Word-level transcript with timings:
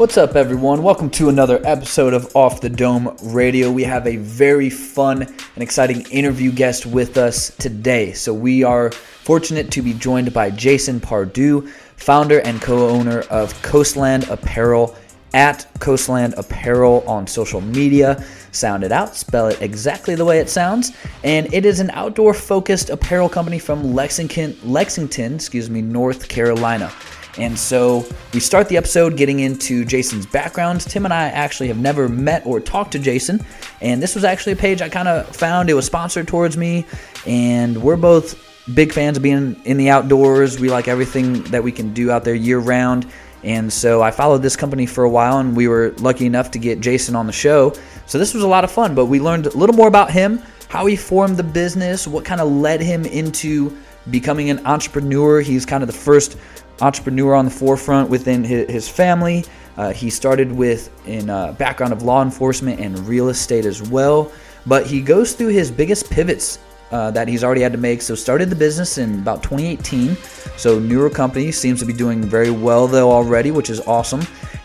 What's 0.00 0.16
up, 0.16 0.34
everyone? 0.34 0.82
Welcome 0.82 1.10
to 1.10 1.28
another 1.28 1.60
episode 1.62 2.14
of 2.14 2.34
Off 2.34 2.62
the 2.62 2.70
Dome 2.70 3.14
Radio. 3.22 3.70
We 3.70 3.84
have 3.84 4.06
a 4.06 4.16
very 4.16 4.70
fun 4.70 5.20
and 5.24 5.62
exciting 5.62 6.06
interview 6.10 6.52
guest 6.52 6.86
with 6.86 7.18
us 7.18 7.54
today. 7.58 8.14
So, 8.14 8.32
we 8.32 8.64
are 8.64 8.92
fortunate 8.92 9.70
to 9.72 9.82
be 9.82 9.92
joined 9.92 10.32
by 10.32 10.52
Jason 10.52 11.00
Pardue, 11.00 11.66
founder 11.96 12.40
and 12.40 12.62
co 12.62 12.88
owner 12.88 13.24
of 13.28 13.52
Coastland 13.60 14.26
Apparel 14.30 14.96
at 15.34 15.68
Coastland 15.80 16.32
Apparel 16.38 17.04
on 17.06 17.26
social 17.26 17.60
media. 17.60 18.24
Sound 18.52 18.84
it 18.84 18.92
out, 18.92 19.14
spell 19.14 19.48
it 19.48 19.60
exactly 19.60 20.14
the 20.14 20.24
way 20.24 20.38
it 20.38 20.48
sounds. 20.48 20.92
And 21.24 21.52
it 21.52 21.66
is 21.66 21.78
an 21.78 21.90
outdoor 21.90 22.32
focused 22.32 22.88
apparel 22.88 23.28
company 23.28 23.58
from 23.58 23.92
Lexington, 23.94 24.56
Lexington, 24.64 25.34
excuse 25.34 25.68
me, 25.68 25.82
North 25.82 26.26
Carolina. 26.26 26.90
And 27.38 27.58
so 27.58 28.04
we 28.34 28.40
start 28.40 28.68
the 28.68 28.76
episode 28.76 29.16
getting 29.16 29.40
into 29.40 29.84
Jason's 29.84 30.26
background. 30.26 30.80
Tim 30.80 31.04
and 31.04 31.14
I 31.14 31.28
actually 31.28 31.68
have 31.68 31.78
never 31.78 32.08
met 32.08 32.44
or 32.44 32.60
talked 32.60 32.92
to 32.92 32.98
Jason, 32.98 33.44
and 33.80 34.02
this 34.02 34.14
was 34.14 34.24
actually 34.24 34.52
a 34.52 34.56
page 34.56 34.82
I 34.82 34.88
kind 34.88 35.08
of 35.08 35.34
found. 35.34 35.70
It 35.70 35.74
was 35.74 35.86
sponsored 35.86 36.26
towards 36.26 36.56
me, 36.56 36.86
and 37.26 37.80
we're 37.80 37.96
both 37.96 38.46
big 38.74 38.92
fans 38.92 39.16
of 39.16 39.22
being 39.22 39.60
in 39.64 39.76
the 39.76 39.90
outdoors. 39.90 40.58
We 40.58 40.70
like 40.70 40.88
everything 40.88 41.42
that 41.44 41.62
we 41.62 41.72
can 41.72 41.94
do 41.94 42.10
out 42.10 42.24
there 42.24 42.34
year 42.34 42.58
round. 42.58 43.06
And 43.42 43.72
so 43.72 44.02
I 44.02 44.10
followed 44.10 44.42
this 44.42 44.56
company 44.56 44.84
for 44.86 45.04
a 45.04 45.10
while, 45.10 45.38
and 45.38 45.56
we 45.56 45.66
were 45.68 45.94
lucky 45.98 46.26
enough 46.26 46.50
to 46.52 46.58
get 46.58 46.80
Jason 46.80 47.16
on 47.16 47.26
the 47.26 47.32
show. 47.32 47.72
So 48.06 48.18
this 48.18 48.34
was 48.34 48.42
a 48.42 48.48
lot 48.48 48.64
of 48.64 48.70
fun, 48.70 48.94
but 48.94 49.06
we 49.06 49.18
learned 49.18 49.46
a 49.46 49.56
little 49.56 49.74
more 49.74 49.88
about 49.88 50.10
him, 50.10 50.42
how 50.68 50.86
he 50.86 50.96
formed 50.96 51.36
the 51.36 51.42
business, 51.42 52.06
what 52.06 52.24
kind 52.24 52.40
of 52.40 52.50
led 52.50 52.80
him 52.80 53.06
into 53.06 53.76
becoming 54.10 54.50
an 54.50 54.64
entrepreneur. 54.66 55.40
He's 55.40 55.64
kind 55.64 55.82
of 55.82 55.86
the 55.86 55.94
first 55.94 56.36
entrepreneur 56.80 57.34
on 57.34 57.44
the 57.44 57.50
forefront 57.50 58.10
within 58.10 58.44
his, 58.44 58.88
family. 58.88 59.44
Uh, 59.76 59.92
he 59.92 60.10
started 60.10 60.50
with 60.50 60.90
in 61.06 61.30
a 61.30 61.54
background 61.58 61.92
of 61.92 62.02
law 62.02 62.22
enforcement 62.22 62.80
and 62.80 62.98
real 63.06 63.28
estate 63.28 63.64
as 63.64 63.82
well, 63.82 64.30
but 64.66 64.86
he 64.86 65.00
goes 65.00 65.32
through 65.34 65.48
his 65.48 65.70
biggest 65.70 66.10
pivots 66.10 66.58
uh, 66.90 67.10
that 67.12 67.28
he's 67.28 67.44
already 67.44 67.60
had 67.60 67.72
to 67.72 67.78
make. 67.78 68.02
So 68.02 68.14
started 68.14 68.50
the 68.50 68.56
business 68.56 68.98
in 68.98 69.20
about 69.20 69.42
2018. 69.42 70.16
So 70.56 70.78
newer 70.78 71.08
company 71.08 71.52
seems 71.52 71.80
to 71.80 71.86
be 71.86 71.92
doing 71.92 72.22
very 72.22 72.50
well 72.50 72.86
though 72.86 73.10
already, 73.10 73.50
which 73.50 73.70
is 73.70 73.80
awesome. 73.80 74.22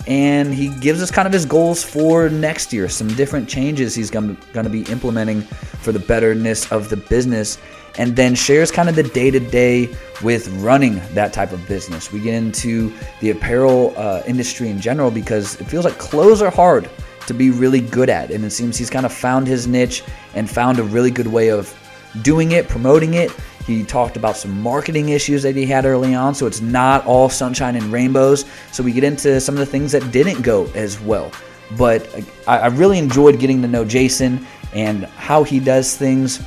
And 0.07 0.53
he 0.53 0.69
gives 0.79 1.01
us 1.01 1.09
kind 1.09 1.27
of 1.27 1.33
his 1.33 1.45
goals 1.45 1.83
for 1.83 2.29
next 2.29 2.71
year, 2.71 2.89
some 2.89 3.07
different 3.15 3.49
changes 3.49 3.95
he's 3.95 4.11
going 4.11 4.37
to 4.53 4.69
be 4.69 4.83
implementing 4.83 5.41
for 5.41 5.91
the 5.91 5.99
betterness 5.99 6.71
of 6.71 6.89
the 6.89 6.97
business 6.97 7.57
and 7.97 8.15
then 8.15 8.35
shares 8.35 8.71
kind 8.71 8.89
of 8.89 8.95
the 8.95 9.03
day 9.03 9.31
to 9.31 9.39
day 9.39 9.95
with 10.23 10.47
running 10.61 11.01
that 11.13 11.33
type 11.33 11.51
of 11.51 11.65
business. 11.67 12.11
We 12.11 12.19
get 12.19 12.33
into 12.33 12.93
the 13.21 13.31
apparel 13.31 13.93
uh, 13.97 14.21
industry 14.25 14.69
in 14.69 14.79
general 14.79 15.11
because 15.11 15.59
it 15.59 15.65
feels 15.65 15.85
like 15.85 15.97
clothes 15.97 16.41
are 16.41 16.51
hard 16.51 16.89
to 17.27 17.33
be 17.33 17.49
really 17.49 17.81
good 17.81 18.09
at. 18.09 18.31
And 18.31 18.43
it 18.43 18.51
seems 18.51 18.77
he's 18.77 18.89
kind 18.89 19.05
of 19.05 19.13
found 19.13 19.47
his 19.47 19.67
niche 19.67 20.03
and 20.35 20.49
found 20.49 20.79
a 20.79 20.83
really 20.83 21.11
good 21.11 21.27
way 21.27 21.49
of 21.49 21.73
doing 22.21 22.51
it, 22.51 22.67
promoting 22.67 23.15
it. 23.15 23.31
He 23.65 23.83
talked 23.83 24.15
about 24.15 24.37
some 24.37 24.61
marketing 24.61 25.09
issues 25.09 25.41
that 25.41 25.55
he 25.55 25.65
had 25.65 25.85
early 25.85 26.13
on, 26.13 26.35
so 26.35 26.45
it's 26.45 26.61
not 26.61 27.03
all 27.07 27.29
sunshine 27.29 27.75
and 27.75 27.85
rainbows. 27.85 28.45
So 28.71 28.83
we 28.83 28.91
get 28.91 29.03
into 29.03 29.41
some 29.41 29.55
of 29.55 29.59
the 29.59 29.65
things 29.65 29.91
that 29.91 30.11
didn't 30.11 30.43
go 30.43 30.69
as 30.75 30.99
well. 30.99 31.31
But 31.75 32.07
I, 32.47 32.59
I 32.59 32.67
really 32.67 32.99
enjoyed 32.99 33.39
getting 33.39 33.63
to 33.63 33.67
know 33.67 33.83
Jason 33.83 34.45
and 34.73 35.05
how 35.05 35.43
he 35.43 35.59
does 35.59 35.97
things 35.97 36.43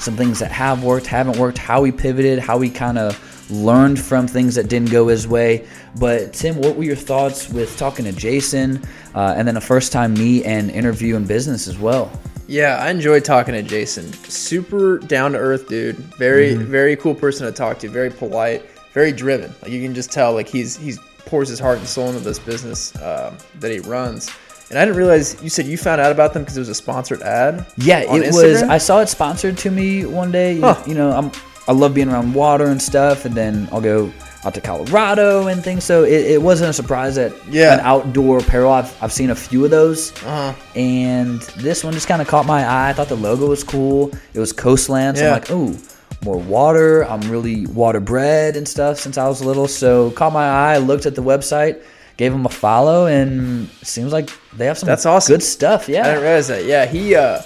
some 0.00 0.16
things 0.16 0.38
that 0.38 0.50
have 0.50 0.82
worked, 0.82 1.06
haven't 1.06 1.38
worked, 1.38 1.58
how 1.58 1.84
he 1.84 1.92
pivoted, 1.92 2.38
how 2.38 2.60
he 2.60 2.70
kind 2.70 2.98
of 2.98 3.18
learned 3.50 4.00
from 4.00 4.26
things 4.26 4.54
that 4.54 4.68
didn't 4.68 4.90
go 4.90 5.08
his 5.08 5.26
way. 5.26 5.66
But 5.98 6.32
Tim, 6.32 6.56
what 6.56 6.76
were 6.76 6.84
your 6.84 6.96
thoughts 6.96 7.48
with 7.48 7.76
talking 7.76 8.04
to 8.04 8.12
Jason 8.12 8.82
uh, 9.14 9.34
and 9.36 9.46
then 9.46 9.56
a 9.56 9.60
first 9.60 9.92
time 9.92 10.14
meet 10.14 10.44
and 10.44 10.70
interview 10.70 11.16
in 11.16 11.26
business 11.26 11.68
as 11.68 11.78
well? 11.78 12.10
Yeah, 12.46 12.78
I 12.80 12.90
enjoyed 12.90 13.24
talking 13.24 13.54
to 13.54 13.62
Jason. 13.62 14.12
Super 14.12 14.98
down 14.98 15.32
to 15.32 15.38
earth 15.38 15.68
dude. 15.68 15.96
Very 15.96 16.50
mm-hmm. 16.50 16.64
very 16.64 16.96
cool 16.96 17.14
person 17.14 17.46
to 17.46 17.52
talk 17.52 17.78
to. 17.80 17.88
Very 17.88 18.10
polite. 18.10 18.64
Very 18.92 19.12
driven. 19.12 19.54
Like 19.62 19.70
you 19.70 19.80
can 19.80 19.94
just 19.94 20.10
tell 20.10 20.32
like 20.32 20.48
he's 20.48 20.76
he's 20.76 20.98
pours 21.26 21.48
his 21.48 21.60
heart 21.60 21.78
and 21.78 21.86
soul 21.86 22.08
into 22.08 22.20
this 22.20 22.40
business 22.40 22.94
uh, 22.96 23.38
that 23.60 23.70
he 23.70 23.78
runs. 23.78 24.30
And 24.70 24.78
I 24.78 24.84
didn't 24.84 24.96
realize 24.96 25.42
you 25.42 25.50
said 25.50 25.66
you 25.66 25.76
found 25.76 26.00
out 26.00 26.12
about 26.12 26.32
them 26.32 26.42
because 26.42 26.56
it 26.56 26.60
was 26.60 26.68
a 26.68 26.74
sponsored 26.74 27.22
ad. 27.22 27.66
Yeah, 27.76 28.00
it 28.00 28.08
Instagram? 28.08 28.32
was. 28.32 28.62
I 28.62 28.78
saw 28.78 29.00
it 29.00 29.08
sponsored 29.08 29.58
to 29.58 29.70
me 29.70 30.06
one 30.06 30.30
day. 30.30 30.60
Huh. 30.60 30.80
You 30.86 30.94
know, 30.94 31.10
I'm 31.10 31.32
I 31.66 31.72
love 31.72 31.94
being 31.94 32.08
around 32.08 32.34
water 32.34 32.66
and 32.66 32.80
stuff, 32.80 33.24
and 33.24 33.34
then 33.34 33.68
I'll 33.70 33.80
go 33.80 34.12
out 34.44 34.54
to 34.54 34.60
Colorado 34.60 35.48
and 35.48 35.62
things. 35.62 35.84
So 35.84 36.04
it, 36.04 36.26
it 36.26 36.42
wasn't 36.42 36.70
a 36.70 36.72
surprise 36.72 37.16
that 37.16 37.32
yeah. 37.48 37.74
an 37.74 37.80
outdoor 37.80 38.38
apparel. 38.38 38.72
I've, 38.72 39.02
I've 39.02 39.12
seen 39.12 39.30
a 39.30 39.34
few 39.34 39.64
of 39.64 39.70
those, 39.70 40.12
uh-huh. 40.24 40.54
and 40.74 41.40
this 41.58 41.84
one 41.84 41.92
just 41.92 42.08
kind 42.08 42.22
of 42.22 42.28
caught 42.28 42.46
my 42.46 42.64
eye. 42.64 42.90
I 42.90 42.92
thought 42.92 43.08
the 43.08 43.16
logo 43.16 43.48
was 43.48 43.62
cool. 43.62 44.10
It 44.34 44.40
was 44.40 44.52
Coastland, 44.52 45.18
so 45.18 45.24
yeah. 45.24 45.30
I'm 45.30 45.40
like, 45.40 45.50
oh, 45.50 45.76
more 46.24 46.38
water. 46.38 47.04
I'm 47.04 47.20
really 47.30 47.66
water 47.66 48.00
bred 48.00 48.56
and 48.56 48.66
stuff 48.66 48.98
since 48.98 49.18
I 49.18 49.28
was 49.28 49.44
little, 49.44 49.68
so 49.68 50.10
caught 50.12 50.32
my 50.32 50.46
eye. 50.46 50.78
Looked 50.78 51.06
at 51.06 51.14
the 51.14 51.22
website 51.22 51.82
gave 52.20 52.34
him 52.34 52.44
a 52.44 52.50
follow, 52.50 53.06
and 53.06 53.66
seems 53.82 54.12
like 54.12 54.28
they 54.52 54.66
have 54.66 54.76
some 54.76 54.86
that's 54.86 55.06
awesome 55.06 55.32
good 55.32 55.42
stuff. 55.42 55.88
Yeah, 55.88 56.02
I 56.02 56.04
didn't 56.04 56.22
realize 56.22 56.48
that. 56.48 56.66
Yeah, 56.66 56.84
he 56.84 57.14
uh, 57.14 57.40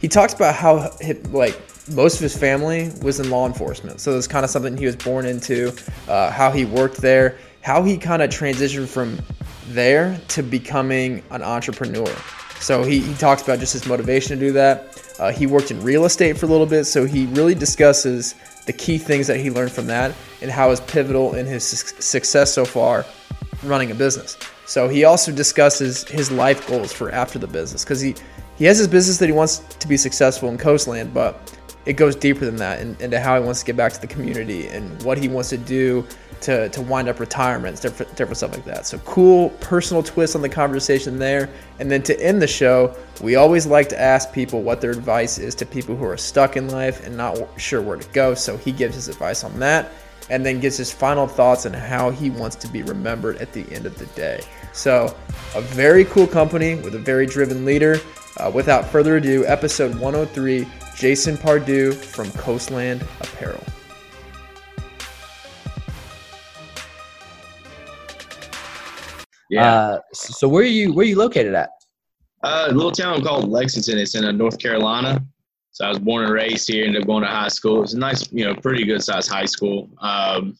he 0.00 0.08
talks 0.08 0.34
about 0.34 0.56
how 0.56 0.90
like 1.30 1.56
most 1.94 2.16
of 2.16 2.20
his 2.22 2.36
family 2.36 2.90
was 3.02 3.20
in 3.20 3.30
law 3.30 3.46
enforcement, 3.46 4.00
so 4.00 4.18
it's 4.18 4.26
kind 4.26 4.44
of 4.44 4.50
something 4.50 4.76
he 4.76 4.84
was 4.84 4.96
born 4.96 5.26
into. 5.26 5.72
Uh, 6.08 6.28
how 6.28 6.50
he 6.50 6.64
worked 6.64 6.96
there, 6.96 7.38
how 7.60 7.84
he 7.84 7.96
kind 7.96 8.20
of 8.20 8.30
transitioned 8.30 8.88
from 8.88 9.16
there 9.68 10.20
to 10.26 10.42
becoming 10.42 11.22
an 11.30 11.44
entrepreneur. 11.44 12.12
So 12.58 12.82
he, 12.82 12.98
he 12.98 13.14
talks 13.14 13.42
about 13.42 13.60
just 13.60 13.74
his 13.74 13.86
motivation 13.86 14.40
to 14.40 14.46
do 14.46 14.52
that. 14.54 15.14
Uh, 15.20 15.30
he 15.30 15.46
worked 15.46 15.70
in 15.70 15.80
real 15.84 16.04
estate 16.04 16.36
for 16.36 16.46
a 16.46 16.48
little 16.48 16.66
bit, 16.66 16.84
so 16.84 17.04
he 17.04 17.26
really 17.26 17.54
discusses 17.54 18.34
the 18.66 18.72
key 18.72 18.98
things 18.98 19.28
that 19.28 19.38
he 19.38 19.52
learned 19.52 19.70
from 19.70 19.86
that 19.86 20.16
and 20.42 20.50
how 20.50 20.72
it's 20.72 20.80
pivotal 20.80 21.36
in 21.36 21.46
his 21.46 21.62
su- 21.62 21.94
success 22.00 22.52
so 22.52 22.64
far 22.64 23.06
running 23.62 23.90
a 23.90 23.94
business. 23.94 24.36
So 24.66 24.88
he 24.88 25.04
also 25.04 25.32
discusses 25.32 26.04
his 26.08 26.30
life 26.30 26.66
goals 26.68 26.92
for 26.92 27.10
after 27.10 27.38
the 27.38 27.46
business 27.46 27.84
because 27.84 28.00
he, 28.00 28.14
he 28.56 28.64
has 28.66 28.78
his 28.78 28.88
business 28.88 29.18
that 29.18 29.26
he 29.26 29.32
wants 29.32 29.58
to 29.58 29.88
be 29.88 29.96
successful 29.96 30.48
in 30.48 30.58
Coastland, 30.58 31.12
but 31.12 31.56
it 31.86 31.94
goes 31.94 32.14
deeper 32.14 32.44
than 32.44 32.56
that 32.56 32.80
and 32.80 33.00
into 33.00 33.18
how 33.18 33.38
he 33.38 33.44
wants 33.44 33.60
to 33.60 33.66
get 33.66 33.76
back 33.76 33.92
to 33.92 34.00
the 34.00 34.06
community 34.06 34.68
and 34.68 35.02
what 35.02 35.18
he 35.18 35.28
wants 35.28 35.48
to 35.48 35.58
do 35.58 36.06
to, 36.42 36.68
to 36.70 36.80
wind 36.80 37.08
up 37.08 37.20
retirement, 37.20 37.80
different, 37.80 38.14
different 38.16 38.36
stuff 38.36 38.52
like 38.52 38.64
that. 38.64 38.86
So 38.86 38.98
cool 38.98 39.50
personal 39.60 40.02
twist 40.02 40.34
on 40.36 40.42
the 40.42 40.48
conversation 40.48 41.18
there. 41.18 41.50
And 41.78 41.90
then 41.90 42.02
to 42.04 42.22
end 42.22 42.40
the 42.40 42.46
show, 42.46 42.94
we 43.20 43.36
always 43.36 43.66
like 43.66 43.88
to 43.90 44.00
ask 44.00 44.32
people 44.32 44.62
what 44.62 44.80
their 44.80 44.90
advice 44.90 45.38
is 45.38 45.54
to 45.56 45.66
people 45.66 45.96
who 45.96 46.04
are 46.04 46.16
stuck 46.16 46.56
in 46.56 46.68
life 46.68 47.04
and 47.06 47.16
not 47.16 47.38
sure 47.58 47.82
where 47.82 47.96
to 47.96 48.08
go. 48.10 48.34
So 48.34 48.56
he 48.56 48.72
gives 48.72 48.94
his 48.94 49.08
advice 49.08 49.44
on 49.44 49.58
that 49.60 49.90
and 50.30 50.46
then 50.46 50.60
gives 50.60 50.76
his 50.76 50.92
final 50.92 51.26
thoughts 51.26 51.66
on 51.66 51.72
how 51.72 52.10
he 52.10 52.30
wants 52.30 52.56
to 52.56 52.68
be 52.68 52.82
remembered 52.82 53.36
at 53.38 53.52
the 53.52 53.70
end 53.72 53.84
of 53.84 53.98
the 53.98 54.06
day. 54.06 54.40
So, 54.72 55.14
a 55.54 55.60
very 55.60 56.04
cool 56.06 56.26
company 56.26 56.76
with 56.76 56.94
a 56.94 56.98
very 56.98 57.26
driven 57.26 57.64
leader. 57.64 58.00
Uh, 58.36 58.50
without 58.54 58.86
further 58.86 59.16
ado, 59.16 59.44
episode 59.46 59.92
103 59.96 60.66
Jason 60.96 61.36
Pardue 61.36 61.92
from 61.92 62.30
Coastland 62.32 63.02
Apparel. 63.20 63.62
Yeah. 69.50 69.74
Uh, 69.74 70.00
so 70.12 70.48
where 70.48 70.62
are 70.62 70.66
you 70.66 70.92
where 70.92 71.04
are 71.04 71.08
you 71.08 71.18
located 71.18 71.54
at? 71.54 71.70
Uh, 72.42 72.68
a 72.70 72.72
little 72.72 72.92
town 72.92 73.22
called 73.22 73.48
Lexington. 73.48 73.98
It's 73.98 74.14
in 74.14 74.24
uh, 74.24 74.30
North 74.30 74.58
Carolina. 74.58 75.22
So 75.72 75.84
I 75.84 75.88
was 75.88 75.98
born 75.98 76.24
and 76.24 76.32
raised 76.32 76.68
here, 76.68 76.84
ended 76.84 77.02
up 77.02 77.06
going 77.06 77.22
to 77.22 77.28
high 77.28 77.48
school. 77.48 77.82
It's 77.82 77.94
a 77.94 77.98
nice, 77.98 78.30
you 78.32 78.44
know, 78.44 78.54
pretty 78.54 78.84
good 78.84 79.02
sized 79.02 79.30
high 79.30 79.46
school. 79.46 79.88
Um, 80.00 80.58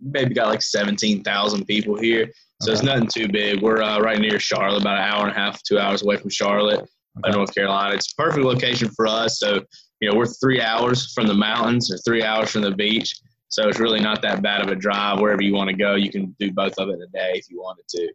maybe 0.00 0.34
got 0.34 0.48
like 0.48 0.62
17,000 0.62 1.64
people 1.64 1.98
here. 1.98 2.26
So 2.62 2.70
okay. 2.70 2.72
it's 2.72 2.82
nothing 2.82 3.06
too 3.06 3.28
big. 3.28 3.62
We're 3.62 3.82
uh, 3.82 4.00
right 4.00 4.18
near 4.18 4.40
Charlotte, 4.40 4.82
about 4.82 4.98
an 4.98 5.04
hour 5.04 5.22
and 5.22 5.30
a 5.30 5.38
half, 5.38 5.62
two 5.62 5.78
hours 5.78 6.02
away 6.02 6.16
from 6.16 6.30
Charlotte, 6.30 6.80
okay. 7.24 7.36
North 7.36 7.54
Carolina. 7.54 7.94
It's 7.94 8.12
a 8.12 8.16
perfect 8.16 8.44
location 8.44 8.88
for 8.88 9.06
us. 9.06 9.38
So, 9.38 9.62
you 10.00 10.10
know, 10.10 10.16
we're 10.16 10.26
three 10.26 10.60
hours 10.60 11.12
from 11.12 11.26
the 11.26 11.34
mountains 11.34 11.90
or 11.92 11.98
three 11.98 12.22
hours 12.22 12.50
from 12.50 12.62
the 12.62 12.72
beach. 12.72 13.18
So 13.48 13.68
it's 13.68 13.80
really 13.80 14.00
not 14.00 14.22
that 14.22 14.42
bad 14.42 14.60
of 14.62 14.68
a 14.68 14.76
drive. 14.76 15.20
Wherever 15.20 15.42
you 15.42 15.54
want 15.54 15.70
to 15.70 15.76
go, 15.76 15.94
you 15.94 16.10
can 16.10 16.34
do 16.38 16.52
both 16.52 16.74
of 16.78 16.88
it 16.88 16.94
in 16.94 17.02
a 17.02 17.06
day 17.06 17.32
if 17.34 17.50
you 17.50 17.60
wanted 17.60 17.84
to. 17.88 18.12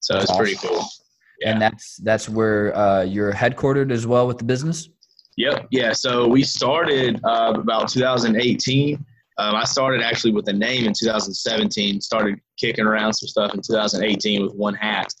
So 0.00 0.14
that's 0.14 0.24
it's 0.24 0.30
awesome. 0.32 0.44
pretty 0.44 0.56
cool. 0.56 0.84
Yeah. 1.40 1.50
And 1.50 1.60
that's 1.60 1.96
that's 1.96 2.28
where 2.28 2.74
uh, 2.76 3.02
you're 3.02 3.32
headquartered 3.32 3.90
as 3.90 4.06
well 4.06 4.26
with 4.26 4.38
the 4.38 4.44
business. 4.44 4.88
Yep. 5.36 5.68
Yeah. 5.70 5.92
So 5.92 6.26
we 6.26 6.42
started 6.42 7.20
uh, 7.24 7.52
about 7.56 7.88
2018. 7.88 9.04
Um, 9.38 9.54
I 9.54 9.64
started 9.64 10.02
actually 10.02 10.32
with 10.32 10.48
a 10.48 10.52
name 10.52 10.86
in 10.86 10.92
2017. 10.94 12.00
Started 12.00 12.40
kicking 12.58 12.86
around 12.86 13.12
some 13.12 13.28
stuff 13.28 13.54
in 13.54 13.60
2018 13.60 14.42
with 14.42 14.54
one 14.54 14.74
hat. 14.74 15.12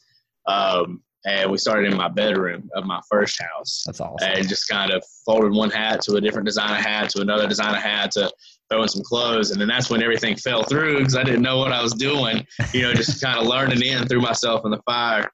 Um, 0.46 1.02
and 1.26 1.50
we 1.50 1.58
started 1.58 1.90
in 1.90 1.98
my 1.98 2.08
bedroom 2.08 2.70
of 2.74 2.86
my 2.86 3.00
first 3.10 3.42
house. 3.42 3.82
That's 3.84 4.00
awesome. 4.00 4.28
And 4.30 4.48
just 4.48 4.68
kind 4.68 4.92
of 4.92 5.04
folded 5.24 5.52
one 5.52 5.70
hat 5.70 6.00
to 6.02 6.14
a 6.14 6.20
different 6.20 6.46
designer 6.46 6.80
hat 6.80 7.10
to 7.10 7.20
another 7.20 7.48
designer 7.48 7.80
hat 7.80 8.12
to 8.12 8.30
throwing 8.70 8.88
some 8.88 9.02
clothes, 9.02 9.50
and 9.50 9.60
then 9.60 9.68
that's 9.68 9.90
when 9.90 10.02
everything 10.02 10.36
fell 10.36 10.62
through 10.62 10.98
because 10.98 11.16
I 11.16 11.24
didn't 11.24 11.42
know 11.42 11.58
what 11.58 11.72
I 11.72 11.82
was 11.82 11.92
doing. 11.92 12.46
You 12.72 12.82
know, 12.82 12.94
just 12.94 13.20
kind 13.20 13.38
of 13.38 13.46
learning 13.46 13.82
in, 13.82 14.06
threw 14.06 14.20
myself 14.20 14.64
in 14.64 14.70
the 14.70 14.80
fire. 14.86 15.28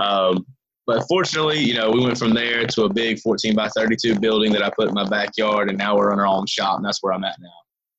Um, 0.00 0.44
but 0.88 1.06
fortunately, 1.06 1.58
you 1.58 1.74
know, 1.74 1.90
we 1.90 2.00
went 2.00 2.16
from 2.16 2.32
there 2.32 2.66
to 2.66 2.84
a 2.84 2.88
big 2.88 3.20
14 3.20 3.54
by 3.54 3.68
32 3.68 4.18
building 4.20 4.50
that 4.52 4.62
I 4.62 4.70
put 4.70 4.88
in 4.88 4.94
my 4.94 5.06
backyard, 5.06 5.68
and 5.68 5.76
now 5.76 5.94
we're 5.94 6.14
in 6.14 6.18
our 6.18 6.26
own 6.26 6.46
shop, 6.46 6.78
and 6.78 6.84
that's 6.84 7.02
where 7.02 7.12
I'm 7.12 7.24
at 7.24 7.36
now. 7.40 7.52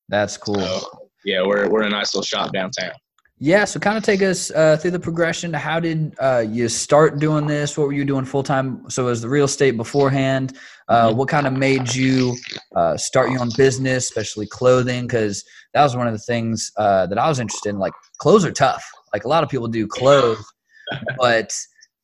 That's 0.08 0.36
cool. 0.36 0.56
So, 0.56 1.08
yeah, 1.24 1.46
we're 1.46 1.70
we're 1.70 1.82
in 1.82 1.86
a 1.86 1.90
nice 1.90 2.12
little 2.12 2.24
shop 2.24 2.52
downtown. 2.52 2.90
Yeah, 3.38 3.64
so 3.64 3.78
kind 3.78 3.96
of 3.96 4.02
take 4.02 4.22
us 4.22 4.50
uh, 4.50 4.76
through 4.76 4.90
the 4.90 4.98
progression. 4.98 5.52
How 5.52 5.78
did 5.78 6.16
uh, 6.18 6.44
you 6.46 6.68
start 6.68 7.20
doing 7.20 7.46
this? 7.46 7.78
What 7.78 7.86
were 7.86 7.92
you 7.92 8.04
doing 8.04 8.24
full 8.24 8.42
time? 8.42 8.90
So, 8.90 9.06
as 9.06 9.22
the 9.22 9.28
real 9.28 9.44
estate 9.44 9.76
beforehand, 9.76 10.58
uh, 10.88 11.14
what 11.14 11.28
kind 11.28 11.46
of 11.46 11.52
made 11.52 11.94
you 11.94 12.36
uh, 12.74 12.96
start 12.96 13.30
your 13.30 13.40
own 13.40 13.50
business, 13.56 14.08
especially 14.08 14.48
clothing? 14.48 15.06
Because 15.06 15.44
that 15.74 15.84
was 15.84 15.96
one 15.96 16.08
of 16.08 16.12
the 16.12 16.18
things 16.18 16.72
uh, 16.76 17.06
that 17.06 17.18
I 17.18 17.28
was 17.28 17.38
interested 17.38 17.68
in. 17.68 17.78
Like, 17.78 17.92
clothes 18.18 18.44
are 18.44 18.50
tough. 18.50 18.84
Like, 19.12 19.22
a 19.22 19.28
lot 19.28 19.44
of 19.44 19.48
people 19.48 19.68
do 19.68 19.86
clothes, 19.86 20.44
but 21.18 21.52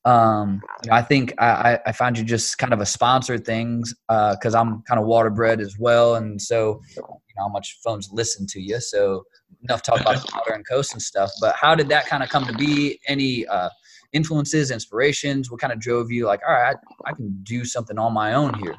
um, 0.07 0.63
you 0.85 0.91
know, 0.91 0.97
I 0.97 1.03
think 1.03 1.35
I, 1.39 1.81
I 1.85 1.91
find 1.91 2.17
you 2.17 2.25
just 2.25 2.59
kind 2.59 2.73
of 2.73 2.81
a 2.81 2.87
sponsored 2.87 3.45
things 3.45 3.93
because 4.09 4.55
uh, 4.55 4.61
I'm 4.61 4.83
kind 4.83 5.01
of 5.01 5.07
water 5.07 5.31
bred 5.31 5.61
as 5.61 5.79
well, 5.79 6.15
and 6.15 6.41
so 6.41 6.81
you 6.97 7.03
know 7.03 7.43
how 7.43 7.49
much 7.49 7.79
phones 7.85 8.09
listen 8.13 8.47
to 8.51 8.61
you. 8.61 8.81
So 8.81 9.25
enough 9.63 9.83
talk 9.83 10.01
about 10.01 10.25
the 10.25 10.33
water 10.33 10.53
and 10.53 10.67
coast 10.67 10.93
and 10.93 11.03
stuff. 11.03 11.31
But 11.41 11.57
how 11.57 11.75
did 11.75 11.89
that 11.89 12.07
kind 12.07 12.23
of 12.23 12.29
come 12.29 12.47
to 12.47 12.53
be? 12.53 13.01
Any 13.09 13.49
uh, 13.49 13.69
influences, 14.13 14.71
inspirations? 14.71 15.51
What 15.51 15.61
kind 15.61 15.73
of 15.73 15.81
drove 15.81 16.13
you? 16.13 16.27
Like, 16.27 16.41
all 16.47 16.55
right, 16.55 16.77
I, 17.05 17.11
I 17.11 17.13
can 17.13 17.37
do 17.43 17.65
something 17.65 17.99
on 17.99 18.13
my 18.13 18.35
own 18.35 18.55
here. 18.61 18.77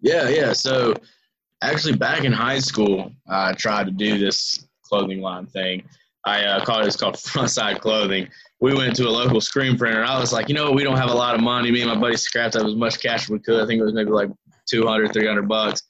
Yeah, 0.00 0.28
yeah. 0.28 0.52
So 0.52 0.92
actually, 1.62 1.96
back 1.96 2.24
in 2.24 2.32
high 2.32 2.58
school, 2.58 3.12
I 3.28 3.52
tried 3.52 3.86
to 3.86 3.92
do 3.92 4.18
this 4.18 4.66
clothing 4.82 5.20
line 5.20 5.46
thing. 5.46 5.84
I 6.24 6.44
uh, 6.44 6.64
called 6.64 6.82
it, 6.82 6.88
it's 6.88 6.96
called 6.96 7.14
Frontside 7.16 7.80
Clothing 7.80 8.28
we 8.60 8.74
went 8.74 8.96
to 8.96 9.06
a 9.06 9.10
local 9.10 9.40
screen 9.40 9.76
printer. 9.76 10.04
I 10.04 10.18
was 10.18 10.32
like, 10.32 10.48
you 10.48 10.54
know, 10.54 10.72
we 10.72 10.82
don't 10.82 10.96
have 10.96 11.10
a 11.10 11.14
lot 11.14 11.34
of 11.34 11.40
money. 11.40 11.70
Me 11.70 11.80
and 11.82 11.90
my 11.90 11.98
buddy 11.98 12.16
scrapped 12.16 12.56
up 12.56 12.66
as 12.66 12.74
much 12.74 13.00
cash 13.00 13.24
as 13.24 13.30
we 13.30 13.38
could. 13.38 13.62
I 13.62 13.66
think 13.66 13.80
it 13.80 13.84
was 13.84 13.94
maybe 13.94 14.10
like 14.10 14.30
200, 14.68 15.12
300 15.12 15.48
bucks 15.48 15.82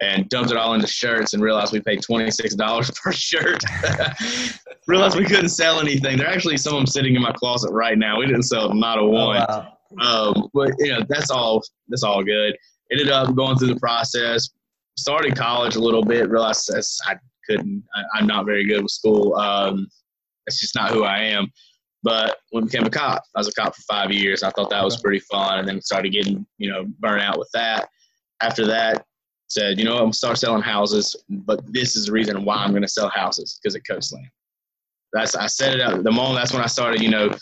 and 0.00 0.28
dumped 0.28 0.50
it 0.50 0.56
all 0.56 0.74
into 0.74 0.86
shirts 0.86 1.32
and 1.32 1.42
realized 1.42 1.72
we 1.72 1.80
paid 1.80 2.00
$26 2.00 3.00
per 3.00 3.12
shirt. 3.12 3.62
realized 4.86 5.16
we 5.16 5.24
couldn't 5.24 5.48
sell 5.48 5.80
anything. 5.80 6.16
There 6.16 6.26
are 6.26 6.32
actually 6.32 6.56
some 6.56 6.74
of 6.74 6.80
them 6.80 6.86
sitting 6.86 7.14
in 7.14 7.22
my 7.22 7.32
closet 7.32 7.72
right 7.72 7.98
now. 7.98 8.18
We 8.18 8.26
didn't 8.26 8.42
sell 8.44 8.72
not 8.72 8.98
a 8.98 9.04
one. 9.04 9.44
Oh, 9.48 9.66
wow. 10.00 10.32
um, 10.34 10.48
but 10.54 10.72
you 10.78 10.92
know, 10.92 11.00
that's 11.08 11.30
all, 11.30 11.62
that's 11.88 12.02
all 12.02 12.22
good. 12.22 12.56
Ended 12.90 13.10
up 13.10 13.34
going 13.34 13.56
through 13.56 13.68
the 13.74 13.80
process, 13.80 14.50
started 14.96 15.36
college 15.36 15.76
a 15.76 15.80
little 15.80 16.04
bit, 16.04 16.28
realized 16.28 16.70
I 17.06 17.16
couldn't, 17.48 17.82
I, 18.14 18.18
am 18.18 18.26
not 18.26 18.44
very 18.44 18.66
good 18.66 18.82
with 18.82 18.90
school. 18.90 19.34
Um, 19.36 19.86
it's 20.46 20.60
just 20.60 20.74
not 20.74 20.90
who 20.90 21.04
I 21.04 21.18
am. 21.18 21.48
But 22.02 22.38
when 22.50 22.64
I 22.64 22.66
became 22.66 22.84
a 22.84 22.90
cop, 22.90 23.22
I 23.36 23.40
was 23.40 23.48
a 23.48 23.52
cop 23.52 23.74
for 23.74 23.82
five 23.82 24.10
years. 24.10 24.42
I 24.42 24.50
thought 24.50 24.70
that 24.70 24.84
was 24.84 25.00
pretty 25.00 25.20
fun, 25.20 25.60
and 25.60 25.68
then 25.68 25.80
started 25.80 26.12
getting 26.12 26.46
you 26.58 26.70
know 26.70 26.84
burnt 27.00 27.22
out 27.22 27.38
with 27.38 27.48
that. 27.54 27.88
After 28.42 28.66
that, 28.66 29.04
said 29.48 29.78
you 29.78 29.84
know 29.84 29.94
I'm 29.94 30.04
gonna 30.04 30.12
start 30.12 30.38
selling 30.38 30.62
houses, 30.62 31.14
but 31.28 31.60
this 31.72 31.96
is 31.96 32.06
the 32.06 32.12
reason 32.12 32.44
why 32.44 32.56
I'm 32.56 32.72
gonna 32.72 32.88
sell 32.88 33.08
houses 33.08 33.58
because 33.62 33.76
of 33.76 33.82
Coastland. 33.88 34.26
That's 35.12 35.36
I 35.36 35.46
set 35.46 35.74
it 35.74 35.80
up 35.80 36.02
the 36.02 36.10
moment. 36.10 36.36
That's 36.36 36.52
when 36.52 36.62
I 36.62 36.66
started 36.66 37.02
you 37.02 37.10
know 37.10 37.34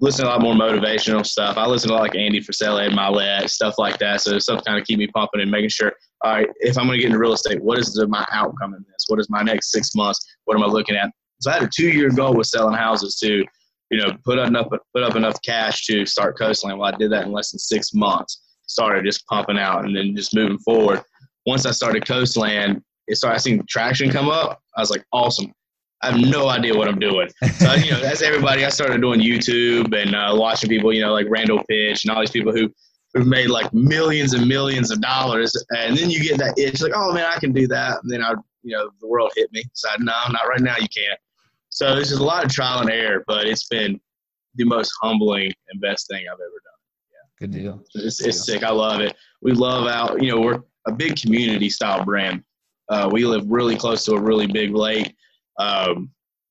listening 0.00 0.26
to 0.26 0.30
a 0.30 0.34
lot 0.34 0.42
more 0.42 0.54
motivational 0.54 1.24
stuff. 1.24 1.56
I 1.56 1.66
listen 1.66 1.88
to 1.88 1.94
a 1.94 1.96
lot 1.96 2.02
like 2.02 2.16
Andy 2.16 2.40
Frisella, 2.40 2.86
Ed 2.86 2.92
Mylett, 2.92 3.48
stuff 3.48 3.74
like 3.78 3.98
that. 3.98 4.20
So 4.20 4.38
stuff 4.38 4.64
kind 4.64 4.78
of 4.78 4.86
keep 4.86 4.98
me 4.98 5.06
pumping 5.06 5.40
and 5.40 5.50
making 5.50 5.70
sure, 5.70 5.92
all 6.22 6.32
right, 6.32 6.48
if 6.60 6.76
I'm 6.76 6.86
going 6.86 6.98
to 6.98 7.02
get 7.02 7.06
into 7.06 7.18
real 7.18 7.32
estate, 7.32 7.62
what 7.62 7.78
is 7.78 7.94
the, 7.94 8.06
my 8.08 8.26
outcome 8.32 8.74
in 8.74 8.84
this? 8.88 9.04
What 9.06 9.20
is 9.20 9.30
my 9.30 9.42
next 9.42 9.70
six 9.70 9.94
months? 9.94 10.18
What 10.44 10.56
am 10.56 10.64
I 10.64 10.66
looking 10.66 10.96
at? 10.96 11.10
So 11.40 11.50
I 11.50 11.54
had 11.54 11.62
a 11.62 11.70
two 11.74 11.88
year 11.88 12.10
goal 12.10 12.34
with 12.34 12.48
selling 12.48 12.74
houses 12.74 13.16
too 13.16 13.44
you 13.94 14.00
know, 14.00 14.12
put 14.24 14.40
enough 14.40 14.66
put 14.92 15.04
up 15.04 15.14
enough 15.14 15.40
cash 15.42 15.86
to 15.86 16.04
start 16.04 16.36
Coastland. 16.36 16.80
Well, 16.80 16.92
I 16.92 16.96
did 16.96 17.12
that 17.12 17.26
in 17.26 17.32
less 17.32 17.52
than 17.52 17.60
six 17.60 17.94
months. 17.94 18.42
Started 18.66 19.04
just 19.04 19.24
pumping 19.28 19.56
out 19.56 19.84
and 19.84 19.94
then 19.94 20.16
just 20.16 20.34
moving 20.34 20.58
forward. 20.58 21.00
Once 21.46 21.64
I 21.64 21.70
started 21.70 22.04
Coastland, 22.04 22.82
it 23.06 23.16
started 23.16 23.38
seeing 23.38 23.62
traction 23.68 24.10
come 24.10 24.28
up. 24.28 24.60
I 24.76 24.80
was 24.80 24.90
like, 24.90 25.04
awesome. 25.12 25.52
I 26.02 26.10
have 26.10 26.20
no 26.20 26.48
idea 26.48 26.76
what 26.76 26.88
I'm 26.88 26.98
doing. 26.98 27.28
So, 27.54 27.74
you 27.74 27.92
know, 27.92 28.00
as 28.00 28.20
everybody, 28.20 28.64
I 28.64 28.68
started 28.68 29.00
doing 29.00 29.20
YouTube 29.20 29.94
and 29.94 30.14
uh, 30.16 30.34
watching 30.36 30.68
people, 30.68 30.92
you 30.92 31.02
know, 31.02 31.12
like 31.12 31.26
Randall 31.30 31.62
Pitch 31.68 32.04
and 32.04 32.10
all 32.10 32.20
these 32.20 32.32
people 32.32 32.52
who 32.52 32.68
who've 33.12 33.28
made 33.28 33.48
like 33.48 33.72
millions 33.72 34.34
and 34.34 34.48
millions 34.48 34.90
of 34.90 35.00
dollars. 35.00 35.54
And 35.70 35.96
then 35.96 36.10
you 36.10 36.20
get 36.20 36.36
that 36.38 36.58
itch, 36.58 36.82
like, 36.82 36.92
oh 36.96 37.12
man, 37.12 37.26
I 37.26 37.38
can 37.38 37.52
do 37.52 37.68
that. 37.68 38.00
And 38.02 38.12
then 38.12 38.24
I, 38.24 38.32
you 38.64 38.76
know, 38.76 38.90
the 39.00 39.06
world 39.06 39.30
hit 39.36 39.52
me. 39.52 39.62
So 39.72 39.88
I, 39.88 39.96
no, 40.00 40.12
not 40.30 40.48
right 40.48 40.60
now. 40.60 40.74
You 40.80 40.88
can't. 40.88 41.18
So 41.74 41.92
there's 41.92 42.10
just 42.10 42.20
a 42.20 42.24
lot 42.24 42.44
of 42.44 42.52
trial 42.52 42.82
and 42.82 42.90
error, 42.90 43.24
but 43.26 43.48
it's 43.48 43.66
been 43.66 44.00
the 44.54 44.64
most 44.64 44.92
humbling 45.02 45.52
and 45.68 45.80
best 45.80 46.06
thing 46.08 46.24
I've 46.24 46.34
ever 46.34 46.40
done. 46.40 46.80
Yeah. 47.10 47.46
Good 47.46 47.50
deal. 47.50 47.84
It's, 47.96 48.20
it's 48.20 48.46
sick. 48.46 48.62
I 48.62 48.70
love 48.70 49.00
it. 49.00 49.16
We 49.42 49.50
love 49.52 49.88
out, 49.88 50.22
you 50.22 50.30
know, 50.30 50.40
we're 50.40 50.60
a 50.86 50.92
big 50.92 51.20
community 51.20 51.68
style 51.68 52.04
brand. 52.04 52.44
Uh, 52.88 53.10
we 53.10 53.26
live 53.26 53.42
really 53.48 53.74
close 53.74 54.04
to 54.04 54.12
a 54.12 54.20
really 54.20 54.46
big 54.46 54.72
lake. 54.72 55.16
Um, 55.58 56.10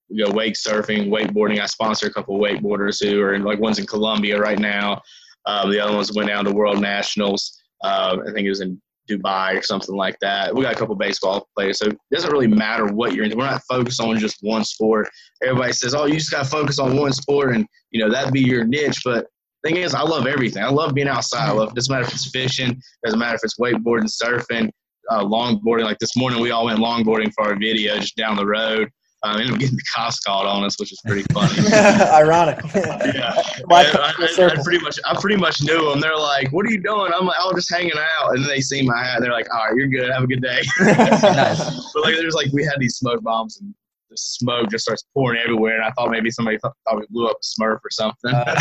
we 0.10 0.22
go 0.22 0.30
wake 0.30 0.56
surfing, 0.56 1.08
wakeboarding. 1.08 1.62
I 1.62 1.68
sponsor 1.68 2.08
a 2.08 2.14
couple 2.14 2.36
of 2.36 2.42
wakeboarders 2.42 3.02
who 3.02 3.22
are 3.22 3.34
in, 3.34 3.44
like 3.44 3.60
one's 3.60 3.80
in 3.80 3.86
Colombia 3.86 4.38
right 4.38 4.60
now. 4.60 5.02
Um, 5.46 5.72
the 5.72 5.80
other 5.80 5.96
ones 5.96 6.12
went 6.14 6.28
down 6.28 6.44
to 6.44 6.52
World 6.52 6.82
Nationals. 6.82 7.58
Uh, 7.82 8.18
I 8.28 8.34
think 8.34 8.46
it 8.46 8.50
was 8.50 8.60
in 8.60 8.82
Dubai 9.10 9.60
or 9.60 9.62
something 9.62 9.96
like 9.96 10.18
that. 10.22 10.54
We 10.54 10.64
got 10.64 10.74
a 10.74 10.78
couple 10.78 10.96
baseball 10.96 11.48
players, 11.56 11.80
so 11.80 11.88
it 11.88 11.98
doesn't 12.12 12.32
really 12.32 12.48
matter 12.48 12.88
what 12.88 13.14
you're 13.14 13.26
into. 13.26 13.38
We're 13.38 13.50
not 13.50 13.64
focused 13.68 14.02
on 14.02 14.18
just 14.18 14.38
one 14.42 14.64
sport. 14.64 15.10
Everybody 15.44 15.74
says, 15.74 15.94
"Oh, 15.94 16.06
you 16.06 16.16
just 16.16 16.32
got 16.32 16.44
to 16.44 16.50
focus 16.50 16.80
on 16.80 16.98
one 16.98 17.14
sport, 17.14 17.56
and 17.56 17.66
you 17.92 18.00
know 18.00 18.10
that'd 18.10 18.34
be 18.34 18.42
your 18.42 18.64
niche." 18.64 19.02
But 19.04 19.28
thing 19.64 19.78
is, 19.78 19.94
I 19.94 20.02
love 20.02 20.28
everything. 20.28 20.64
I 20.64 20.70
love 20.70 20.94
being 20.94 21.08
outside. 21.08 21.50
I 21.50 21.52
love. 21.52 21.70
It 21.70 21.76
doesn't 21.76 21.92
matter 21.92 22.06
if 22.06 22.14
it's 22.14 22.30
fishing. 22.30 22.82
Doesn't 23.04 23.20
matter 23.20 23.36
if 23.36 23.42
it's 23.44 23.60
wakeboarding, 23.60 24.10
surfing, 24.10 24.70
uh, 25.10 25.24
longboarding. 25.24 25.86
Like 25.86 26.00
this 26.00 26.16
morning, 26.16 26.40
we 26.42 26.52
all 26.52 26.66
went 26.66 26.80
longboarding 26.80 27.32
for 27.34 27.46
our 27.46 27.56
video 27.56 27.98
just 27.98 28.16
down 28.16 28.36
the 28.36 28.46
road. 28.46 28.90
Um, 29.26 29.40
ended 29.40 29.54
up 29.54 29.60
getting 29.60 29.78
the 29.78 29.84
cops 29.96 30.20
called 30.20 30.46
on 30.46 30.66
us, 30.66 30.78
which 30.78 30.92
is 30.92 31.00
pretty 31.06 31.24
funny. 31.32 31.56
Ironic. 31.74 32.60
yeah. 32.76 33.34
I, 33.72 33.86
I, 33.94 34.14
I, 34.20 34.64
pretty 34.64 34.84
much, 34.84 35.00
I 35.06 35.16
pretty 35.20 35.38
much 35.38 35.64
knew 35.64 35.90
them. 35.90 36.02
They're 36.02 36.18
like, 36.18 36.52
"What 36.52 36.66
are 36.66 36.70
you 36.70 36.84
doing?" 36.84 37.12
I'm 37.16 37.26
like, 37.26 37.38
"Oh, 37.40 37.54
just 37.56 37.72
hanging 37.72 37.94
out." 37.98 38.34
And 38.36 38.44
then 38.44 38.50
they 38.50 38.60
see 38.60 38.82
my 38.82 39.02
hat. 39.02 39.22
They're 39.22 39.32
like, 39.32 39.48
"All 39.54 39.66
right, 39.66 39.76
you're 39.78 39.88
good. 39.88 40.12
Have 40.12 40.24
a 40.24 40.28
good 40.28 40.42
day." 40.42 40.62
nice. 40.82 41.94
But 41.94 42.04
like, 42.04 42.16
there's 42.16 42.36
like, 42.36 42.52
we 42.52 42.66
had 42.66 42.76
these 42.80 42.98
smoke 42.98 43.24
bombs, 43.24 43.62
and 43.62 43.74
the 44.10 44.18
smoke 44.18 44.70
just 44.70 44.84
starts 44.84 45.06
pouring 45.14 45.40
everywhere. 45.42 45.76
And 45.76 45.86
I 45.86 45.92
thought 45.92 46.12
maybe 46.12 46.30
somebody 46.30 46.58
thought, 46.58 46.74
thought 46.86 47.00
we 47.00 47.06
blew 47.10 47.28
up 47.28 47.38
a 47.38 47.62
Smurf 47.62 47.78
or 47.78 47.92
something. 47.92 48.34
Uh. 48.34 48.56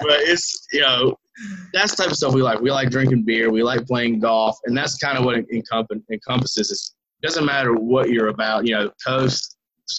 but 0.00 0.20
it's 0.20 0.66
you 0.72 0.80
know, 0.80 1.18
that's 1.74 1.94
the 1.94 2.04
type 2.04 2.10
of 2.12 2.16
stuff 2.16 2.32
we 2.32 2.40
like. 2.40 2.60
We 2.60 2.70
like 2.70 2.88
drinking 2.88 3.24
beer. 3.24 3.50
We 3.50 3.62
like 3.62 3.86
playing 3.86 4.20
golf, 4.20 4.56
and 4.64 4.74
that's 4.74 4.96
kind 4.96 5.18
of 5.18 5.26
what 5.26 5.36
it 5.36 5.46
encompasses. 5.50 6.70
Is 6.70 6.94
doesn't 7.22 7.44
matter 7.44 7.74
what 7.74 8.10
you're 8.10 8.28
about. 8.28 8.66
You 8.66 8.74
know, 8.74 8.90
coast, 9.06 9.56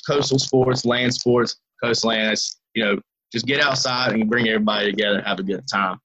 coastal 0.08 0.40
sports, 0.40 0.86
land 0.86 1.14
sports, 1.14 1.58
coastland. 1.82 2.38
you 2.74 2.84
know, 2.84 3.00
just 3.32 3.46
get 3.46 3.62
outside 3.62 4.14
and 4.14 4.30
bring 4.30 4.48
everybody 4.48 4.92
together 4.92 5.18
and 5.18 5.28
have 5.28 5.40
a 5.40 5.44
good 5.44 5.64
time. 5.72 5.98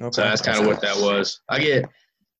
Okay. 0.00 0.10
So 0.12 0.22
that's 0.22 0.42
kind 0.42 0.58
of 0.58 0.66
what 0.66 0.80
that 0.82 0.96
was. 0.96 1.40
I 1.48 1.60
get, 1.60 1.88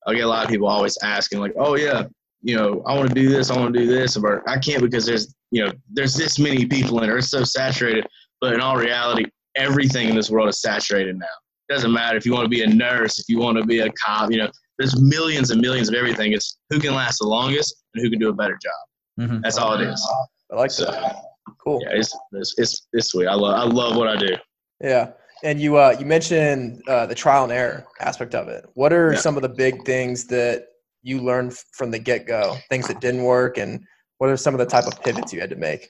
I 0.06 0.14
get 0.14 0.24
a 0.24 0.28
lot 0.28 0.44
of 0.44 0.50
people 0.50 0.68
always 0.68 0.98
asking 1.02 1.40
like, 1.40 1.54
oh 1.56 1.76
yeah, 1.76 2.04
you 2.42 2.56
know, 2.56 2.82
I 2.86 2.94
want 2.94 3.08
to 3.08 3.14
do 3.14 3.28
this, 3.28 3.50
I 3.50 3.56
want 3.56 3.74
to 3.74 3.80
do 3.80 3.86
this, 3.86 4.16
but 4.16 4.42
I 4.48 4.58
can't 4.58 4.82
because 4.82 5.06
there's, 5.06 5.34
you 5.50 5.64
know, 5.64 5.72
there's 5.90 6.14
this 6.14 6.38
many 6.38 6.66
people 6.66 7.02
in 7.02 7.10
it. 7.10 7.16
It's 7.16 7.30
so 7.30 7.44
saturated. 7.44 8.06
But 8.40 8.54
in 8.54 8.60
all 8.60 8.76
reality, 8.76 9.24
everything 9.56 10.08
in 10.08 10.14
this 10.14 10.30
world 10.30 10.48
is 10.48 10.60
saturated 10.60 11.18
now. 11.18 11.26
It 11.68 11.74
doesn't 11.74 11.92
matter 11.92 12.16
if 12.16 12.24
you 12.24 12.32
want 12.32 12.44
to 12.44 12.48
be 12.48 12.62
a 12.62 12.66
nurse, 12.66 13.18
if 13.18 13.28
you 13.28 13.38
want 13.38 13.58
to 13.58 13.64
be 13.64 13.80
a 13.80 13.90
cop, 13.92 14.30
you 14.30 14.38
know, 14.38 14.50
there's 14.78 15.00
millions 15.00 15.50
and 15.50 15.60
millions 15.60 15.88
of 15.88 15.94
everything. 15.94 16.32
It's 16.32 16.58
who 16.70 16.78
can 16.78 16.94
last 16.94 17.18
the 17.18 17.26
longest 17.26 17.82
and 17.94 18.02
who 18.02 18.10
can 18.10 18.18
do 18.18 18.28
a 18.28 18.32
better 18.32 18.58
job. 18.62 19.28
Mm-hmm. 19.28 19.40
That's 19.42 19.58
all 19.58 19.74
it 19.74 19.82
is. 19.82 20.08
I 20.52 20.56
like 20.56 20.70
so, 20.70 20.84
that. 20.84 21.16
Cool. 21.58 21.80
Yeah, 21.82 21.96
it's, 21.96 22.16
it's, 22.32 22.54
it's 22.58 22.88
it's 22.92 23.08
sweet. 23.08 23.26
I 23.26 23.34
love 23.34 23.54
I 23.58 23.64
love 23.64 23.96
what 23.96 24.08
I 24.08 24.16
do. 24.16 24.36
Yeah. 24.80 25.12
And 25.42 25.60
you 25.60 25.76
uh, 25.76 25.96
you 25.98 26.06
mentioned 26.06 26.82
uh, 26.88 27.06
the 27.06 27.14
trial 27.14 27.44
and 27.44 27.52
error 27.52 27.86
aspect 28.00 28.34
of 28.34 28.48
it. 28.48 28.66
What 28.74 28.92
are 28.92 29.12
yeah. 29.12 29.18
some 29.18 29.36
of 29.36 29.42
the 29.42 29.48
big 29.48 29.84
things 29.84 30.26
that 30.26 30.66
you 31.02 31.20
learned 31.20 31.56
from 31.72 31.90
the 31.90 31.98
get 31.98 32.26
go? 32.26 32.56
Things 32.68 32.88
that 32.88 33.00
didn't 33.00 33.22
work, 33.22 33.58
and 33.58 33.80
what 34.18 34.30
are 34.30 34.36
some 34.36 34.54
of 34.54 34.58
the 34.58 34.66
type 34.66 34.86
of 34.86 35.00
pivots 35.02 35.32
you 35.32 35.40
had 35.40 35.50
to 35.50 35.56
make? 35.56 35.88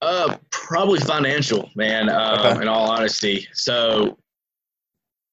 Uh, 0.00 0.36
probably 0.50 1.00
financial, 1.00 1.70
man. 1.76 2.08
Um, 2.08 2.40
okay. 2.40 2.62
In 2.62 2.68
all 2.68 2.90
honesty, 2.90 3.46
so 3.52 4.18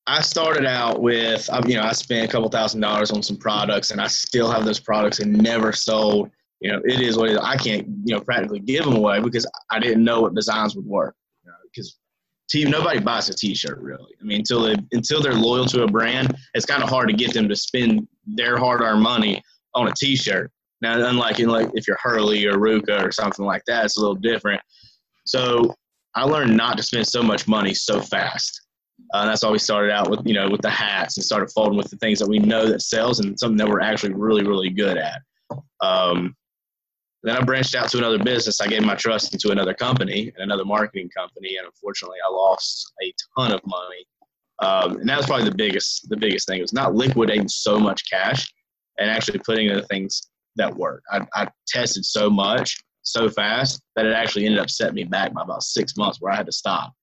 I 0.09 0.21
started 0.21 0.65
out 0.65 1.01
with, 1.01 1.47
you 1.67 1.75
know, 1.75 1.83
I 1.83 1.91
spent 1.91 2.27
a 2.27 2.31
couple 2.31 2.49
thousand 2.49 2.81
dollars 2.81 3.11
on 3.11 3.21
some 3.21 3.37
products, 3.37 3.91
and 3.91 4.01
I 4.01 4.07
still 4.07 4.49
have 4.49 4.65
those 4.65 4.79
products 4.79 5.19
and 5.19 5.31
never 5.37 5.71
sold. 5.71 6.31
You 6.61 6.71
know, 6.71 6.81
it 6.83 6.99
is 6.99 7.15
what 7.15 7.29
it 7.29 7.33
is. 7.33 7.39
I 7.39 7.55
can't, 7.57 7.87
you 8.03 8.15
know, 8.15 8.19
practically 8.19 8.59
give 8.59 8.85
them 8.85 8.95
away 8.95 9.19
because 9.21 9.45
I 9.69 9.79
didn't 9.79 10.03
know 10.03 10.21
what 10.21 10.33
designs 10.33 10.75
would 10.75 10.85
work. 10.85 11.15
Because 11.71 11.99
you 12.53 12.65
know, 12.65 12.79
nobody 12.79 12.99
buys 12.99 13.29
a 13.29 13.35
T-shirt 13.35 13.77
really. 13.79 14.15
I 14.19 14.23
mean, 14.23 14.39
until 14.39 14.63
they 14.63 14.75
until 14.91 15.21
they're 15.21 15.35
loyal 15.35 15.65
to 15.67 15.83
a 15.83 15.87
brand, 15.87 16.35
it's 16.55 16.65
kind 16.65 16.81
of 16.81 16.89
hard 16.89 17.07
to 17.09 17.15
get 17.15 17.33
them 17.33 17.47
to 17.47 17.55
spend 17.55 18.07
their 18.25 18.57
hard-earned 18.57 19.03
money 19.03 19.43
on 19.75 19.87
a 19.87 19.93
t-shirt. 19.95 20.51
Now, 20.81 21.07
unlike 21.07 21.39
in 21.39 21.49
like 21.49 21.69
if 21.75 21.87
you're 21.87 21.99
Hurley 22.01 22.47
or 22.47 22.57
RVCA 22.57 23.03
or 23.03 23.11
something 23.11 23.45
like 23.45 23.61
that, 23.67 23.85
it's 23.85 23.97
a 23.97 23.99
little 23.99 24.15
different. 24.15 24.61
So 25.25 25.75
I 26.15 26.23
learned 26.23 26.57
not 26.57 26.77
to 26.77 26.83
spend 26.83 27.05
so 27.05 27.21
much 27.21 27.47
money 27.47 27.75
so 27.75 28.01
fast. 28.01 28.61
Uh, 29.13 29.25
that's 29.25 29.43
why 29.43 29.49
we 29.49 29.59
started 29.59 29.91
out 29.91 30.09
with 30.09 30.21
you 30.25 30.33
know 30.33 30.49
with 30.49 30.61
the 30.61 30.69
hats 30.69 31.17
and 31.17 31.23
started 31.23 31.49
folding 31.51 31.77
with 31.77 31.89
the 31.89 31.97
things 31.97 32.19
that 32.19 32.29
we 32.29 32.39
know 32.39 32.67
that 32.67 32.81
sells 32.81 33.19
and 33.19 33.37
something 33.39 33.57
that 33.57 33.67
we're 33.67 33.81
actually 33.81 34.13
really 34.13 34.45
really 34.45 34.69
good 34.69 34.97
at. 34.97 35.21
Um, 35.81 36.35
then 37.23 37.35
I 37.35 37.41
branched 37.43 37.75
out 37.75 37.89
to 37.89 37.97
another 37.97 38.23
business. 38.23 38.61
I 38.61 38.67
gave 38.67 38.83
my 38.83 38.95
trust 38.95 39.33
into 39.33 39.51
another 39.51 39.73
company 39.73 40.31
and 40.35 40.43
another 40.43 40.63
marketing 40.63 41.09
company, 41.15 41.57
and 41.57 41.65
unfortunately, 41.65 42.17
I 42.25 42.31
lost 42.31 42.93
a 43.03 43.13
ton 43.37 43.51
of 43.51 43.61
money. 43.65 44.05
Um, 44.61 44.97
and 44.97 45.09
that 45.09 45.17
was 45.17 45.25
probably 45.25 45.49
the 45.49 45.55
biggest 45.55 46.09
the 46.09 46.17
biggest 46.17 46.47
thing. 46.47 46.59
It 46.59 46.63
was 46.63 46.73
not 46.73 46.95
liquidating 46.95 47.47
so 47.47 47.79
much 47.79 48.09
cash 48.09 48.51
and 48.99 49.09
actually 49.09 49.39
putting 49.39 49.69
in 49.69 49.75
the 49.75 49.83
things 49.83 50.29
that 50.55 50.75
work. 50.75 51.03
I, 51.11 51.25
I 51.33 51.47
tested 51.67 52.05
so 52.05 52.29
much 52.29 52.77
so 53.01 53.29
fast 53.29 53.81
that 53.95 54.05
it 54.05 54.13
actually 54.13 54.45
ended 54.45 54.59
up 54.59 54.69
setting 54.69 54.95
me 54.95 55.03
back 55.03 55.33
by 55.33 55.41
about 55.41 55.63
six 55.63 55.97
months, 55.97 56.21
where 56.21 56.31
I 56.31 56.35
had 56.35 56.45
to 56.45 56.51
stop 56.51 56.93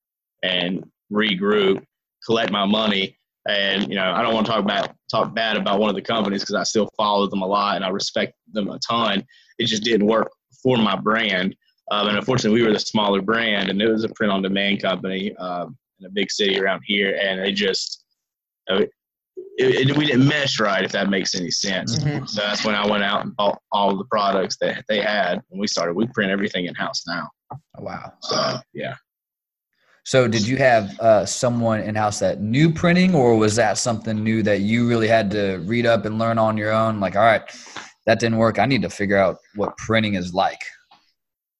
and 0.42 0.84
regroup, 1.12 1.82
collect 2.26 2.50
my 2.50 2.64
money, 2.64 3.18
and 3.49 3.88
you 3.88 3.95
know 3.95 4.12
I 4.12 4.23
don't 4.23 4.35
want 4.35 4.47
to 4.47 4.52
talk 4.52 4.64
about 4.64 4.95
talk 5.11 5.35
bad 5.35 5.56
about 5.56 5.78
one 5.78 5.88
of 5.88 5.97
the 5.97 6.02
companies 6.02 6.42
because 6.42 6.56
I 6.56 6.64
still 6.64 6.90
follow 6.97 7.26
them 7.28 7.42
a 7.42 7.47
lot 7.47 7.76
and 7.76 7.85
I 7.85 7.88
respect 7.88 8.35
them 8.52 8.68
a 8.68 8.78
ton. 8.80 9.25
It 9.59 9.66
just 9.66 9.85
didn't 9.85 10.06
work 10.06 10.30
for 10.62 10.76
my 10.76 10.97
brand, 10.97 11.56
um, 11.90 12.09
and 12.09 12.16
unfortunately 12.16 12.61
we 12.61 12.66
were 12.66 12.73
the 12.73 12.80
smaller 12.80 13.23
brand, 13.23 13.71
and 13.71 13.80
it 13.80 13.88
was 13.88 14.04
a 14.04 14.09
print 14.11 14.33
on 14.33 14.42
demand 14.42 14.83
company 14.83 15.35
um, 15.37 15.76
in 16.00 16.06
a 16.06 16.11
big 16.11 16.30
city 16.30 16.59
around 16.59 16.83
here, 16.85 17.18
and 17.23 17.40
it 17.40 17.52
just 17.52 18.04
it, 18.68 18.90
it, 19.59 19.97
we 19.97 20.06
didn't 20.06 20.26
mesh 20.26 20.61
right 20.61 20.85
if 20.85 20.92
that 20.92 21.09
makes 21.09 21.35
any 21.35 21.50
sense. 21.50 21.99
Mm-hmm. 21.99 22.26
So 22.26 22.42
that's 22.42 22.64
when 22.64 22.75
I 22.75 22.87
went 22.87 23.04
out 23.04 23.25
and 23.25 23.35
bought 23.37 23.61
all 23.73 23.97
the 23.97 24.04
products 24.04 24.56
that 24.61 24.85
they 24.88 25.00
had, 25.00 25.42
and 25.50 25.61
we 25.61 25.66
started. 25.66 25.95
We 25.95 26.06
print 26.09 26.30
everything 26.30 26.66
in 26.66 26.75
house 26.75 27.04
now. 27.06 27.28
Oh, 27.52 27.59
wow. 27.78 28.12
So 28.23 28.59
yeah. 28.75 28.95
So, 30.06 30.28
did 30.28 30.46
you 30.46 30.56
have 30.58 30.96
uh, 31.00 31.26
someone 31.26 31.80
in 31.80 31.96
house 31.96 32.20
that 32.20 32.40
knew 32.40 32.72
printing, 32.72 33.12
or 33.12 33.36
was 33.36 33.56
that 33.56 33.76
something 33.76 34.22
new 34.22 34.40
that 34.44 34.60
you 34.60 34.88
really 34.88 35.08
had 35.08 35.32
to 35.32 35.56
read 35.64 35.84
up 35.84 36.04
and 36.04 36.16
learn 36.16 36.38
on 36.38 36.56
your 36.56 36.70
own? 36.70 37.00
Like, 37.00 37.16
all 37.16 37.25
right, 37.25 37.42
that 38.06 38.20
didn't 38.20 38.38
work. 38.38 38.60
I 38.60 38.66
need 38.66 38.82
to 38.82 38.88
figure 38.88 39.16
out 39.16 39.38
what 39.56 39.76
printing 39.78 40.14
is 40.14 40.32
like. 40.32 40.60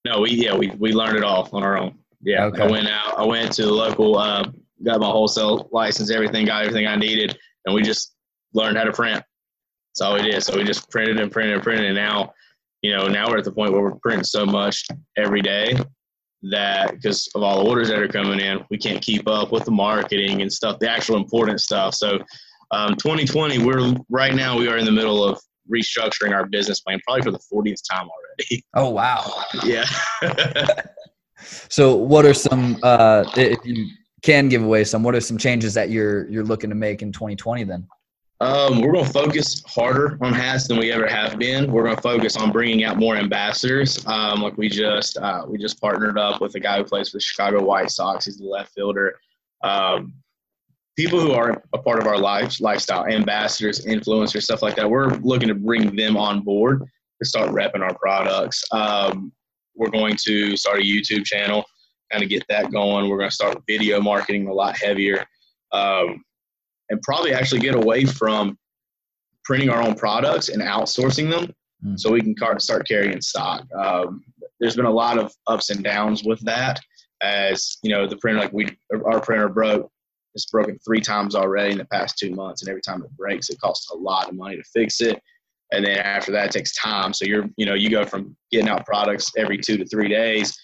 No, 0.05 0.21
we 0.21 0.29
yeah 0.29 0.55
we 0.55 0.69
we 0.79 0.93
learned 0.93 1.17
it 1.17 1.25
all 1.25 1.49
on 1.51 1.61
our 1.61 1.77
own. 1.77 1.99
Yeah, 2.21 2.45
okay. 2.45 2.63
I 2.63 2.71
went 2.71 2.87
out. 2.87 3.19
I 3.19 3.25
went 3.25 3.51
to 3.51 3.63
the 3.63 3.73
local, 3.73 4.17
uh, 4.17 4.45
got 4.81 5.01
my 5.01 5.07
wholesale 5.07 5.67
license, 5.73 6.09
everything, 6.09 6.45
got 6.45 6.61
everything 6.61 6.87
I 6.87 6.95
needed, 6.95 7.37
and 7.65 7.75
we 7.75 7.81
just 7.81 8.15
learned 8.53 8.77
how 8.77 8.85
to 8.85 8.93
print. 8.93 9.21
That's 9.91 10.01
all 10.01 10.13
we 10.13 10.21
did. 10.21 10.41
So 10.41 10.55
we 10.55 10.63
just 10.63 10.89
printed 10.89 11.19
and 11.19 11.29
printed 11.29 11.55
and 11.55 11.63
printed, 11.63 11.87
and 11.87 11.95
now, 11.95 12.31
you 12.81 12.95
know, 12.95 13.09
now 13.09 13.29
we're 13.29 13.39
at 13.39 13.43
the 13.43 13.51
point 13.51 13.73
where 13.73 13.81
we're 13.81 13.95
printing 13.95 14.23
so 14.23 14.45
much 14.45 14.85
every 15.17 15.41
day 15.41 15.77
that 16.43 16.91
because 16.91 17.27
of 17.35 17.43
all 17.43 17.63
the 17.63 17.69
orders 17.69 17.89
that 17.89 17.99
are 17.99 18.07
coming 18.07 18.39
in, 18.39 18.63
we 18.69 18.77
can't 18.77 19.01
keep 19.01 19.27
up 19.27 19.51
with 19.51 19.65
the 19.65 19.71
marketing 19.71 20.41
and 20.41 20.51
stuff, 20.51 20.79
the 20.79 20.89
actual 20.89 21.17
important 21.17 21.61
stuff. 21.61 21.95
So, 21.95 22.19
um, 22.71 22.95
2020, 22.95 23.59
we're 23.59 23.95
right 24.09 24.33
now 24.33 24.57
we 24.57 24.67
are 24.67 24.77
in 24.77 24.85
the 24.85 24.91
middle 24.91 25.23
of 25.23 25.39
restructuring 25.71 26.33
our 26.33 26.45
business 26.45 26.81
plan, 26.81 26.99
probably 27.05 27.23
for 27.23 27.31
the 27.31 27.39
40th 27.51 27.81
time 27.89 28.07
already. 28.07 28.63
Oh 28.75 28.89
wow! 28.89 29.43
Yeah. 29.63 29.85
so, 31.69 31.95
what 31.95 32.23
are 32.25 32.33
some 32.33 32.77
uh, 32.83 33.25
if 33.35 33.57
you 33.65 33.89
can 34.21 34.47
give 34.47 34.63
away 34.63 34.83
some? 34.83 35.01
What 35.01 35.15
are 35.15 35.21
some 35.21 35.37
changes 35.37 35.73
that 35.73 35.89
you're 35.89 36.29
you're 36.29 36.43
looking 36.43 36.69
to 36.69 36.75
make 36.75 37.01
in 37.01 37.11
2020 37.11 37.63
then? 37.63 37.87
Um, 38.39 38.81
we're 38.81 38.91
going 38.91 39.05
to 39.05 39.11
focus 39.11 39.63
harder 39.65 40.17
on 40.21 40.31
hats 40.31 40.67
than 40.67 40.77
we 40.77 40.91
ever 40.91 41.07
have 41.07 41.39
been. 41.39 41.71
We're 41.71 41.83
going 41.83 41.95
to 41.95 42.01
focus 42.01 42.37
on 42.37 42.51
bringing 42.51 42.83
out 42.83 42.97
more 42.97 43.15
ambassadors. 43.15 44.05
Um, 44.05 44.41
like 44.41 44.57
we 44.57 44.69
just 44.69 45.17
uh, 45.17 45.43
we 45.47 45.57
just 45.57 45.81
partnered 45.81 46.19
up 46.19 46.39
with 46.39 46.53
a 46.53 46.59
guy 46.59 46.77
who 46.77 46.83
plays 46.83 47.09
for 47.09 47.17
the 47.17 47.21
Chicago 47.21 47.63
White 47.63 47.89
Sox. 47.89 48.25
He's 48.25 48.37
the 48.37 48.45
left 48.45 48.73
fielder. 48.73 49.19
Um, 49.63 50.13
people 50.95 51.19
who 51.19 51.31
are 51.31 51.63
a 51.73 51.77
part 51.79 51.99
of 51.99 52.05
our 52.05 52.19
life 52.19 52.61
lifestyle, 52.61 53.07
ambassadors, 53.07 53.85
influencers, 53.85 54.43
stuff 54.43 54.61
like 54.61 54.75
that. 54.75 54.89
We're 54.89 55.15
looking 55.17 55.47
to 55.47 55.55
bring 55.55 55.95
them 55.95 56.15
on 56.15 56.41
board 56.41 56.83
to 57.19 57.27
start 57.27 57.49
repping 57.49 57.81
our 57.81 57.97
products. 57.97 58.63
Um, 58.71 59.31
we're 59.75 59.89
going 59.89 60.15
to 60.25 60.55
start 60.55 60.79
a 60.79 60.83
YouTube 60.83 61.25
channel, 61.25 61.65
kind 62.11 62.23
of 62.23 62.29
get 62.29 62.43
that 62.49 62.71
going. 62.71 63.09
We're 63.09 63.17
going 63.17 63.29
to 63.29 63.35
start 63.35 63.63
video 63.67 63.99
marketing 63.99 64.47
a 64.47 64.53
lot 64.53 64.77
heavier. 64.77 65.25
Um, 65.71 66.23
and 66.89 67.01
probably 67.01 67.33
actually 67.33 67.59
get 67.59 67.75
away 67.75 68.05
from 68.05 68.57
printing 69.43 69.69
our 69.69 69.81
own 69.81 69.95
products 69.95 70.49
and 70.49 70.61
outsourcing 70.61 71.29
them 71.29 71.53
mm. 71.85 71.99
so 71.99 72.11
we 72.11 72.21
can 72.21 72.35
start 72.59 72.87
carrying 72.87 73.21
stock. 73.21 73.65
Um, 73.73 74.23
there's 74.59 74.75
been 74.75 74.85
a 74.85 74.91
lot 74.91 75.17
of 75.17 75.33
ups 75.47 75.69
and 75.69 75.83
downs 75.83 76.23
with 76.23 76.39
that 76.41 76.79
as 77.21 77.77
you 77.81 77.91
know 77.91 78.07
the 78.07 78.17
printer 78.17 78.39
like 78.39 78.53
we 78.53 78.67
our 79.05 79.19
printer 79.19 79.49
broke 79.49 79.89
it's 80.35 80.45
broken 80.45 80.77
three 80.85 81.01
times 81.01 81.33
already 81.33 81.71
in 81.71 81.77
the 81.77 81.85
past 81.85 82.17
two 82.17 82.29
months 82.31 82.61
and 82.61 82.69
every 82.69 82.81
time 82.81 83.01
it 83.01 83.09
breaks 83.17 83.49
it 83.49 83.59
costs 83.59 83.89
a 83.91 83.95
lot 83.95 84.29
of 84.29 84.35
money 84.35 84.55
to 84.55 84.63
fix 84.71 85.01
it 85.01 85.19
and 85.71 85.83
then 85.83 85.97
after 85.97 86.31
that 86.31 86.45
it 86.45 86.51
takes 86.51 86.75
time 86.75 87.13
so 87.13 87.25
you're 87.25 87.45
you 87.57 87.65
know 87.65 87.73
you 87.73 87.89
go 87.89 88.05
from 88.05 88.35
getting 88.51 88.69
out 88.69 88.85
products 88.85 89.31
every 89.35 89.57
two 89.57 89.77
to 89.77 89.85
three 89.85 90.07
days 90.07 90.57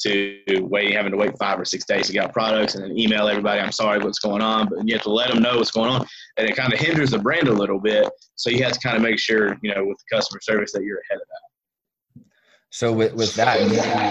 to 0.00 0.42
waiting, 0.60 0.92
having 0.92 1.12
to 1.12 1.18
wait 1.18 1.36
five 1.38 1.58
or 1.58 1.64
six 1.64 1.84
days 1.84 2.06
to 2.08 2.12
get 2.12 2.32
products 2.32 2.74
and 2.74 2.84
then 2.84 2.98
email 2.98 3.28
everybody, 3.28 3.60
I'm 3.60 3.72
sorry, 3.72 3.98
what's 3.98 4.18
going 4.18 4.42
on. 4.42 4.68
But 4.68 4.86
you 4.86 4.94
have 4.94 5.02
to 5.02 5.10
let 5.10 5.30
them 5.30 5.42
know 5.42 5.58
what's 5.58 5.70
going 5.70 5.90
on. 5.90 6.06
And 6.36 6.48
it 6.48 6.56
kind 6.56 6.72
of 6.72 6.78
hinders 6.78 7.10
the 7.10 7.18
brand 7.18 7.48
a 7.48 7.52
little 7.52 7.80
bit. 7.80 8.08
So 8.36 8.50
you 8.50 8.62
have 8.64 8.72
to 8.72 8.80
kind 8.80 8.96
of 8.96 9.02
make 9.02 9.18
sure, 9.18 9.56
you 9.62 9.74
know, 9.74 9.84
with 9.84 9.98
the 9.98 10.16
customer 10.16 10.40
service 10.42 10.72
that 10.72 10.82
you're 10.82 11.00
ahead 11.10 11.20
of 11.20 11.26
that. 11.28 12.24
So 12.70 12.92
with, 12.92 13.14
with 13.14 13.34
that, 13.36 13.58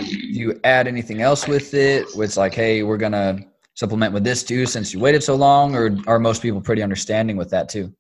do 0.06 0.18
you 0.18 0.60
add 0.63 0.88
anything 0.88 1.22
else 1.22 1.48
with 1.48 1.74
it? 1.74 2.08
It's 2.16 2.38
like, 2.38 2.54
hey, 2.54 2.84
we're 2.84 2.98
going 2.98 3.12
to 3.12 3.46
supplement 3.75 4.13
with 4.13 4.24
this 4.24 4.44
too 4.44 4.66
since 4.66 4.94
you 4.94 5.00
waited 5.00 5.24
so 5.24 5.36
long 5.36 5.75
or 5.75 5.98
are 6.08 6.20
most 6.20 6.42
people 6.42 6.62
pretty 6.62 6.82
understanding 6.82 7.36
with 7.36 7.50
that 7.50 7.68
too? 7.70 7.94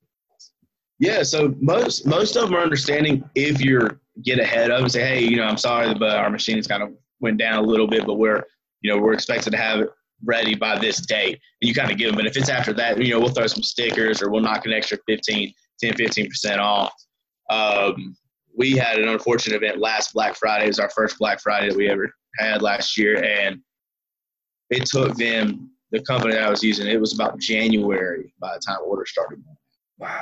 Yeah, 0.99 1.23
so 1.23 1.53
most 1.59 2.05
most 2.05 2.37
of 2.37 2.43
them 2.43 2.55
are 2.55 2.61
understanding 2.61 3.23
if 3.35 3.59
you're 3.59 3.99
get 4.23 4.39
ahead 4.39 4.69
of 4.69 4.83
and 4.83 4.91
say, 4.91 5.01
hey, 5.01 5.23
you 5.23 5.37
know, 5.37 5.43
I'm 5.43 5.57
sorry, 5.57 5.93
but 5.95 6.15
our 6.15 6.29
machine 6.29 6.57
is 6.57 6.67
kind 6.67 6.83
of 6.83 6.91
went 7.23 7.39
down 7.39 7.63
a 7.63 7.67
little 7.67 7.87
bit, 7.87 8.05
but 8.05 8.15
we're 8.15 8.43
you 8.81 8.91
know 8.91 9.01
we're 9.01 9.13
expected 9.13 9.49
to 9.51 9.57
have 9.57 9.79
it 9.79 9.89
ready 10.25 10.55
by 10.55 10.77
this 10.77 10.97
date. 11.05 11.39
And 11.61 11.67
you 11.67 11.73
kind 11.73 11.91
of 11.91 11.97
give 11.97 12.07
them, 12.07 12.15
but 12.15 12.25
if 12.25 12.37
it's 12.37 12.49
after 12.49 12.73
that, 12.73 13.01
you 13.01 13.11
know, 13.11 13.19
we'll 13.19 13.29
throw 13.29 13.47
some 13.47 13.63
stickers 13.63 14.21
or 14.21 14.29
we'll 14.29 14.41
knock 14.41 14.65
an 14.65 14.73
extra 14.73 14.97
15, 15.07 15.53
10, 15.81 15.93
15% 15.93 16.59
off. 16.59 16.93
Um, 17.49 18.15
we 18.57 18.71
had 18.71 18.99
an 18.99 19.09
unfortunate 19.09 19.55
event 19.55 19.79
last 19.79 20.13
Black 20.13 20.35
Friday. 20.35 20.65
It 20.65 20.69
was 20.69 20.79
our 20.79 20.89
first 20.91 21.17
Black 21.17 21.41
Friday 21.41 21.69
that 21.69 21.77
we 21.77 21.89
ever 21.89 22.09
had 22.37 22.61
last 22.61 22.97
year. 22.97 23.23
And 23.23 23.59
it 24.69 24.85
took 24.85 25.15
them, 25.15 25.71
the 25.91 26.01
company 26.03 26.33
that 26.33 26.43
I 26.43 26.49
was 26.49 26.63
using, 26.63 26.87
it 26.87 26.99
was 26.99 27.13
about 27.13 27.39
January 27.39 28.33
by 28.39 28.53
the 28.53 28.61
time 28.65 28.79
orders 28.85 29.11
started. 29.11 29.43
Wow. 29.99 30.19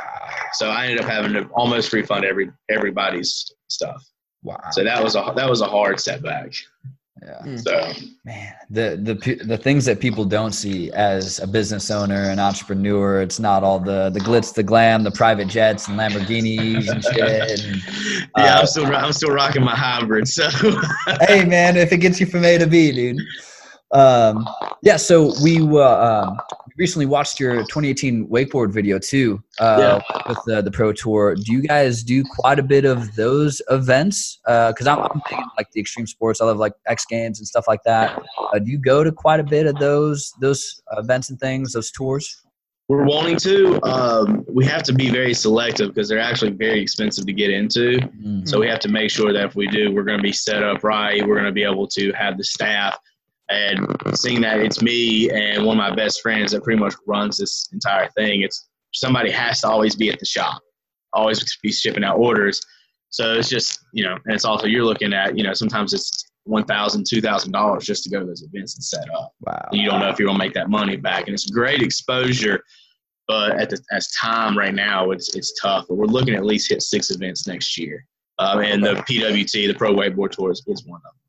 So 0.54 0.70
I 0.70 0.88
ended 0.88 1.00
up 1.00 1.10
having 1.10 1.34
to 1.34 1.48
almost 1.54 1.94
refund 1.94 2.26
every 2.26 2.52
everybody's 2.70 3.50
stuff. 3.70 4.04
Wow. 4.44 4.60
So 4.72 4.84
that 4.84 5.04
was 5.04 5.16
a 5.16 5.34
that 5.36 5.50
was 5.50 5.62
a 5.62 5.68
hard 5.68 6.00
setback. 6.00 6.54
Yeah. 7.24 7.44
Hmm. 7.44 7.58
So 7.58 7.94
man, 8.26 8.54
the 8.72 8.98
the 9.00 9.44
the 9.46 9.58
things 9.58 9.86
that 9.86 10.00
people 10.00 10.26
don't 10.26 10.54
see 10.54 10.92
as 10.94 11.38
a 11.40 11.46
business 11.46 11.92
owner, 11.92 12.30
an 12.30 12.40
entrepreneur, 12.40 13.22
it's 13.22 13.40
not 13.40 13.64
all 13.64 13.80
the 13.80 14.10
the 14.10 14.20
glitz, 14.20 14.54
the 14.54 14.64
glam, 14.64 15.04
the 15.04 15.12
private 15.12 15.48
jets 15.48 15.88
and 15.88 16.00
Lamborghinis 16.00 16.90
and 16.90 17.04
shit. 17.04 17.66
And, 17.66 17.84
yeah, 18.38 18.56
uh, 18.56 18.60
I'm 18.62 18.66
still 18.66 18.86
I'm 18.88 19.14
still 19.14 19.32
rocking 19.32 19.64
my 19.64 19.76
hybrid. 19.76 20.28
So 20.28 20.50
hey, 21.28 21.46
man, 21.46 21.78
if 21.78 21.92
it 21.92 21.98
gets 21.98 22.20
you 22.20 22.26
from 22.26 22.44
A 22.44 22.58
to 22.58 22.66
B, 22.66 22.92
dude. 22.92 23.22
Um, 23.92 24.48
yeah, 24.82 24.96
so 24.98 25.34
we 25.44 25.60
uh, 25.62 26.26
um, 26.26 26.40
recently 26.78 27.06
watched 27.06 27.40
your 27.40 27.58
2018 27.58 28.28
wakeboard 28.28 28.72
video 28.72 29.00
too 29.00 29.42
uh, 29.60 30.02
yeah. 30.10 30.22
with 30.28 30.38
the, 30.46 30.62
the 30.62 30.72
pro 30.72 30.94
tour. 30.94 31.36
Do 31.36 31.52
you 31.52 31.62
guys 31.62 32.04
do 32.04 32.24
quite 32.24 32.60
a 32.60 32.64
bit 32.64 32.86
of 32.86 33.16
those 33.16 33.62
events? 33.70 34.40
Because 34.46 34.88
uh, 34.88 34.96
I'm, 34.96 35.00
I'm 35.00 35.22
big 35.30 35.40
like 35.58 35.72
the 35.72 35.82
extreme 35.82 36.08
sports. 36.08 36.42
I 36.42 36.46
love 36.46 36.58
like 36.58 36.74
X 36.88 37.06
Games 37.06 37.40
and 37.40 37.48
stuff 37.48 37.66
like 37.68 37.84
that. 37.84 38.22
Uh, 38.54 38.60
do 38.60 38.72
you 38.72 38.78
go 38.78 39.04
to 39.04 39.12
quite 39.12 39.40
a 39.40 39.44
bit 39.44 39.66
of 39.66 39.76
those 39.76 40.34
those 40.40 40.82
events 40.98 41.30
and 41.30 41.40
things, 41.40 41.74
those 41.74 41.92
tours? 41.92 42.44
We're 42.92 43.06
wanting 43.06 43.38
to. 43.38 43.82
Um, 43.86 44.46
we 44.50 44.66
have 44.66 44.84
to 44.84 44.94
be 44.94 45.10
very 45.10 45.34
selective 45.34 45.94
because 45.94 46.10
they're 46.10 46.20
actually 46.20 46.52
very 46.52 46.82
expensive 46.82 47.26
to 47.26 47.32
get 47.32 47.50
into. 47.50 48.00
Mm-hmm. 48.00 48.46
So 48.46 48.60
we 48.60 48.68
have 48.68 48.80
to 48.82 48.90
make 48.90 49.12
sure 49.12 49.32
that 49.32 49.46
if 49.46 49.56
we 49.56 49.68
do, 49.68 49.94
we're 49.94 50.04
going 50.04 50.18
to 50.18 50.24
be 50.24 50.34
set 50.34 50.62
up 50.62 50.84
right. 50.84 51.26
We're 51.26 51.36
going 51.36 51.46
to 51.46 51.54
be 51.54 51.64
able 51.64 51.88
to 51.88 52.12
have 52.12 52.38
the 52.38 52.44
staff 52.44 53.00
and 53.52 54.18
seeing 54.18 54.42
that 54.42 54.60
it's 54.60 54.82
me 54.82 55.30
and 55.30 55.66
one 55.66 55.80
of 55.80 55.90
my 55.90 55.96
best 55.96 56.22
friends 56.22 56.52
that 56.52 56.64
pretty 56.64 56.80
much 56.80 56.94
runs 57.08 57.38
this 57.38 57.68
entire 57.74 58.10
thing, 58.18 58.42
it's 58.42 58.70
somebody 58.94 59.32
has 59.32 59.62
to 59.62 59.70
always 59.70 59.96
be 59.96 60.10
at 60.10 60.20
the 60.20 60.26
shop, 60.26 60.62
always 61.14 61.58
be 61.62 61.72
shipping 61.72 62.04
out 62.04 62.18
orders. 62.18 62.62
So 63.10 63.34
it's 63.34 63.50
just, 63.50 63.80
you 63.94 64.04
know, 64.04 64.14
and 64.14 64.34
it's 64.34 64.46
also 64.46 64.68
you're 64.68 64.86
looking 64.86 65.14
at, 65.14 65.38
you 65.38 65.44
know, 65.44 65.54
sometimes 65.54 65.94
it's 65.94 66.26
one 66.46 66.64
thousand, 66.66 67.06
two 67.08 67.22
thousand 67.22 67.52
dollars 67.52 67.86
just 67.86 68.04
to 68.04 68.10
go 68.10 68.20
to 68.20 68.26
those 68.26 68.42
events 68.42 68.76
and 68.76 68.84
set 68.84 69.06
up. 69.16 69.34
Wow. 69.42 69.70
You 69.72 69.90
don't 69.90 70.00
know 70.00 70.10
if 70.10 70.18
you're 70.18 70.28
gonna 70.28 70.40
make 70.40 70.54
that 70.54 70.70
money 70.70 70.96
back. 70.96 71.28
And 71.28 71.34
it's 71.34 71.50
great 71.50 71.82
exposure 71.82 72.64
but 73.32 73.58
at 73.62 73.70
the 73.70 73.82
as 73.92 74.12
time 74.12 74.58
right 74.58 74.74
now, 74.76 75.12
it's 75.12 75.36
it's 75.36 75.54
tough. 75.62 75.86
But 75.88 75.96
we're 75.96 76.06
looking 76.06 76.36
at 76.36 76.44
least 76.46 76.70
hit 76.70 76.82
six 76.82 77.12
events 77.12 77.48
next 77.48 77.78
year. 77.78 78.06
Um, 78.40 78.60
and 78.60 78.84
the 78.84 78.96
PWT, 78.96 79.68
the 79.68 79.74
Pro 79.74 79.94
Wakeboard 79.94 80.32
Tour, 80.32 80.52
is, 80.52 80.62
is 80.68 80.86
one 80.86 80.98
of 80.98 81.04
them. 81.04 81.21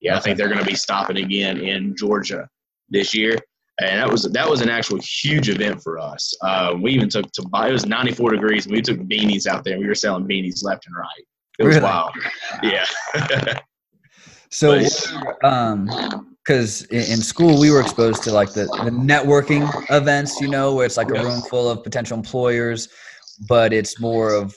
Yeah, 0.00 0.16
I 0.16 0.20
think 0.20 0.38
they're 0.38 0.48
going 0.48 0.60
to 0.60 0.64
be 0.64 0.74
stopping 0.74 1.18
again 1.18 1.58
in 1.58 1.94
Georgia 1.96 2.48
this 2.88 3.14
year, 3.14 3.36
and 3.80 4.00
that 4.00 4.10
was 4.10 4.22
that 4.24 4.48
was 4.48 4.60
an 4.62 4.68
actual 4.70 4.98
huge 5.02 5.48
event 5.48 5.82
for 5.82 5.98
us. 5.98 6.34
Uh, 6.42 6.74
we 6.80 6.92
even 6.92 7.08
took 7.08 7.30
to 7.32 7.42
buy. 7.48 7.68
It 7.68 7.72
was 7.72 7.86
94 7.86 8.30
degrees, 8.30 8.66
and 8.66 8.74
we 8.74 8.80
took 8.82 8.98
beanies 9.00 9.46
out 9.46 9.64
there. 9.64 9.78
We 9.78 9.86
were 9.86 9.94
selling 9.94 10.24
beanies 10.26 10.64
left 10.64 10.86
and 10.86 10.96
right. 10.96 11.24
It 11.58 11.64
was 11.64 11.76
Really? 11.76 11.84
wild. 11.84 12.12
Yeah. 12.62 12.86
So, 14.52 14.80
But- 14.80 15.44
um, 15.44 15.88
because 16.44 16.82
in, 16.86 16.98
in 17.12 17.18
school 17.18 17.60
we 17.60 17.70
were 17.70 17.80
exposed 17.80 18.24
to 18.24 18.32
like 18.32 18.52
the, 18.52 18.64
the 18.64 18.90
networking 18.90 19.70
events, 19.90 20.40
you 20.40 20.48
know, 20.48 20.74
where 20.74 20.84
it's 20.86 20.96
like 20.96 21.08
a 21.10 21.22
room 21.22 21.40
full 21.42 21.70
of 21.70 21.84
potential 21.84 22.16
employers, 22.16 22.88
but 23.48 23.72
it's 23.72 24.00
more 24.00 24.32
of, 24.34 24.56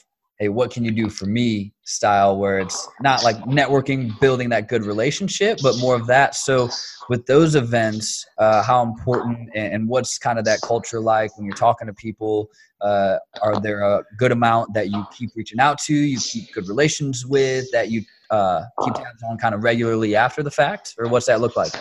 what 0.49 0.71
can 0.71 0.83
you 0.83 0.91
do 0.91 1.09
for 1.09 1.25
me 1.25 1.73
style, 1.83 2.37
where 2.37 2.59
it's 2.59 2.87
not 3.01 3.23
like 3.23 3.37
networking, 3.41 4.17
building 4.19 4.49
that 4.49 4.67
good 4.67 4.85
relationship, 4.85 5.59
but 5.61 5.77
more 5.79 5.95
of 5.95 6.07
that. 6.07 6.35
So, 6.35 6.69
with 7.09 7.25
those 7.25 7.55
events, 7.55 8.25
uh, 8.37 8.63
how 8.63 8.83
important 8.83 9.49
and, 9.55 9.73
and 9.73 9.89
what's 9.89 10.17
kind 10.17 10.39
of 10.39 10.45
that 10.45 10.61
culture 10.61 10.99
like 10.99 11.35
when 11.37 11.45
you're 11.45 11.55
talking 11.55 11.87
to 11.87 11.93
people? 11.93 12.49
Uh, 12.81 13.17
are 13.41 13.59
there 13.61 13.81
a 13.81 14.03
good 14.17 14.31
amount 14.31 14.73
that 14.73 14.89
you 14.89 15.05
keep 15.17 15.29
reaching 15.35 15.59
out 15.59 15.77
to, 15.79 15.93
you 15.93 16.19
keep 16.19 16.51
good 16.53 16.67
relations 16.67 17.25
with, 17.25 17.65
that 17.71 17.89
you 17.89 18.01
uh, 18.29 18.63
keep 18.83 18.93
tabs 18.93 19.23
on 19.29 19.37
kind 19.37 19.55
of 19.55 19.63
regularly 19.63 20.15
after 20.15 20.43
the 20.43 20.51
fact, 20.51 20.95
or 20.97 21.07
what's 21.07 21.27
that 21.27 21.39
look 21.39 21.55
like? 21.55 21.71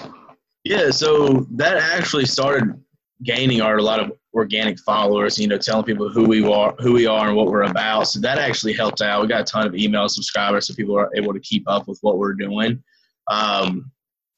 Yeah, 0.64 0.90
so 0.90 1.46
that 1.52 1.76
actually 1.76 2.26
started 2.26 2.80
gaining 3.24 3.60
our 3.60 3.78
a 3.78 3.82
lot 3.82 4.00
of 4.00 4.12
organic 4.34 4.78
followers. 4.80 5.38
You 5.38 5.48
know, 5.48 5.58
telling 5.58 5.84
people 5.84 6.08
who 6.08 6.24
we 6.24 6.44
are, 6.50 6.74
who 6.78 6.92
we 6.92 7.06
are, 7.06 7.28
and 7.28 7.36
what 7.36 7.46
we're 7.46 7.62
about. 7.62 8.04
So 8.08 8.20
that 8.20 8.38
actually 8.38 8.72
helped 8.72 9.00
out. 9.00 9.22
We 9.22 9.28
got 9.28 9.42
a 9.42 9.44
ton 9.44 9.66
of 9.66 9.74
email 9.74 10.08
subscribers, 10.08 10.66
so 10.66 10.74
people 10.74 10.98
are 10.98 11.10
able 11.14 11.32
to 11.32 11.40
keep 11.40 11.64
up 11.68 11.88
with 11.88 11.98
what 12.02 12.18
we're 12.18 12.34
doing. 12.34 12.82
Um, 13.28 13.90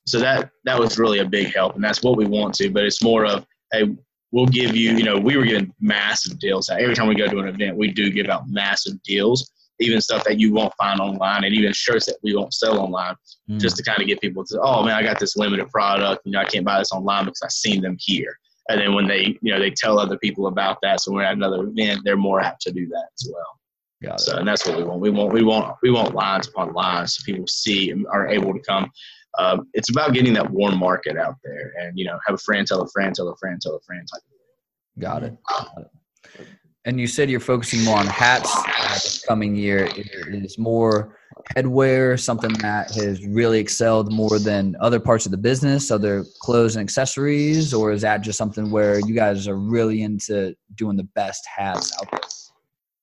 so 0.07 0.19
that 0.19 0.51
that 0.65 0.79
was 0.79 0.99
really 0.99 1.21
a 1.21 1.25
big 1.25 1.55
help, 1.55 1.75
and 1.75 1.85
that's 1.85 2.03
what 2.03 2.17
we 2.17 2.27
want 2.27 2.55
to. 2.57 2.71
But 2.71 2.85
it's 2.85 3.03
more 3.03 3.25
of 3.25 3.47
hey, 3.73 3.97
we'll 4.33 4.47
give 4.47 4.77
you. 4.77 4.93
You 4.93 5.05
know, 5.05 5.19
we 5.19 5.37
were 5.37 5.45
getting 5.45 5.73
massive 5.81 6.39
deals. 6.39 6.69
Every 6.69 6.95
time 6.95 7.09
we 7.09 7.15
go 7.15 7.29
to 7.29 7.39
an 7.39 7.49
event, 7.49 7.77
we 7.77 7.91
do 7.91 8.11
give 8.11 8.29
out 8.29 8.49
massive 8.49 9.03
deals. 9.03 9.51
Even 9.81 10.01
stuff 10.01 10.23
that 10.25 10.39
you 10.39 10.53
won't 10.53 10.73
find 10.75 11.01
online, 11.01 11.43
and 11.43 11.53
even 11.53 11.73
shirts 11.73 12.07
that 12.07 12.17
we 12.23 12.37
won't 12.37 12.55
sell 12.55 12.79
online 12.79 13.17
Mm. 13.51 13.61
just 13.61 13.77
to 13.77 13.83
kind 13.83 14.01
of 14.01 14.07
get 14.07 14.21
people 14.23 14.43
to, 14.43 14.59
oh 14.63 14.83
man, 14.83 14.95
I 14.95 15.03
got 15.03 15.21
this 15.21 15.37
limited 15.37 15.69
product. 15.71 16.23
You 16.25 16.33
know, 16.33 16.41
I 16.41 16.45
can't 16.45 16.65
buy 16.65 16.79
this 16.79 16.93
online 16.93 17.27
because 17.27 17.43
I've 17.43 17.53
seen 17.53 17.83
them 17.83 17.97
here. 18.01 18.39
And 18.69 18.81
then 18.81 18.95
when 18.95 19.07
they, 19.07 19.39
you 19.43 19.53
know, 19.53 19.59
they 19.59 19.71
tell 19.71 19.99
other 19.99 20.19
people 20.19 20.47
about 20.47 20.79
that, 20.83 21.01
so 21.01 21.13
we're 21.13 21.23
at 21.23 21.35
another 21.35 21.65
event, 21.65 22.01
they're 22.05 22.17
more 22.17 22.41
apt 22.41 22.63
to 22.63 22.73
do 22.73 22.87
that 22.89 23.09
as 23.19 23.31
well. 23.33 23.61
Got 24.03 24.21
it. 24.21 24.21
So, 24.21 24.39
and 24.39 24.49
that's 24.49 24.67
what 24.67 24.77
we 24.77 24.85
want. 24.85 25.01
We 25.01 25.11
want, 25.11 25.33
we 25.33 25.43
want, 25.43 25.77
we 25.83 25.91
want 25.91 26.15
lines 26.15 26.49
upon 26.49 26.73
lines, 26.73 27.17
so 27.17 27.23
people 27.25 27.47
see 27.47 27.91
and 27.91 28.07
are 28.07 28.29
able 28.29 28.53
to 28.55 28.61
come. 28.61 28.91
Um, 29.39 29.69
it's 29.75 29.91
about 29.91 30.13
getting 30.13 30.33
that 30.35 30.51
warm 30.51 30.79
market 30.79 31.17
out 31.17 31.37
there, 31.43 31.73
and 31.81 31.99
you 31.99 32.05
know, 32.05 32.19
have 32.27 32.35
a 32.35 32.39
friend 32.39 32.67
tell 32.67 32.81
a 32.83 32.89
friend, 32.89 33.15
tell 33.15 33.29
a 33.29 33.37
friend, 33.37 33.61
tell 33.61 33.75
a 33.75 33.81
friend 33.81 34.07
type. 34.13 34.23
of 34.23 35.03
Got 35.03 35.25
it. 35.25 35.37
Got 35.49 35.73
it. 35.79 36.47
And 36.85 37.01
you 37.01 37.07
said 37.07 37.31
you're 37.31 37.41
focusing 37.41 37.83
more 37.83 37.99
on 37.99 38.07
hats 38.07 38.55
uh, 38.55 38.95
this 38.95 39.25
coming 39.27 39.55
year. 39.55 39.87
Is 39.97 40.45
is 40.45 40.59
more 40.59 41.19
headwear 41.57 42.19
something 42.19 42.53
that 42.55 42.95
has 42.95 43.25
really 43.27 43.61
excelled 43.61 44.13
more 44.13 44.39
than 44.39 44.77
other 44.81 44.99
parts 44.99 45.27
of 45.27 45.31
the 45.31 45.39
business, 45.39 45.91
other 45.91 46.25
clothes 46.41 46.77
and 46.77 46.83
accessories, 46.83 47.75
or 47.75 47.93
is 47.93 48.03
that 48.03 48.23
just 48.23 48.39
something 48.39 48.71
where 48.71 48.99
you 49.01 49.15
guys 49.15 49.47
are 49.47 49.57
really 49.57 50.03
into 50.03 50.55
doing 50.75 50.97
the 50.97 51.05
best 51.05 51.47
hats 51.47 51.93
out 52.01 52.11
there? 52.11 52.21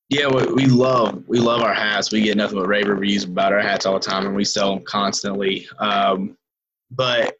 Yeah, 0.09 0.27
we, 0.27 0.65
love 0.65 1.23
we 1.27 1.39
love 1.39 1.61
our 1.61 1.73
hats. 1.73 2.11
We 2.11 2.21
get 2.21 2.35
nothing 2.35 2.59
but 2.59 2.67
rave 2.67 2.87
reviews 2.87 3.23
about 3.23 3.53
our 3.53 3.61
hats 3.61 3.85
all 3.85 3.93
the 3.93 3.99
time, 4.01 4.25
and 4.25 4.35
we 4.35 4.43
sell 4.43 4.75
them 4.75 4.83
constantly. 4.83 5.67
Um, 5.79 6.37
but 6.91 7.35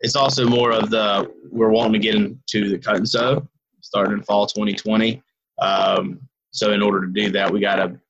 it's 0.00 0.16
also 0.16 0.44
more 0.44 0.72
of 0.72 0.90
the 0.90 1.32
we're 1.50 1.70
wanting 1.70 1.92
to 1.92 1.98
get 2.00 2.16
into 2.16 2.68
the 2.68 2.78
cut 2.78 2.96
and 2.96 3.08
sew, 3.08 3.46
starting 3.80 4.14
in 4.14 4.22
fall 4.24 4.46
2020. 4.46 5.22
Um, 5.60 6.20
so 6.50 6.72
in 6.72 6.82
order 6.82 7.06
to 7.06 7.12
do 7.12 7.30
that, 7.30 7.52
we 7.52 7.60
got 7.60 7.76
to 7.76 8.00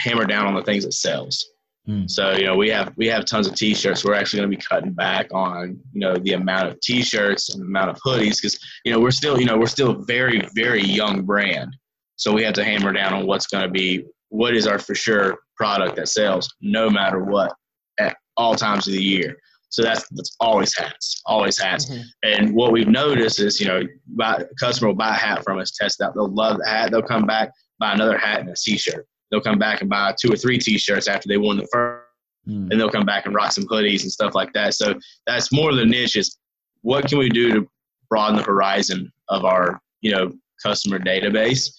hammer 0.00 0.24
down 0.24 0.46
on 0.46 0.54
the 0.54 0.62
things 0.62 0.84
that 0.84 0.92
sells. 0.92 1.52
Hmm. 1.86 2.06
So 2.06 2.32
you 2.32 2.44
know 2.44 2.56
we 2.56 2.68
have 2.70 2.92
we 2.96 3.06
have 3.06 3.24
tons 3.24 3.46
of 3.46 3.54
t-shirts. 3.54 4.04
We're 4.04 4.14
actually 4.14 4.40
going 4.40 4.50
to 4.50 4.56
be 4.56 4.62
cutting 4.62 4.92
back 4.92 5.28
on 5.32 5.78
you 5.92 6.00
know 6.00 6.16
the 6.16 6.34
amount 6.34 6.68
of 6.68 6.80
t-shirts 6.80 7.54
and 7.54 7.62
the 7.62 7.66
amount 7.66 7.90
of 7.90 7.98
hoodies 8.04 8.36
because 8.36 8.58
you 8.84 8.92
know 8.92 9.00
we're 9.00 9.10
still 9.10 9.38
you 9.38 9.46
know 9.46 9.56
we're 9.56 9.66
still 9.66 9.90
a 9.90 10.04
very 10.04 10.46
very 10.54 10.82
young 10.82 11.22
brand. 11.22 11.74
So 12.16 12.32
we 12.32 12.42
have 12.42 12.54
to 12.54 12.64
hammer 12.64 12.92
down 12.92 13.14
on 13.14 13.26
what's 13.26 13.46
going 13.46 13.64
to 13.64 13.70
be 13.70 14.04
what 14.28 14.54
is 14.54 14.66
our 14.66 14.78
for 14.78 14.94
sure 14.94 15.38
product 15.56 15.96
that 15.96 16.08
sells 16.08 16.52
no 16.60 16.90
matter 16.90 17.24
what 17.24 17.52
at 17.98 18.16
all 18.36 18.54
times 18.54 18.86
of 18.86 18.92
the 18.92 19.02
year. 19.02 19.36
So 19.70 19.82
that's 19.82 20.06
that's 20.10 20.36
always 20.40 20.76
hats, 20.76 21.22
always 21.26 21.58
hats. 21.58 21.86
Mhm. 21.86 22.04
And 22.24 22.54
what 22.54 22.72
we've 22.72 22.88
noticed 22.88 23.38
is, 23.40 23.60
you 23.60 23.68
know, 23.68 23.82
buy, 24.16 24.36
a 24.36 24.54
customer 24.56 24.88
will 24.88 24.96
buy 24.96 25.10
a 25.10 25.18
hat 25.18 25.44
from 25.44 25.58
us, 25.58 25.70
test 25.70 26.00
out, 26.00 26.14
they'll 26.14 26.34
love 26.34 26.58
the 26.58 26.68
hat, 26.68 26.90
they'll 26.90 27.02
come 27.02 27.24
back, 27.24 27.50
buy 27.78 27.92
another 27.92 28.18
hat 28.18 28.40
and 28.40 28.48
a 28.48 28.54
t-shirt. 28.54 29.06
They'll 29.30 29.40
come 29.40 29.58
back 29.58 29.80
and 29.80 29.90
buy 29.90 30.14
two 30.20 30.32
or 30.32 30.36
three 30.36 30.58
t-shirts 30.58 31.08
after 31.08 31.28
they 31.28 31.36
won 31.36 31.56
the 31.56 31.66
first, 31.72 32.06
Hmm. 32.46 32.68
and 32.70 32.80
they'll 32.80 32.90
come 32.90 33.04
back 33.04 33.26
and 33.26 33.34
rock 33.34 33.52
some 33.52 33.66
hoodies 33.66 34.02
and 34.02 34.10
stuff 34.10 34.34
like 34.34 34.52
that. 34.54 34.74
So 34.74 34.98
that's 35.26 35.52
more 35.52 35.70
of 35.70 35.76
the 35.76 35.84
niche 35.84 36.16
is 36.16 36.38
what 36.80 37.06
can 37.06 37.18
we 37.18 37.28
do 37.28 37.52
to 37.52 37.68
broaden 38.08 38.36
the 38.36 38.42
horizon 38.42 39.12
of 39.28 39.44
our, 39.44 39.80
you 40.00 40.10
know, 40.10 40.32
customer 40.62 40.98
database? 40.98 41.70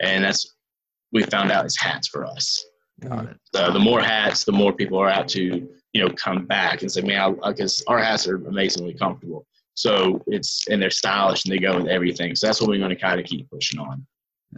And 0.00 0.24
that's 0.24 0.54
we 1.12 1.22
found 1.24 1.52
out 1.52 1.66
is 1.66 1.78
hats 1.78 2.08
for 2.08 2.24
us. 2.24 2.64
Got 3.00 3.26
it. 3.26 3.36
So 3.54 3.70
the 3.72 3.78
more 3.78 4.00
hats, 4.00 4.44
the 4.44 4.52
more 4.52 4.72
people 4.72 4.98
are 4.98 5.10
out 5.10 5.28
to 5.28 5.68
you 5.92 6.00
know 6.02 6.10
come 6.10 6.46
back 6.46 6.82
and 6.82 6.90
say, 6.90 7.02
man, 7.02 7.38
because 7.46 7.82
our 7.86 7.98
hats 7.98 8.26
are 8.26 8.36
amazingly 8.36 8.94
comfortable. 8.94 9.46
So 9.74 10.22
it's 10.26 10.66
and 10.68 10.80
they're 10.80 10.90
stylish 10.90 11.44
and 11.44 11.52
they 11.52 11.58
go 11.58 11.76
with 11.76 11.88
everything. 11.88 12.34
So 12.34 12.46
that's 12.46 12.60
what 12.60 12.70
we're 12.70 12.78
going 12.78 12.90
to 12.90 12.96
kind 12.96 13.20
of 13.20 13.26
keep 13.26 13.50
pushing 13.50 13.78
on. 13.78 14.06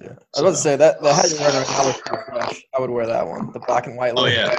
Yeah. 0.00 0.08
I 0.10 0.12
was 0.12 0.40
about 0.40 0.50
to 0.50 0.56
say 0.56 0.76
that 0.76 1.00
the 1.02 1.12
hat 1.12 1.30
you're 1.30 1.40
wearing 1.40 1.56
right 1.56 1.68
now 1.68 1.86
looks 1.86 2.00
pretty 2.04 2.22
fresh. 2.30 2.62
I 2.76 2.80
would 2.80 2.90
wear 2.90 3.06
that 3.06 3.26
one, 3.26 3.52
the 3.52 3.60
black 3.60 3.86
and 3.86 3.96
white. 3.96 4.12
Oh 4.16 4.22
look. 4.22 4.32
yeah, 4.34 4.54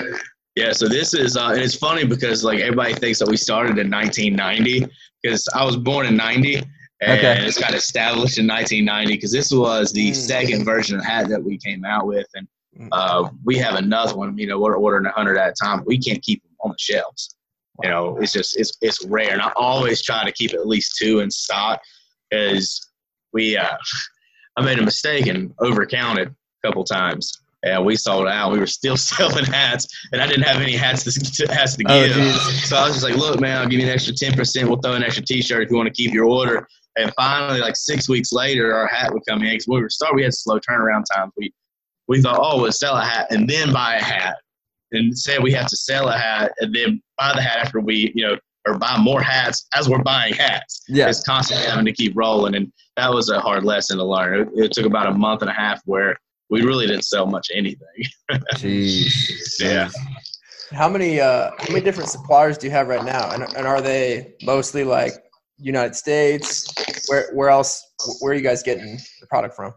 yeah. 0.56 0.71
So 0.71 0.88
this 0.88 1.13
is 1.13 1.38
uh, 1.38 1.49
and 1.54 1.62
it's 1.62 1.75
funny 1.75 2.06
because 2.06 2.43
like 2.43 2.60
everybody 2.60 2.93
thinks 2.93 3.19
that 3.19 3.28
we 3.30 3.38
started 3.38 3.78
in 3.78 3.89
1990 3.89 4.88
because 5.21 5.47
I 5.56 5.63
was 5.63 5.78
born 5.78 6.06
in 6.06 6.15
90 6.15 6.56
and 7.02 7.17
Okay. 7.17 7.45
it's 7.45 7.58
got 7.60 7.73
established 7.73 8.38
in 8.38 8.45
1990 8.47 9.13
because 9.13 9.32
this 9.32 9.52
was 9.52 9.91
the 9.93 10.12
Mm. 10.12 10.15
second 10.15 10.65
version 10.65 10.97
of 10.99 11.06
hat 11.06 11.30
that 11.30 11.41
we 11.43 11.58
came 11.58 11.86
out 11.86 12.06
with 12.08 12.28
and 12.36 12.47
Mm. 12.80 12.88
uh, 12.91 13.30
we 13.43 13.58
have 13.58 13.75
another 13.75 14.15
one. 14.15 14.38
You 14.38 14.45
know, 14.47 14.60
we're 14.60 14.75
ordering 14.78 15.06
100 15.06 15.38
at 15.38 15.49
a 15.49 15.54
time. 15.54 15.84
We 15.86 15.97
can't 15.97 16.21
keep 16.21 16.41
them 16.43 16.52
on 16.63 16.69
the 16.71 16.78
shelves. 16.80 17.36
You 17.84 17.89
know, 17.89 18.17
it's 18.17 18.32
just 18.32 18.58
it's 18.60 18.73
it's 18.82 19.04
rare, 19.06 19.32
and 19.32 19.41
I 19.41 19.52
always 19.56 20.02
try 20.04 20.23
to 20.25 20.32
keep 20.32 20.54
at 20.54 20.67
least 20.67 20.95
two 20.97 21.19
in 21.21 21.32
stock 21.32 21.82
because 22.30 22.80
we 23.34 23.56
uh, 23.58 23.75
I 24.60 24.65
made 24.65 24.78
a 24.80 24.84
mistake 24.84 25.28
and 25.28 25.56
overcounted 25.58 26.28
a 26.28 26.67
couple 26.67 26.84
times. 26.84 27.32
And 27.63 27.86
we 27.86 27.95
sold 27.95 28.28
out. 28.28 28.52
We 28.52 28.60
were 28.60 28.65
still 28.67 28.95
selling 29.12 29.45
hats, 29.45 29.86
and 30.13 30.22
I 30.22 30.28
didn't 30.28 30.43
have 30.43 30.62
any 30.62 30.76
hats 30.78 31.04
to, 31.06 31.12
to 31.45 31.54
hats 31.54 31.76
to 31.78 31.84
Oh, 31.89 32.06
give. 32.08 32.15
geez. 32.15 32.69
so 32.69 32.78
I 32.78 32.84
was 32.86 32.93
just 32.93 33.04
like, 33.04 33.15
"Look, 33.17 33.39
man, 33.41 33.58
I'll 33.58 33.67
give 33.67 33.80
you 33.82 33.86
an 33.86 33.91
extra 33.91 34.13
ten 34.13 34.34
percent. 34.34 34.69
We'll 34.69 34.80
throw 34.80 34.93
an 34.93 35.04
extra 35.04 35.26
T-shirt 35.26 35.63
if 35.63 35.69
you 35.69 35.76
want 35.76 35.88
to 35.88 35.93
keep 35.93 36.13
your 36.13 36.26
order." 36.26 36.65
And 36.98 37.12
finally, 37.15 37.60
like 37.60 37.76
six 37.76 38.08
weeks 38.08 38.32
later, 38.32 38.74
our 38.74 38.88
hat 38.88 39.12
would 39.13 39.24
come 39.28 39.41
in. 39.43 39.50
Because 39.52 39.67
when 39.67 39.78
we 39.80 39.84
were 39.84 39.89
starting, 39.89 40.15
we 40.17 40.24
had 40.24 40.34
slow 40.34 40.58
turnaround 40.60 41.04
times. 41.13 41.34
We 41.36 41.54
we 42.08 42.22
thought, 42.22 42.39
"Oh, 42.41 42.62
we'll 42.62 42.72
sell 42.72 42.95
a 42.95 43.04
hat 43.04 43.28
and 43.30 43.50
then 43.50 43.74
buy 43.74 43.95
a 43.95 44.02
hat," 44.04 44.36
and 44.93 45.08
instead 45.10 45.43
we 45.43 45.52
have 45.52 45.67
to 45.67 45.76
sell 45.76 46.08
a 46.08 46.17
hat 46.17 46.54
and 46.62 46.74
then 46.74 47.02
buy 47.17 47.34
the 47.36 47.41
hat 47.41 47.58
after 47.60 47.82
we, 47.82 48.13
you 48.15 48.26
know, 48.26 48.38
or 48.69 48.77
buy 48.77 48.97
more 48.97 49.21
hats 49.21 49.67
as 49.75 49.89
we're 49.89 50.03
buying 50.03 50.34
hats. 50.34 50.84
Yeah. 50.88 51.10
It's 51.10 51.23
constantly 51.23 51.65
having 51.67 51.86
to 51.86 51.93
keep 51.93 52.13
rolling, 52.15 52.55
and 52.55 52.71
that 52.95 53.12
was 53.12 53.29
a 53.29 53.39
hard 53.39 53.63
lesson 53.63 53.97
to 53.97 54.03
learn. 54.03 54.41
It, 54.41 54.65
it 54.65 54.71
took 54.71 54.86
about 54.86 55.08
a 55.08 55.13
month 55.13 55.41
and 55.41 55.49
a 55.49 55.53
half 55.53 55.82
where 55.86 56.15
we 56.49 56.62
really 56.62 56.88
didn't 56.88 57.05
sell 57.05 57.25
much 57.25 57.47
anything. 57.53 57.88
Jeez. 58.55 59.60
Yeah. 59.60 59.89
How 60.71 60.88
many 60.88 61.19
uh 61.19 61.51
how 61.58 61.69
many 61.69 61.82
different 61.82 62.10
suppliers 62.10 62.58
do 62.58 62.67
you 62.67 62.71
have 62.71 62.88
right 62.88 63.03
now? 63.03 63.32
And 63.32 63.43
and 63.55 63.65
are 63.65 63.82
they 63.82 64.36
mostly 64.43 64.84
like 64.84 65.13
United 65.58 65.95
States? 65.95 66.71
Where 67.08 67.32
where 67.34 67.49
else 67.49 67.84
where 68.19 68.34
are 68.34 68.36
you 68.36 68.41
guys 68.41 68.62
getting 68.62 68.99
the 69.19 69.27
product 69.27 69.55
from? 69.55 69.73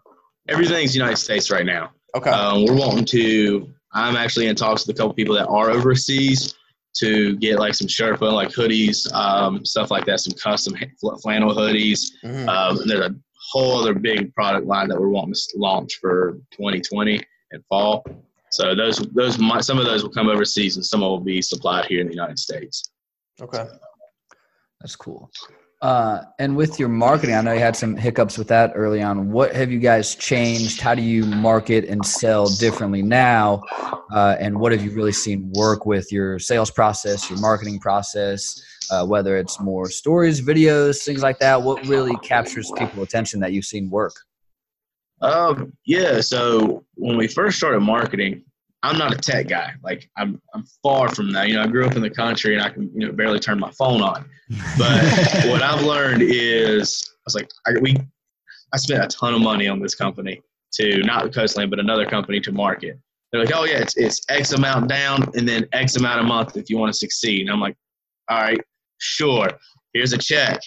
Everything's 0.48 0.94
United 0.94 1.16
States 1.16 1.50
right 1.50 1.64
now. 1.64 1.92
Okay. 2.14 2.30
Um, 2.30 2.66
we're 2.66 2.76
wanting 2.76 3.06
to. 3.06 3.72
I'm 3.94 4.16
actually 4.16 4.48
in 4.48 4.56
talks 4.56 4.86
with 4.86 4.96
a 4.96 4.98
couple 4.98 5.14
people 5.14 5.34
that 5.34 5.46
are 5.48 5.70
overseas 5.70 6.54
to 6.94 7.36
get 7.36 7.58
like 7.58 7.74
some 7.74 7.88
shirt, 7.88 8.20
like 8.20 8.50
hoodies, 8.50 9.10
um, 9.12 9.64
stuff 9.64 9.90
like 9.90 10.04
that, 10.06 10.20
some 10.20 10.34
custom 10.34 10.74
flannel 11.22 11.54
hoodies. 11.54 12.12
Mhm. 12.24 12.48
Um, 12.48 12.78
and 12.80 12.90
there's 12.90 13.06
a 13.06 13.14
whole 13.50 13.80
other 13.80 13.94
big 13.94 14.34
product 14.34 14.66
line 14.66 14.88
that 14.88 15.00
we're 15.00 15.08
wanting 15.08 15.34
to 15.34 15.58
launch 15.58 15.98
for 16.00 16.38
2020 16.52 17.20
and 17.52 17.64
fall. 17.68 18.04
So 18.50 18.74
those 18.74 18.98
those 19.14 19.38
might, 19.38 19.64
some 19.64 19.78
of 19.78 19.86
those 19.86 20.02
will 20.02 20.10
come 20.10 20.28
overseas, 20.28 20.76
and 20.76 20.84
some 20.84 21.00
will 21.00 21.20
be 21.20 21.40
supplied 21.40 21.86
here 21.86 22.00
in 22.00 22.06
the 22.06 22.12
United 22.12 22.38
States. 22.38 22.90
Okay. 23.40 23.66
That's 24.80 24.96
cool. 24.96 25.30
Uh, 25.82 26.22
and 26.38 26.56
with 26.56 26.78
your 26.78 26.88
marketing, 26.88 27.34
I 27.34 27.40
know 27.40 27.52
you 27.52 27.58
had 27.58 27.74
some 27.74 27.96
hiccups 27.96 28.38
with 28.38 28.46
that 28.48 28.70
early 28.76 29.02
on. 29.02 29.32
What 29.32 29.52
have 29.52 29.72
you 29.72 29.80
guys 29.80 30.14
changed? 30.14 30.80
How 30.80 30.94
do 30.94 31.02
you 31.02 31.24
market 31.26 31.86
and 31.86 32.06
sell 32.06 32.46
differently 32.46 33.02
now? 33.02 33.64
Uh, 34.12 34.36
and 34.38 34.60
what 34.60 34.70
have 34.70 34.84
you 34.84 34.92
really 34.92 35.10
seen 35.10 35.50
work 35.56 35.84
with 35.84 36.12
your 36.12 36.38
sales 36.38 36.70
process, 36.70 37.28
your 37.28 37.40
marketing 37.40 37.80
process, 37.80 38.62
uh, 38.92 39.04
whether 39.04 39.36
it's 39.36 39.58
more 39.58 39.90
stories, 39.90 40.40
videos, 40.40 41.02
things 41.02 41.20
like 41.20 41.40
that? 41.40 41.60
What 41.60 41.84
really 41.88 42.14
captures 42.18 42.70
people's 42.78 43.08
attention 43.08 43.40
that 43.40 43.52
you've 43.52 43.64
seen 43.64 43.90
work? 43.90 44.14
Um, 45.20 45.72
yeah. 45.84 46.20
So 46.20 46.84
when 46.94 47.16
we 47.16 47.26
first 47.26 47.58
started 47.58 47.80
marketing, 47.80 48.44
I'm 48.82 48.98
not 48.98 49.12
a 49.12 49.16
tech 49.16 49.48
guy. 49.48 49.72
Like 49.82 50.10
I'm, 50.16 50.40
I'm 50.54 50.64
far 50.82 51.08
from 51.08 51.32
that. 51.32 51.48
You 51.48 51.54
know, 51.54 51.62
I 51.62 51.66
grew 51.66 51.86
up 51.86 51.94
in 51.94 52.02
the 52.02 52.10
country 52.10 52.54
and 52.54 52.62
I 52.62 52.70
can, 52.70 52.90
you 52.94 53.06
know, 53.06 53.12
barely 53.12 53.38
turn 53.38 53.58
my 53.60 53.70
phone 53.70 54.02
on. 54.02 54.28
But 54.76 55.02
what 55.46 55.62
I've 55.62 55.82
learned 55.82 56.22
is, 56.22 57.08
I 57.08 57.20
was 57.24 57.34
like, 57.34 57.48
I, 57.66 57.72
we, 57.80 57.96
I 58.72 58.76
spent 58.78 59.02
a 59.02 59.06
ton 59.06 59.34
of 59.34 59.40
money 59.40 59.68
on 59.68 59.80
this 59.80 59.94
company 59.94 60.42
to 60.74 60.98
not 61.02 61.32
Coastland, 61.32 61.70
but 61.70 61.78
another 61.78 62.06
company 62.06 62.40
to 62.40 62.52
market. 62.52 62.98
They're 63.30 63.44
like, 63.44 63.54
oh 63.54 63.64
yeah, 63.64 63.78
it's, 63.78 63.96
it's 63.96 64.20
X 64.28 64.52
amount 64.52 64.88
down 64.88 65.30
and 65.34 65.48
then 65.48 65.66
X 65.72 65.96
amount 65.96 66.20
a 66.20 66.24
month 66.24 66.56
if 66.56 66.68
you 66.68 66.76
want 66.76 66.92
to 66.92 66.98
succeed. 66.98 67.42
And 67.42 67.50
I'm 67.50 67.60
like, 67.60 67.76
all 68.28 68.40
right, 68.40 68.60
sure. 68.98 69.48
Here's 69.94 70.12
a 70.12 70.18
check. 70.18 70.60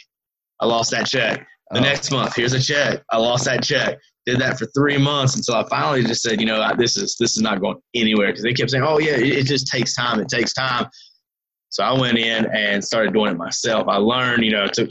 I 0.62 0.68
lost 0.68 0.92
that 0.92 1.08
check. 1.08 1.46
The 1.72 1.80
oh. 1.80 1.82
next 1.82 2.12
month, 2.12 2.36
here's 2.36 2.54
a 2.54 2.60
check. 2.62 3.04
I 3.12 3.18
lost 3.18 3.46
that 3.46 3.62
check 3.64 3.98
did 4.26 4.40
that 4.40 4.58
for 4.58 4.66
three 4.68 4.98
months 4.98 5.36
until 5.36 5.56
I 5.56 5.68
finally 5.70 6.04
just 6.04 6.24
said, 6.24 6.40
you 6.40 6.48
know, 6.48 6.68
this 6.78 6.98
is 6.98 7.16
this 7.20 7.36
is 7.36 7.42
not 7.42 7.62
going 7.62 7.78
anywhere 7.94 8.28
because 8.28 8.44
they 8.44 8.54
kept 8.54 8.72
saying, 8.72 8.84
oh 8.84 9.00
yeah, 9.00 9.16
it, 9.16 9.44
just 9.44 9.68
takes 9.68 9.96
time. 9.96 10.20
It 10.20 10.28
takes 10.28 10.54
time. 10.54 10.88
So 11.70 11.84
I 11.84 11.92
went 11.94 12.18
in 12.18 12.46
and 12.46 12.84
started 12.84 13.14
doing 13.14 13.32
it 13.32 13.38
myself. 13.38 13.88
I 13.88 13.98
learned, 13.98 14.44
you 14.44 14.52
know, 14.52 14.66
took 14.68 14.90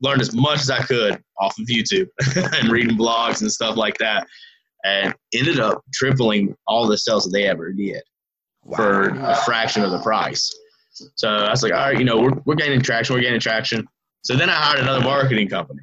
learned 0.00 0.20
as 0.20 0.34
much 0.34 0.60
as 0.60 0.70
I 0.70 0.82
could 0.82 1.20
off 1.38 1.58
of 1.58 1.66
YouTube 1.66 2.08
and 2.60 2.70
reading 2.70 2.96
blogs 2.96 3.42
and 3.42 3.52
stuff 3.52 3.76
like 3.76 3.98
that, 3.98 4.26
and 4.84 5.14
ended 5.34 5.60
up 5.60 5.82
tripling 5.92 6.54
all 6.66 6.86
the 6.86 6.96
sales 6.96 7.24
that 7.24 7.30
they 7.30 7.46
ever 7.46 7.72
did 7.72 8.02
wow. 8.64 8.76
for 8.76 9.08
a 9.08 9.36
fraction 9.44 9.82
of 9.82 9.90
the 9.90 10.00
price. 10.00 10.50
So 11.16 11.28
I 11.28 11.50
was 11.50 11.62
like, 11.62 11.72
all 11.72 11.78
right, 11.78 11.98
you 11.98 12.04
know, 12.04 12.20
we're 12.20 12.40
we're 12.46 12.54
gaining 12.54 12.80
traction. 12.80 13.14
We're 13.14 13.22
gaining 13.22 13.40
traction. 13.40 13.86
So 14.22 14.34
then 14.34 14.48
I 14.48 14.54
hired 14.54 14.80
another 14.80 15.04
marketing 15.04 15.48
company, 15.48 15.82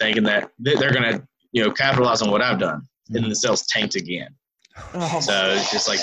thinking 0.00 0.22
that 0.22 0.50
they're 0.58 0.92
going 0.92 1.12
to 1.12 1.26
you 1.56 1.64
know, 1.64 1.70
capitalize 1.70 2.20
on 2.20 2.30
what 2.30 2.42
I've 2.42 2.58
done. 2.58 2.82
And 3.08 3.16
then 3.16 3.30
the 3.30 3.34
sales 3.34 3.64
tanked 3.68 3.94
again. 3.94 4.28
Oh. 4.92 5.20
So 5.20 5.54
it's 5.54 5.72
just 5.72 5.88
like, 5.88 6.00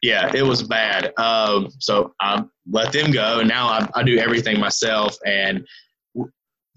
yeah, 0.00 0.32
it 0.34 0.42
was 0.42 0.62
bad. 0.62 1.12
Um, 1.18 1.68
so 1.78 2.14
I 2.22 2.42
let 2.70 2.90
them 2.90 3.10
go, 3.10 3.40
and 3.40 3.48
now 3.48 3.66
I, 3.66 3.86
I 3.94 4.02
do 4.02 4.16
everything 4.16 4.58
myself. 4.58 5.14
And 5.26 5.66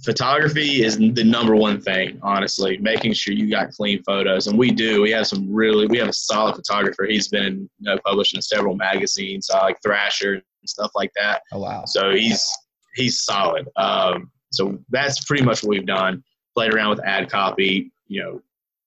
photography 0.03 0.83
is 0.83 0.97
the 0.97 1.23
number 1.23 1.55
one 1.55 1.79
thing, 1.79 2.19
honestly. 2.21 2.77
Making 2.79 3.13
sure 3.13 3.33
you 3.33 3.49
got 3.49 3.71
clean 3.71 4.03
photos, 4.03 4.47
and 4.47 4.59
we 4.59 4.71
do. 4.71 5.01
We 5.01 5.11
have 5.11 5.25
some 5.27 5.49
really, 5.49 5.87
we 5.87 5.97
have 5.97 6.09
a 6.09 6.13
solid 6.13 6.55
photographer. 6.55 7.05
He's 7.05 7.29
been 7.29 7.69
you 7.79 7.89
know, 7.89 7.97
published 8.05 8.35
in 8.35 8.41
several 8.41 8.75
magazines, 8.75 9.49
uh, 9.53 9.59
like 9.61 9.77
Thrasher 9.81 10.33
and 10.33 10.43
stuff 10.65 10.91
like 10.95 11.11
that. 11.15 11.43
Oh 11.53 11.59
wow! 11.59 11.85
So 11.85 12.11
he's 12.11 12.45
he's 12.95 13.21
solid. 13.21 13.69
Um, 13.77 14.29
so 14.51 14.77
that's 14.89 15.23
pretty 15.23 15.45
much 15.45 15.63
what 15.63 15.69
we've 15.69 15.85
done. 15.85 16.21
Played 16.55 16.73
around 16.73 16.89
with 16.89 17.05
ad 17.05 17.29
copy, 17.29 17.91
you 18.07 18.21
know, 18.21 18.41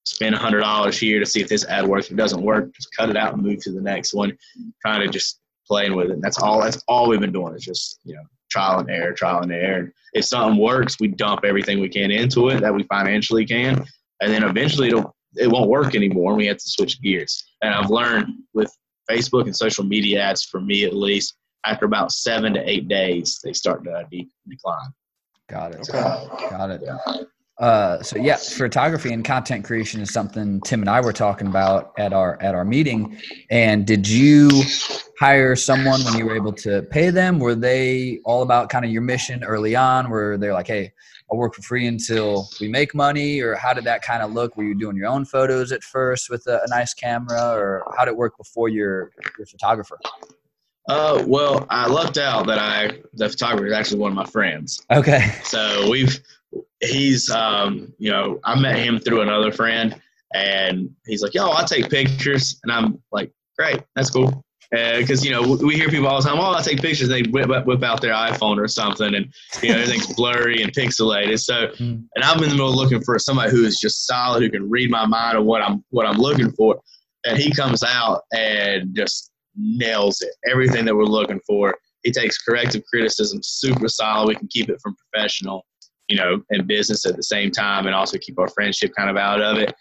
spend 0.04 0.34
a 0.34 0.38
hundred 0.38 0.60
dollars 0.60 0.98
here 0.98 1.20
to 1.20 1.26
see 1.26 1.40
if 1.40 1.48
this 1.48 1.64
ad 1.66 1.86
works. 1.86 2.06
If 2.06 2.12
it 2.12 2.16
doesn't 2.16 2.42
work, 2.42 2.74
just 2.74 2.88
cut 2.96 3.10
it 3.10 3.16
out 3.16 3.34
and 3.34 3.42
move 3.42 3.62
to 3.62 3.72
the 3.72 3.80
next 3.80 4.14
one. 4.14 4.36
Kind 4.84 5.02
of 5.02 5.10
just 5.10 5.40
playing 5.66 5.94
with 5.94 6.10
it. 6.10 6.14
And 6.14 6.22
that's 6.22 6.38
all. 6.38 6.60
That's 6.60 6.82
all 6.88 7.08
we've 7.08 7.20
been 7.20 7.32
doing 7.32 7.54
is 7.54 7.64
just 7.64 8.00
you 8.04 8.14
know 8.14 8.22
trial 8.50 8.80
and 8.80 8.90
error, 8.90 9.12
trial 9.12 9.42
and 9.42 9.52
error. 9.52 9.78
And 9.78 9.92
if 10.12 10.24
something 10.24 10.60
works, 10.60 10.96
we 11.00 11.08
dump 11.08 11.44
everything 11.44 11.80
we 11.80 11.88
can 11.88 12.10
into 12.10 12.48
it 12.48 12.60
that 12.60 12.74
we 12.74 12.82
financially 12.84 13.46
can, 13.46 13.84
and 14.20 14.32
then 14.32 14.42
eventually 14.42 14.88
it'll 14.88 15.14
it 15.36 15.48
won't 15.48 15.70
work 15.70 15.94
anymore. 15.94 16.32
and 16.32 16.38
We 16.38 16.46
have 16.46 16.58
to 16.58 16.68
switch 16.68 17.00
gears. 17.00 17.44
And 17.62 17.72
I've 17.72 17.90
learned 17.90 18.26
with 18.52 18.74
Facebook 19.08 19.44
and 19.44 19.56
social 19.56 19.84
media 19.84 20.20
ads, 20.20 20.44
for 20.44 20.60
me 20.60 20.84
at 20.84 20.94
least, 20.94 21.36
after 21.66 21.84
about 21.84 22.10
seven 22.10 22.54
to 22.54 22.68
eight 22.68 22.88
days, 22.88 23.40
they 23.44 23.52
start 23.52 23.84
to 23.84 24.06
decline. 24.48 24.90
Got 25.48 25.74
it. 25.74 25.88
Okay. 25.88 26.48
Got 26.50 26.70
it. 26.70 26.82
Yeah. 26.84 26.96
Uh, 27.60 28.02
so 28.02 28.16
yeah, 28.16 28.36
photography 28.36 29.12
and 29.12 29.22
content 29.22 29.66
creation 29.66 30.00
is 30.00 30.10
something 30.10 30.62
Tim 30.62 30.80
and 30.80 30.88
I 30.88 31.02
were 31.02 31.12
talking 31.12 31.46
about 31.46 31.92
at 31.98 32.14
our 32.14 32.40
at 32.40 32.54
our 32.54 32.64
meeting. 32.64 33.20
And 33.50 33.86
did 33.86 34.08
you 34.08 34.48
hire 35.18 35.54
someone 35.54 36.02
when 36.04 36.16
you 36.16 36.24
were 36.24 36.34
able 36.34 36.54
to 36.54 36.82
pay 36.84 37.10
them? 37.10 37.38
Were 37.38 37.54
they 37.54 38.20
all 38.24 38.42
about 38.42 38.70
kind 38.70 38.86
of 38.86 38.90
your 38.90 39.02
mission 39.02 39.44
early 39.44 39.76
on? 39.76 40.08
Where 40.08 40.38
they're 40.38 40.54
like, 40.54 40.68
"Hey, 40.68 40.90
I'll 41.30 41.36
work 41.36 41.54
for 41.54 41.60
free 41.60 41.86
until 41.86 42.48
we 42.62 42.68
make 42.68 42.94
money," 42.94 43.40
or 43.42 43.54
how 43.56 43.74
did 43.74 43.84
that 43.84 44.00
kind 44.00 44.22
of 44.22 44.32
look? 44.32 44.56
Were 44.56 44.64
you 44.64 44.74
doing 44.74 44.96
your 44.96 45.08
own 45.08 45.26
photos 45.26 45.70
at 45.70 45.82
first 45.82 46.30
with 46.30 46.46
a, 46.46 46.62
a 46.62 46.68
nice 46.68 46.94
camera, 46.94 47.52
or 47.52 47.84
how 47.94 48.06
did 48.06 48.12
it 48.12 48.16
work 48.16 48.38
before 48.38 48.70
your 48.70 49.10
your 49.36 49.46
photographer? 49.46 49.98
Uh, 50.88 51.22
well, 51.26 51.66
I 51.68 51.86
lucked 51.88 52.16
out 52.16 52.46
that 52.46 52.58
I 52.58 53.02
the 53.12 53.28
photographer 53.28 53.66
is 53.66 53.74
actually 53.74 54.00
one 54.00 54.12
of 54.12 54.16
my 54.16 54.24
friends. 54.24 54.84
Okay. 54.90 55.34
So 55.44 55.90
we've 55.90 56.18
he's 56.80 57.30
um, 57.30 57.92
you 57.98 58.10
know 58.10 58.40
I 58.44 58.58
met 58.58 58.78
him 58.78 58.98
through 58.98 59.22
another 59.22 59.52
friend, 59.52 60.00
and 60.34 60.90
he's 61.06 61.22
like, 61.22 61.34
"Yo, 61.34 61.48
I'll 61.48 61.66
take 61.66 61.90
pictures," 61.90 62.58
and 62.62 62.72
I'm 62.72 63.02
like, 63.12 63.30
"Great, 63.58 63.82
that's 63.94 64.10
cool." 64.10 64.44
Because 64.70 65.24
you 65.24 65.32
know 65.32 65.58
we 65.62 65.74
hear 65.74 65.88
people 65.88 66.06
all 66.06 66.22
the 66.22 66.28
time, 66.28 66.38
"Oh, 66.38 66.52
I 66.52 66.62
take 66.62 66.80
pictures." 66.80 67.08
They 67.08 67.22
whip, 67.22 67.48
whip 67.66 67.82
out 67.82 68.00
their 68.00 68.14
iPhone 68.14 68.58
or 68.58 68.68
something, 68.68 69.14
and 69.14 69.32
you 69.62 69.70
know 69.70 69.76
everything's 69.76 70.06
blurry 70.16 70.62
and 70.62 70.72
pixelated. 70.72 71.40
So, 71.40 71.68
hmm. 71.76 72.02
and 72.14 72.24
I'm 72.24 72.42
in 72.42 72.50
the 72.50 72.54
middle 72.54 72.74
looking 72.74 73.02
for 73.02 73.18
somebody 73.18 73.50
who 73.50 73.64
is 73.64 73.78
just 73.80 74.06
solid, 74.06 74.42
who 74.42 74.50
can 74.50 74.70
read 74.70 74.90
my 74.90 75.06
mind 75.06 75.38
of 75.38 75.44
what 75.44 75.62
I'm 75.62 75.84
what 75.90 76.06
I'm 76.06 76.18
looking 76.18 76.52
for, 76.52 76.80
and 77.26 77.36
he 77.36 77.50
comes 77.50 77.82
out 77.82 78.22
and 78.32 78.94
just 78.94 79.32
nails 79.56 80.20
it. 80.20 80.32
Everything 80.48 80.84
that 80.84 80.94
we're 80.94 81.04
looking 81.04 81.40
for. 81.46 81.76
He 82.02 82.10
takes 82.10 82.38
corrective 82.38 82.82
criticism 82.86 83.40
super 83.42 83.86
solid. 83.86 84.28
We 84.28 84.34
can 84.34 84.48
keep 84.48 84.70
it 84.70 84.80
from 84.82 84.96
professional 84.96 85.66
you 86.10 86.16
know, 86.16 86.42
in 86.50 86.66
business 86.66 87.06
at 87.06 87.16
the 87.16 87.22
same 87.22 87.50
time 87.50 87.86
and 87.86 87.94
also 87.94 88.18
keep 88.18 88.38
our 88.38 88.48
friendship 88.48 88.92
kind 88.96 89.08
of 89.08 89.16
out 89.16 89.40
of 89.40 89.58
it. 89.58 89.72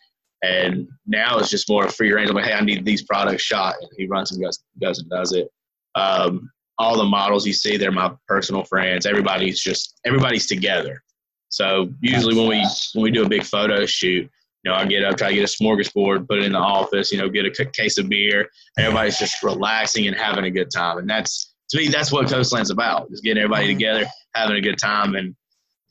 And 0.44 0.88
now 1.06 1.39
it's 1.39 1.50
just 1.50 1.68
more 1.68 1.89
free 1.89 2.13
range. 2.13 2.30
I'm 2.30 2.36
like, 2.36 2.46
hey, 2.46 2.54
I 2.54 2.62
need 2.62 2.86
these 2.86 3.04
products 3.04 3.44
shot. 3.44 3.76
And 3.82 3.89
he 3.98 4.06
runs 4.06 4.32
and 4.32 4.42
goes, 4.42 4.63
goes 4.82 5.00
and 5.00 5.10
does 5.10 5.34
it. 5.34 5.50
Um, 5.96 6.50
all 6.78 6.98
the 6.98 7.04
models 7.04 7.46
you 7.46 7.52
see, 7.52 7.76
they're 7.76 7.92
my 7.92 8.12
personal 8.28 8.63
friends. 8.63 9.06
Everybody's 9.06 9.60
just 9.60 10.00
everybody's 10.06 10.46
together. 10.46 11.04
So 11.50 11.89
usually 12.00 12.36
when 12.36 12.48
we 12.48 12.65
when 12.94 13.04
we 13.04 13.12
do 13.12 13.26
a 13.26 13.28
big 13.28 13.44
photo 13.44 13.86
shoot, 13.86 14.30
you 14.63 14.72
know, 14.72 14.76
I 14.76 14.86
get 14.86 15.04
up, 15.04 15.18
try 15.18 15.30
to 15.30 15.36
get 15.36 15.44
a 15.44 15.63
smorgasbord, 15.63 16.28
put 16.28 16.38
it 16.38 16.46
in 16.46 16.54
the 16.54 16.60
office, 16.60 17.12
you 17.12 17.18
know, 17.18 17.28
get 17.28 17.46
a 17.46 17.65
case 17.65 17.98
of 17.98 18.08
beer. 18.08 18.48
Everybody's 18.78 19.18
just 19.18 19.42
relaxing 19.44 20.08
and 20.08 20.15
having 20.15 20.46
a 20.46 20.52
good 20.52 20.70
time. 20.72 21.00
And 21.00 21.10
that's 21.10 21.54
to 21.72 21.78
me, 21.78 21.88
that's 21.88 22.12
what 22.12 22.30
Coastland's 22.30 22.72
about: 22.72 23.08
is 23.12 23.22
getting 23.22 23.44
everybody 23.44 23.68
mm-hmm. 23.68 23.78
together, 23.78 24.06
having 24.36 24.56
a 24.58 24.62
good 24.62 24.78
time, 24.78 25.15
and 25.15 25.36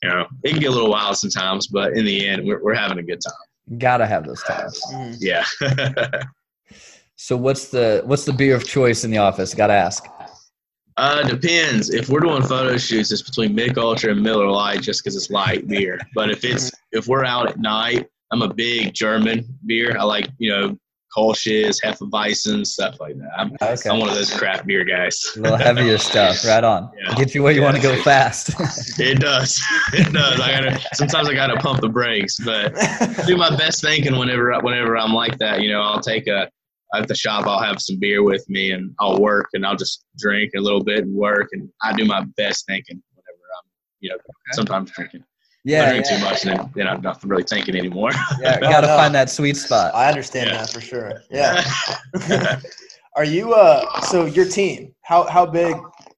you 0.03 0.09
know, 0.09 0.25
it 0.43 0.51
can 0.51 0.59
get 0.59 0.69
a 0.69 0.73
little 0.73 0.89
wild 0.89 1.17
sometimes, 1.17 1.67
but 1.67 1.93
in 1.93 2.05
the 2.05 2.27
end, 2.27 2.45
we're, 2.45 2.63
we're 2.63 2.73
having 2.73 2.99
a 2.99 3.03
good 3.03 3.19
time. 3.21 3.77
Gotta 3.77 4.05
have 4.05 4.25
those 4.25 4.41
times. 4.43 4.81
Mm-hmm. 4.91 5.15
Yeah. 5.19 5.45
so 7.15 7.37
what's 7.37 7.69
the 7.69 8.01
what's 8.05 8.25
the 8.25 8.33
beer 8.33 8.55
of 8.55 8.65
choice 8.65 9.03
in 9.03 9.11
the 9.11 9.17
office? 9.17 9.53
Gotta 9.53 9.73
ask. 9.73 10.05
Uh, 10.97 11.23
depends. 11.23 11.91
If 11.91 12.09
we're 12.09 12.19
doing 12.19 12.41
photo 12.41 12.77
shoots, 12.77 13.11
it's 13.11 13.21
between 13.21 13.55
Mich 13.55 13.77
Ultra 13.77 14.11
and 14.11 14.21
Miller 14.21 14.49
Lite, 14.49 14.81
just 14.81 15.03
because 15.03 15.15
it's 15.15 15.29
light 15.29 15.67
beer. 15.67 15.99
But 16.13 16.29
if 16.29 16.43
it's 16.43 16.71
if 16.91 17.07
we're 17.07 17.23
out 17.23 17.47
at 17.47 17.59
night, 17.59 18.07
I'm 18.31 18.41
a 18.41 18.53
big 18.53 18.93
German 18.93 19.45
beer. 19.65 19.95
I 19.97 20.03
like 20.03 20.29
you 20.39 20.49
know 20.49 20.77
Kolsch's, 21.15 21.81
Hefeweizen, 21.81 22.65
stuff 22.65 22.99
like 22.99 23.17
that. 23.17 23.29
I'm, 23.37 23.51
okay. 23.61 23.89
I'm 23.89 23.99
one 23.99 24.09
of 24.09 24.15
those 24.15 24.33
craft 24.33 24.65
beer 24.65 24.83
guys. 24.83 25.19
a 25.35 25.39
little 25.39 25.57
heavier 25.57 25.97
stuff, 25.97 26.45
right 26.47 26.63
on. 26.63 26.91
Yeah. 26.97 27.15
Get 27.15 27.33
you 27.33 27.43
where 27.43 27.51
you 27.51 27.61
yeah. 27.61 27.65
want 27.65 27.77
to 27.77 27.81
go 27.81 28.01
fast. 28.01 28.49
it 28.99 29.19
does. 29.19 29.61
It 29.93 30.13
does. 30.13 30.39
I 30.39 30.51
gotta. 30.51 30.79
Sometimes 30.93 31.29
I 31.29 31.33
gotta 31.33 31.57
pump 31.57 31.81
the 31.81 31.89
brakes, 31.89 32.37
but 32.39 32.73
do 33.25 33.37
my 33.37 33.55
best 33.55 33.81
thinking 33.81 34.17
whenever 34.17 34.57
whenever 34.61 34.97
I'm 34.97 35.13
like 35.13 35.37
that. 35.39 35.61
You 35.61 35.71
know, 35.71 35.81
I'll 35.81 36.01
take 36.01 36.27
a 36.27 36.49
at 36.95 37.07
the 37.07 37.15
shop. 37.15 37.45
I'll 37.47 37.61
have 37.61 37.81
some 37.81 37.99
beer 37.99 38.23
with 38.23 38.47
me, 38.49 38.71
and 38.71 38.93
I'll 38.99 39.19
work, 39.19 39.49
and 39.53 39.65
I'll 39.65 39.75
just 39.75 40.05
drink 40.17 40.51
a 40.55 40.59
little 40.59 40.83
bit 40.83 40.99
and 40.99 41.13
work, 41.13 41.49
and 41.53 41.69
I 41.83 41.93
do 41.93 42.05
my 42.05 42.23
best 42.37 42.65
thinking 42.67 43.01
whenever 43.13 43.41
I'm, 43.57 43.69
you 43.99 44.09
know, 44.09 44.15
okay. 44.15 44.53
sometimes 44.53 44.91
drinking 44.91 45.23
yeah, 45.69 45.85
learning 45.85 46.03
yeah. 46.05 46.17
too 46.17 46.23
much, 46.23 46.45
and 46.45 46.57
then, 46.57 46.71
then 46.75 46.87
I'm 46.87 47.01
not 47.01 47.23
really 47.23 47.43
thinking 47.43 47.75
anymore. 47.75 48.11
yeah, 48.41 48.55
you 48.55 48.61
got 48.61 48.81
to 48.81 48.87
no. 48.87 48.97
find 48.97 49.13
that 49.13 49.29
sweet 49.29 49.55
spot. 49.55 49.93
I 49.93 50.07
understand 50.07 50.49
yeah. 50.49 50.57
that 50.57 50.69
for 50.71 50.81
sure. 50.81 51.21
Yeah. 51.31 51.63
Are 53.15 53.23
you 53.23 53.53
uh? 53.53 54.01
So 54.01 54.25
your 54.25 54.45
team, 54.45 54.95
how 55.01 55.27
how 55.27 55.45
big 55.45 55.75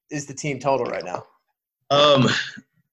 is 0.10 0.26
the 0.26 0.34
team 0.34 0.60
total 0.60 0.86
right 0.86 1.04
now? 1.04 1.24
Um, 1.90 2.28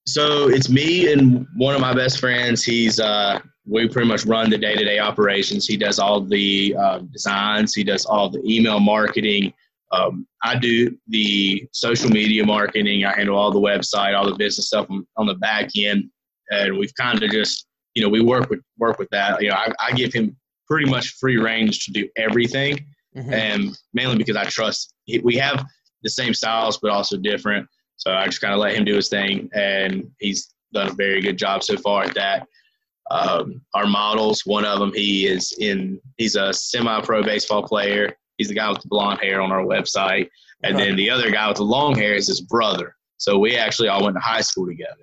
so 0.07 0.49
it's 0.49 0.69
me 0.69 1.13
and 1.13 1.47
one 1.57 1.75
of 1.75 1.81
my 1.81 1.95
best 1.95 2.19
friends. 2.19 2.65
He's 2.65 2.99
uh, 2.99 3.41
we 3.67 3.89
pretty 3.89 4.09
much 4.09 4.25
run 4.25 4.51
the 4.51 4.59
day 4.59 4.75
to 4.75 4.85
day 4.85 4.99
operations. 4.99 5.67
He 5.67 5.77
does 5.77 5.99
all 5.99 6.21
the 6.21 6.75
uh, 6.79 6.99
designs. 7.13 7.75
He 7.75 7.85
does 7.85 8.07
all 8.07 8.31
the 8.31 8.43
email 8.45 8.81
marketing. 8.81 9.53
Um, 9.93 10.27
I 10.43 10.59
do 10.59 10.97
the 11.09 11.67
social 11.73 12.11
media 12.11 12.45
marketing. 12.45 13.05
I 13.05 13.15
handle 13.15 13.37
all 13.37 13.51
the 13.51 13.61
website, 13.61 14.17
all 14.17 14.27
the 14.27 14.37
business 14.37 14.69
stuff 14.69 14.87
on, 14.91 15.07
on 15.17 15.27
the 15.27 15.35
back 15.35 15.71
end, 15.77 16.11
and 16.51 16.79
we've 16.79 16.95
kind 16.95 17.23
of 17.23 17.31
just, 17.31 17.67
you 17.95 18.03
know, 18.03 18.09
we 18.09 18.21
work 18.21 18.49
with 18.51 18.61
work 18.79 18.99
with 18.99 19.09
that. 19.11 19.43
You 19.43 19.51
know, 19.51 19.57
I, 19.57 19.73
I 19.81 19.93
give 19.93 20.13
him 20.13 20.37
pretty 20.67 20.91
much 20.91 21.15
free 21.21 21.39
range 21.39 21.85
to 21.87 21.93
do 21.93 22.09
everything, 22.17 22.87
mm-hmm. 23.17 23.33
and 23.33 23.79
mainly 23.95 24.17
because 24.17 24.37
I 24.37 24.45
trust. 24.45 24.95
We 25.23 25.37
have 25.37 25.65
the 26.03 26.11
same 26.11 26.35
styles, 26.35 26.79
but 26.79 26.91
also 26.91 27.17
different. 27.17 27.67
So 27.97 28.13
I 28.13 28.27
just 28.27 28.41
kind 28.41 28.55
of 28.55 28.61
let 28.61 28.75
him 28.75 28.85
do 28.85 28.95
his 28.95 29.09
thing, 29.09 29.49
and 29.55 30.11
he's 30.21 30.55
done 30.73 30.89
a 30.89 30.95
very 30.95 31.21
good 31.21 31.37
job 31.39 31.63
so 31.63 31.77
far 31.77 32.05
at 32.05 32.15
that. 32.15 32.47
Um, 33.11 33.63
our 33.75 33.87
models, 33.87 34.43
one 34.45 34.67
of 34.67 34.79
them, 34.79 34.93
he 34.93 35.27
is 35.27 35.53
in. 35.59 36.01
He's 36.19 36.37
a 36.37 36.53
semi-pro 36.53 37.23
baseball 37.23 37.63
player. 37.63 38.13
He's 38.37 38.49
the 38.49 38.55
guy 38.55 38.71
with 38.71 38.83
the 38.83 38.89
blonde 38.89 39.21
hair 39.21 39.41
on 39.41 39.51
our 39.51 39.65
website, 39.65 40.29
and 40.63 40.79
then 40.79 40.95
the 40.95 41.11
other 41.11 41.31
guy 41.31 41.49
with 41.49 41.57
the 41.57 41.65
long 41.65 41.97
hair 41.97 42.15
is 42.15 42.29
his 42.29 42.43
brother. 42.43 42.95
So 43.17 43.39
we 43.39 43.57
actually 43.57 43.89
all 43.89 44.05
went 44.05 44.15
to 44.15 44.21
high 44.21 44.43
school 44.43 44.67
together. 44.67 44.95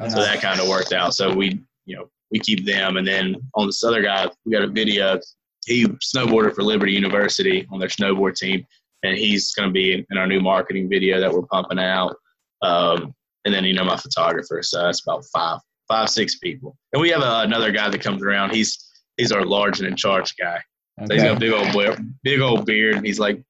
Oh, 0.00 0.08
so 0.08 0.16
that 0.16 0.40
kind 0.40 0.60
of 0.60 0.68
worked 0.68 0.92
out. 0.92 1.14
So 1.14 1.34
we, 1.34 1.60
you 1.86 1.96
know, 1.96 2.08
we 2.30 2.38
keep 2.38 2.66
them, 2.66 2.96
and 2.96 3.06
then 3.06 3.36
on 3.54 3.66
this 3.66 3.82
other 3.82 4.02
guy, 4.02 4.28
we 4.44 4.52
got 4.52 4.62
a 4.62 4.68
video. 4.68 5.18
He 5.66 5.86
snowboarded 5.86 6.54
for 6.54 6.62
Liberty 6.62 6.92
University 6.92 7.66
on 7.70 7.78
their 7.78 7.88
snowboard 7.88 8.36
team, 8.36 8.66
and 9.02 9.16
he's 9.16 9.52
going 9.52 9.68
to 9.68 9.72
be 9.72 10.06
in 10.10 10.18
our 10.18 10.26
new 10.26 10.40
marketing 10.40 10.88
video 10.88 11.20
that 11.20 11.32
we're 11.32 11.46
pumping 11.46 11.78
out. 11.78 12.16
Um, 12.62 13.14
and 13.44 13.54
then 13.54 13.64
you 13.64 13.72
know 13.74 13.84
my 13.84 13.96
photographer, 13.96 14.62
so 14.62 14.82
that's 14.82 15.02
about 15.06 15.24
five, 15.32 15.60
five, 15.88 16.10
six 16.10 16.38
people. 16.38 16.76
And 16.92 17.00
we 17.00 17.10
have 17.10 17.22
uh, 17.22 17.42
another 17.44 17.72
guy 17.72 17.88
that 17.88 18.00
comes 18.00 18.22
around. 18.22 18.54
He's 18.54 18.78
he's 19.16 19.32
our 19.32 19.44
large 19.44 19.78
and 19.78 19.88
in 19.88 19.96
charge 19.96 20.34
guy. 20.36 20.60
Okay. 21.00 21.06
So 21.06 21.14
he's 21.14 21.22
got 21.22 21.36
a 21.36 21.40
big 21.40 21.52
old 21.52 21.98
big 22.22 22.40
old 22.40 22.66
beard. 22.66 22.96
and 22.96 23.06
He's 23.06 23.18
like 23.18 23.42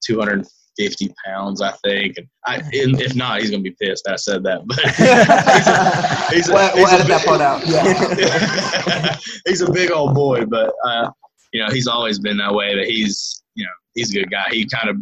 250 0.78 1.14
pounds, 1.24 1.60
I 1.60 1.72
think. 1.84 2.16
And 2.18 2.26
I, 2.46 2.60
if 2.72 3.14
not, 3.14 3.40
he's 3.40 3.50
gonna 3.50 3.62
be 3.62 3.76
pissed. 3.80 4.08
I 4.08 4.16
said 4.16 4.42
that, 4.44 4.66
but 4.66 4.78
he's 4.96 5.68
a, 5.68 6.34
he's 6.34 6.48
a, 6.48 6.52
we'll, 6.52 6.74
we'll 6.74 6.86
edit 6.86 7.06
big, 7.06 7.18
that 7.18 7.26
part 7.26 7.40
out. 7.40 7.66
Yeah. 7.68 9.16
he's 9.46 9.60
a 9.60 9.70
big 9.70 9.90
old 9.90 10.14
boy, 10.14 10.44
but 10.44 10.72
uh, 10.84 11.10
you 11.52 11.60
know 11.60 11.70
he's 11.70 11.88
always 11.88 12.18
been 12.18 12.36
that 12.38 12.54
way. 12.54 12.74
But 12.76 12.86
he's 12.86 13.42
you 13.54 13.64
know 13.64 13.72
he's 13.94 14.14
a 14.14 14.20
good 14.20 14.30
guy. 14.30 14.46
He 14.50 14.66
kind 14.66 14.88
of 14.88 14.96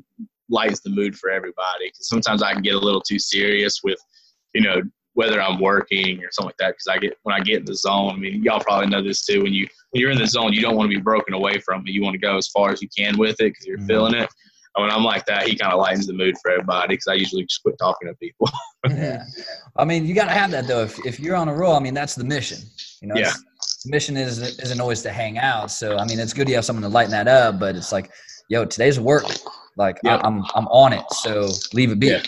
lightens 0.48 0.80
the 0.80 0.90
mood 0.90 1.16
for 1.16 1.30
everybody. 1.30 1.90
Cause 1.90 2.08
sometimes 2.08 2.42
I 2.42 2.52
can 2.52 2.62
get 2.62 2.74
a 2.74 2.78
little 2.78 3.00
too 3.00 3.18
serious 3.18 3.80
with, 3.82 3.98
you 4.54 4.60
know, 4.60 4.80
whether 5.14 5.42
I'm 5.42 5.60
working 5.60 6.22
or 6.22 6.28
something 6.30 6.48
like 6.48 6.56
that. 6.58 6.74
Because 6.74 6.86
I 6.88 6.98
get 6.98 7.18
when 7.22 7.34
I 7.34 7.40
get 7.40 7.60
in 7.60 7.64
the 7.64 7.74
zone. 7.74 8.12
I 8.14 8.16
mean, 8.16 8.42
y'all 8.42 8.60
probably 8.60 8.86
know 8.86 9.02
this 9.02 9.24
too. 9.24 9.42
When 9.42 9.52
you 9.52 9.66
when 9.90 10.00
you're 10.00 10.10
in 10.10 10.18
the 10.18 10.26
zone, 10.26 10.52
you 10.52 10.60
don't 10.60 10.76
want 10.76 10.90
to 10.90 10.96
be 10.96 11.02
broken 11.02 11.34
away 11.34 11.58
from 11.58 11.82
it. 11.86 11.92
You 11.92 12.02
want 12.02 12.14
to 12.14 12.18
go 12.18 12.36
as 12.36 12.48
far 12.48 12.70
as 12.70 12.80
you 12.80 12.88
can 12.96 13.18
with 13.18 13.40
it 13.40 13.52
because 13.52 13.66
you're 13.66 13.78
mm-hmm. 13.78 13.86
feeling 13.86 14.14
it. 14.14 14.30
And 14.76 14.84
when 14.84 14.90
I'm 14.90 15.04
like 15.04 15.24
that, 15.24 15.48
he 15.48 15.56
kind 15.56 15.72
of 15.72 15.78
lightens 15.78 16.06
the 16.06 16.12
mood 16.12 16.36
for 16.42 16.50
everybody 16.50 16.94
because 16.94 17.06
I 17.08 17.14
usually 17.14 17.44
just 17.44 17.62
quit 17.62 17.76
talking 17.78 18.08
to 18.08 18.14
people. 18.14 18.50
yeah, 18.90 19.24
I 19.76 19.86
mean, 19.86 20.04
you 20.04 20.14
got 20.14 20.26
to 20.26 20.32
have 20.32 20.50
that 20.50 20.66
though. 20.66 20.82
If 20.82 21.04
if 21.06 21.18
you're 21.18 21.36
on 21.36 21.48
a 21.48 21.54
roll, 21.54 21.74
I 21.74 21.80
mean, 21.80 21.94
that's 21.94 22.14
the 22.14 22.24
mission. 22.24 22.58
You 23.00 23.08
know, 23.08 23.14
yeah. 23.16 23.32
The 23.84 23.90
mission 23.90 24.16
is 24.16 24.38
isn't 24.58 24.80
always 24.80 25.02
to 25.02 25.10
hang 25.10 25.38
out. 25.38 25.70
So 25.70 25.96
I 25.96 26.06
mean, 26.06 26.18
it's 26.20 26.34
good 26.34 26.48
you 26.48 26.56
have 26.56 26.64
someone 26.64 26.82
to 26.82 26.88
lighten 26.88 27.12
that 27.12 27.26
up, 27.26 27.58
but 27.58 27.74
it's 27.74 27.90
like, 27.90 28.10
yo, 28.48 28.64
today's 28.64 29.00
work. 29.00 29.24
Like. 29.76 29.98
I, 30.06 30.14
am 30.14 30.20
I'm, 30.24 30.44
I'm 30.54 30.68
on 30.68 30.92
it, 30.92 31.04
so 31.12 31.48
leave 31.74 31.90
it 31.90 32.00
be. 32.00 32.08
Yeah. 32.08 32.22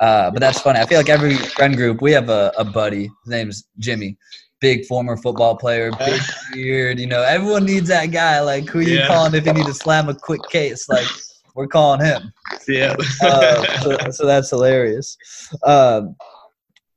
Uh, 0.00 0.30
but 0.30 0.40
that's 0.40 0.60
funny. 0.60 0.80
I 0.80 0.86
feel 0.86 0.98
like 0.98 1.10
every 1.10 1.34
friend 1.34 1.76
group 1.76 2.00
we 2.00 2.12
have 2.12 2.30
a, 2.30 2.52
a 2.56 2.64
buddy. 2.64 3.04
His 3.24 3.30
name's 3.30 3.64
Jimmy, 3.78 4.16
big 4.60 4.86
former 4.86 5.16
football 5.16 5.56
player, 5.56 5.90
big 5.98 6.20
beard. 6.52 6.98
You 6.98 7.06
know, 7.06 7.22
everyone 7.22 7.64
needs 7.64 7.88
that 7.88 8.06
guy. 8.06 8.40
Like 8.40 8.68
who 8.68 8.80
you 8.80 8.98
yeah. 8.98 9.08
calling 9.08 9.34
if 9.34 9.44
you 9.44 9.52
need 9.52 9.66
to 9.66 9.74
slam 9.74 10.08
a 10.08 10.14
quick 10.14 10.40
case? 10.50 10.88
Like 10.88 11.06
we're 11.54 11.66
calling 11.66 12.04
him. 12.04 12.32
Yeah. 12.68 12.96
uh, 13.22 13.80
so, 13.80 14.10
so, 14.10 14.26
that's 14.26 14.50
hilarious. 14.50 15.16
Um, 15.64 16.16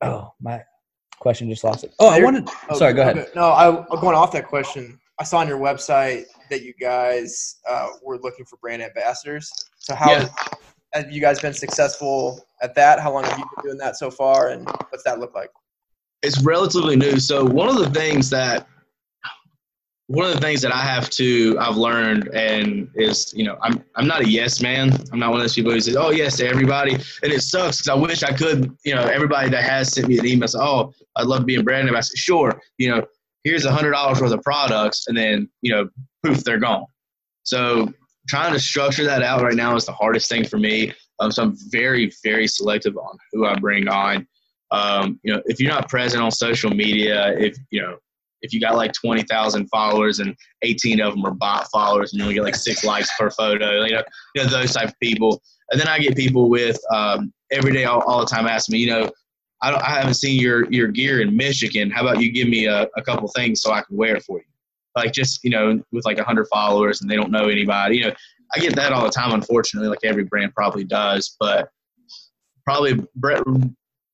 oh 0.02 0.34
my 0.42 0.62
question 1.20 1.50
just 1.50 1.64
lost 1.64 1.84
it. 1.86 1.94
Oh, 2.00 2.10
I 2.10 2.22
wanted. 2.22 2.50
Oh, 2.70 2.78
sorry, 2.78 2.94
go 2.94 3.02
ahead. 3.02 3.28
No, 3.34 3.46
I 3.46 3.70
I'm 3.70 4.00
going 4.00 4.16
off 4.16 4.32
that 4.34 4.48
question. 4.48 5.00
I 5.20 5.24
saw 5.24 5.40
on 5.40 5.48
your 5.48 5.60
website 5.60 6.26
that 6.50 6.64
you 6.64 6.74
guys 6.74 7.58
uh, 7.70 7.88
were 8.02 8.18
looking 8.18 8.46
for 8.46 8.58
brand 8.58 8.82
ambassadors. 8.82 9.50
So 9.78 9.96
how 9.96 10.12
yeah. 10.12 10.30
have 10.94 11.12
you 11.12 11.22
guys 11.22 11.40
been 11.40 11.54
successful 11.54 12.46
at 12.62 12.76
that? 12.76 13.00
How 13.00 13.14
long 13.14 13.24
have 13.24 13.38
you 13.38 13.46
been 13.56 13.66
doing 13.66 13.78
that 13.78 13.96
so 13.96 14.12
far, 14.12 14.50
and 14.50 14.68
what's 14.90 15.04
that 15.06 15.20
look 15.20 15.34
like? 15.34 15.50
It's 16.24 16.42
relatively 16.42 16.96
new. 16.96 17.20
So 17.20 17.46
one 17.46 17.70
of 17.70 17.78
the 17.78 17.90
things 17.90 18.30
that 18.32 18.68
one 20.08 20.28
of 20.28 20.34
the 20.34 20.42
things 20.42 20.62
that 20.62 20.74
I 20.74 20.82
have 20.82 21.10
to 21.12 21.58
I've 21.60 21.78
learned 21.78 22.28
and 22.34 22.90
is 22.96 23.34
you 23.36 23.46
know 23.46 23.58
I'm 23.62 23.84
I'm 23.96 24.08
not 24.08 24.22
a 24.22 24.30
yes 24.30 24.62
man. 24.62 24.92
I'm 25.12 25.20
not 25.20 25.32
one 25.32 25.40
of 25.40 25.44
those 25.44 25.56
people 25.56 25.72
who 25.72 25.80
says 25.80 25.96
oh 25.96 26.12
yes 26.12 26.38
to 26.38 26.48
everybody, 26.48 26.94
and 26.94 27.32
it 27.32 27.42
sucks 27.42 27.80
because 27.80 27.90
I 27.90 27.96
wish 27.96 28.24
I 28.24 28.34
could. 28.34 28.76
You 28.84 28.96
know 28.96 29.04
everybody 29.04 29.50
that 29.50 29.64
has 29.64 29.94
sent 29.94 30.08
me 30.08 30.20
an 30.20 30.26
email 30.26 30.48
says 30.48 30.62
oh 30.62 30.94
I'd 31.16 31.28
love 31.28 31.40
to 31.40 31.46
be 31.46 31.56
a 31.56 31.64
brand 31.64 31.88
ambassador. 31.88 32.18
Sure, 32.18 32.62
you 32.78 32.90
know 32.90 33.06
here's 33.44 33.66
a 33.66 33.72
hundred 33.72 33.92
dollars 33.92 34.22
worth 34.22 34.32
of 34.32 34.42
products, 34.42 35.08
and 35.08 35.18
then 35.18 35.50
you 35.62 35.72
know 35.72 35.90
poof 36.24 36.44
they're 36.44 36.60
gone. 36.60 36.86
So 37.44 37.92
trying 38.28 38.54
to 38.54 38.60
structure 38.60 39.04
that 39.04 39.22
out 39.22 39.42
right 39.42 39.56
now 39.56 39.76
is 39.76 39.86
the 39.86 39.92
hardest 39.94 40.30
thing 40.30 40.46
for 40.46 40.58
me. 40.58 40.94
Um, 41.20 41.32
so 41.32 41.44
I'm 41.44 41.56
very, 41.70 42.12
very 42.24 42.48
selective 42.48 42.98
on 42.98 43.18
who 43.32 43.46
I 43.46 43.56
bring 43.56 43.88
on. 43.88 44.28
Um, 44.72 45.20
you 45.24 45.34
know, 45.34 45.42
if 45.46 45.60
you're 45.60 45.72
not 45.72 45.90
present 45.90 46.24
on 46.24 46.32
social 46.32 46.72
media, 46.72 47.38
if 47.38 47.58
you 47.70 47.82
know, 47.82 47.98
if 48.44 48.54
you 48.54 48.60
got 48.60 48.76
like 48.76 48.94
20,000 48.94 49.68
followers 49.68 50.20
and 50.20 50.36
18 50.62 51.02
of 51.02 51.14
them 51.14 51.26
are 51.26 51.34
bot 51.34 51.68
followers 51.72 52.14
and 52.14 52.20
you 52.20 52.24
only 52.24 52.36
get 52.36 52.44
like 52.44 52.56
six 52.56 52.84
likes 52.86 53.10
per 53.18 53.30
photo, 53.32 53.84
you 53.84 53.94
know, 53.94 54.04
you 54.36 54.44
know 54.44 54.50
those 54.50 54.74
type 54.74 54.90
of 54.90 55.00
people. 55.02 55.42
And 55.72 55.82
then 55.82 55.88
I 55.88 55.98
get 55.98 56.16
people 56.16 56.50
with 56.50 56.80
um, 56.94 57.34
every 57.52 57.74
day, 57.74 57.86
all, 57.86 58.02
all 58.02 58.20
the 58.20 58.28
time, 58.28 58.46
asking 58.46 58.74
me, 58.74 58.80
you 58.80 58.90
know, 58.92 59.10
I, 59.62 59.72
don't, 59.72 59.82
I 59.82 59.92
haven't 59.92 60.16
seen 60.16 60.40
your 60.40 60.70
your 60.72 60.90
gear 60.90 61.22
in 61.22 61.36
Michigan. 61.36 61.90
How 61.90 62.02
about 62.02 62.22
you 62.22 62.32
give 62.32 62.50
me 62.50 62.66
a, 62.66 62.88
a 62.98 63.02
couple 63.02 63.28
things 63.30 63.62
so 63.62 63.72
I 63.72 63.82
can 63.82 63.96
wear 63.96 64.16
it 64.18 64.24
for 64.24 64.38
you? 64.38 64.44
like 64.96 65.12
just 65.12 65.44
you 65.44 65.50
know 65.50 65.82
with 65.92 66.06
like 66.06 66.18
100 66.18 66.48
followers 66.48 67.02
and 67.02 67.10
they 67.10 67.16
don't 67.16 67.32
know 67.32 67.48
anybody 67.48 67.98
you 67.98 68.04
know 68.04 68.14
i 68.56 68.60
get 68.60 68.76
that 68.76 68.92
all 68.92 69.04
the 69.04 69.12
time 69.12 69.34
unfortunately 69.34 69.90
like 69.90 70.04
every 70.04 70.24
brand 70.24 70.54
probably 70.54 70.84
does 70.84 71.36
but 71.40 71.70
probably 72.66 73.06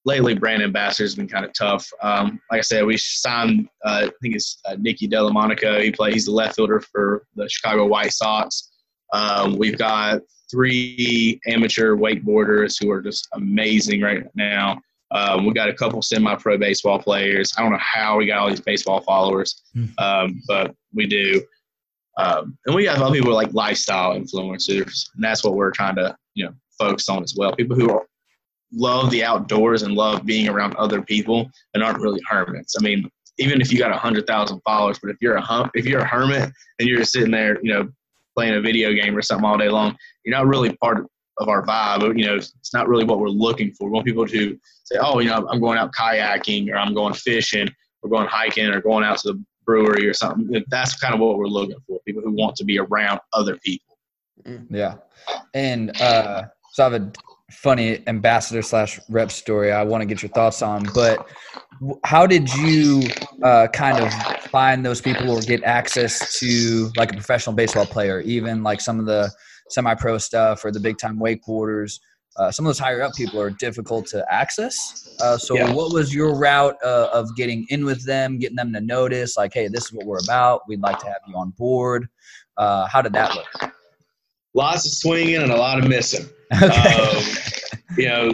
lately 0.09 0.33
brand 0.33 0.63
ambassadors 0.63 1.15
been 1.15 1.27
kind 1.27 1.45
of 1.45 1.53
tough 1.53 1.87
um, 2.01 2.39
like 2.51 2.59
i 2.59 2.61
said 2.61 2.83
we 2.85 2.97
signed 2.97 3.67
uh, 3.85 4.07
i 4.07 4.11
think 4.21 4.35
it's 4.35 4.59
uh, 4.65 4.75
nicky 4.79 5.07
delmonico 5.07 5.79
he 5.81 5.91
plays 5.91 6.13
he's 6.13 6.25
the 6.25 6.31
left 6.31 6.55
fielder 6.55 6.79
for 6.79 7.25
the 7.35 7.47
chicago 7.47 7.85
white 7.85 8.11
sox 8.11 8.71
um, 9.13 9.57
we've 9.57 9.77
got 9.77 10.21
three 10.51 11.39
amateur 11.47 11.95
wakeboarders 11.95 12.81
who 12.81 12.89
are 12.89 13.01
just 13.01 13.27
amazing 13.33 14.01
right 14.01 14.23
now 14.35 14.79
um, 15.11 15.45
we 15.45 15.53
got 15.53 15.69
a 15.69 15.73
couple 15.73 16.01
semi-pro 16.01 16.57
baseball 16.57 16.99
players. 16.99 17.51
I 17.57 17.61
don't 17.61 17.71
know 17.71 17.79
how 17.79 18.17
we 18.17 18.27
got 18.27 18.37
all 18.37 18.49
these 18.49 18.61
baseball 18.61 19.01
followers, 19.01 19.63
hmm. 19.73 19.85
um, 19.97 20.41
but 20.47 20.75
we 20.93 21.07
do. 21.07 21.41
Um, 22.17 22.57
and 22.65 22.75
we 22.75 22.85
have 22.85 23.01
other 23.01 23.15
people 23.15 23.33
like 23.33 23.53
lifestyle 23.53 24.13
influencers, 24.13 25.09
and 25.15 25.23
that's 25.23 25.43
what 25.43 25.55
we're 25.55 25.71
trying 25.71 25.95
to 25.95 26.15
you 26.35 26.45
know 26.45 26.53
focus 26.77 27.09
on 27.09 27.23
as 27.23 27.33
well. 27.35 27.55
People 27.55 27.75
who 27.75 27.89
are, 27.89 28.05
love 28.71 29.09
the 29.09 29.23
outdoors 29.23 29.83
and 29.83 29.93
love 29.93 30.25
being 30.25 30.47
around 30.47 30.75
other 30.75 31.01
people 31.01 31.49
and 31.73 31.83
aren't 31.83 31.99
really 31.99 32.21
hermits. 32.27 32.75
I 32.79 32.83
mean, 32.83 33.09
even 33.37 33.61
if 33.61 33.71
you 33.71 33.79
got 33.79 33.91
a 33.91 33.97
hundred 33.97 34.27
thousand 34.27 34.61
followers, 34.61 34.99
but 35.01 35.09
if 35.09 35.17
you're 35.21 35.35
a 35.35 35.41
hum- 35.41 35.71
if 35.73 35.85
you're 35.85 36.01
a 36.01 36.07
hermit 36.07 36.51
and 36.79 36.87
you're 36.87 36.99
just 36.99 37.13
sitting 37.13 37.31
there, 37.31 37.57
you 37.63 37.73
know, 37.73 37.89
playing 38.35 38.55
a 38.55 38.61
video 38.61 38.93
game 38.93 39.15
or 39.15 39.21
something 39.21 39.45
all 39.45 39.57
day 39.57 39.69
long, 39.69 39.97
you're 40.23 40.35
not 40.35 40.47
really 40.47 40.75
part 40.77 40.99
of, 40.99 41.07
our 41.47 41.65
vibe. 41.65 42.17
You 42.17 42.25
know, 42.25 42.35
it's 42.35 42.73
not 42.73 42.89
really 42.89 43.05
what 43.05 43.19
we're 43.19 43.29
looking 43.29 43.71
for. 43.71 43.87
We 43.87 43.93
want 43.93 44.05
people 44.05 44.27
to 44.27 44.59
say, 44.83 44.97
oh, 45.01 45.19
you 45.19 45.29
know, 45.29 45.47
I'm 45.49 45.61
going 45.61 45.77
out 45.77 45.93
kayaking 45.93 46.69
or 46.69 46.75
I'm 46.75 46.93
going 46.93 47.13
fishing 47.13 47.69
or 48.01 48.09
going 48.09 48.27
hiking 48.27 48.67
or 48.67 48.81
going 48.81 49.05
out 49.05 49.19
to 49.19 49.31
the 49.31 49.43
brewery 49.65 50.05
or 50.05 50.13
something. 50.13 50.61
That's 50.67 50.95
kind 50.99 51.13
of 51.13 51.21
what 51.21 51.37
we're 51.37 51.47
looking 51.47 51.77
for. 51.87 51.97
People 52.05 52.23
who 52.23 52.33
want 52.33 52.57
to 52.57 52.65
be 52.65 52.77
around 52.77 53.21
other 53.31 53.55
people. 53.63 53.97
Yeah. 54.69 54.95
And 55.53 55.95
uh, 56.01 56.43
so 56.73 56.85
I 56.85 56.91
have 56.91 57.01
a 57.01 57.11
funny 57.51 58.07
ambassador 58.07 58.61
slash 58.61 58.99
rep 59.09 59.31
story. 59.31 59.71
I 59.71 59.83
want 59.83 60.01
to 60.01 60.05
get 60.05 60.21
your 60.21 60.29
thoughts 60.29 60.61
on, 60.61 60.87
but 60.93 61.27
how 62.03 62.25
did 62.25 62.53
you 62.55 63.03
uh, 63.43 63.67
kind 63.67 63.97
of 63.97 64.11
find 64.43 64.85
those 64.85 65.01
people 65.01 65.31
or 65.31 65.41
get 65.41 65.63
access 65.63 66.39
to 66.39 66.91
like 66.97 67.11
a 67.11 67.15
professional 67.15 67.55
baseball 67.55 67.85
player, 67.85 68.21
even 68.21 68.63
like 68.63 68.81
some 68.81 68.99
of 68.99 69.05
the 69.05 69.31
semi-pro 69.69 70.17
stuff 70.17 70.65
or 70.65 70.71
the 70.71 70.79
big 70.79 70.97
time 70.97 71.19
wakeboarders 71.19 71.99
uh, 72.39 72.49
some 72.49 72.65
of 72.65 72.69
those 72.69 72.79
higher 72.79 73.01
up 73.01 73.13
people 73.15 73.39
are 73.39 73.49
difficult 73.49 74.05
to 74.07 74.25
access. 74.33 75.17
Uh, 75.21 75.37
so 75.37 75.55
yeah. 75.55 75.71
what 75.73 75.91
was 75.93 76.15
your 76.15 76.35
route 76.35 76.75
uh, 76.83 77.09
of 77.11 77.35
getting 77.35 77.65
in 77.69 77.83
with 77.83 78.05
them 78.05 78.37
getting 78.37 78.55
them 78.55 78.71
to 78.71 78.79
notice 78.79 79.35
like 79.35 79.53
hey 79.53 79.67
this 79.67 79.85
is 79.85 79.93
what 79.93 80.05
we're 80.05 80.19
about 80.23 80.61
we'd 80.67 80.79
like 80.79 80.97
to 80.99 81.05
have 81.05 81.21
you 81.27 81.35
on 81.35 81.49
board? 81.51 82.07
Uh, 82.55 82.87
how 82.87 83.01
did 83.01 83.13
that 83.13 83.35
look? 83.35 83.73
Lots 84.53 84.85
of 84.85 84.93
swinging 84.93 85.35
and 85.35 85.51
a 85.51 85.57
lot 85.57 85.79
of 85.79 85.87
missing 85.87 86.29
okay. 86.63 86.93
Um, 86.93 87.23
you 87.97 88.07
know 88.07 88.31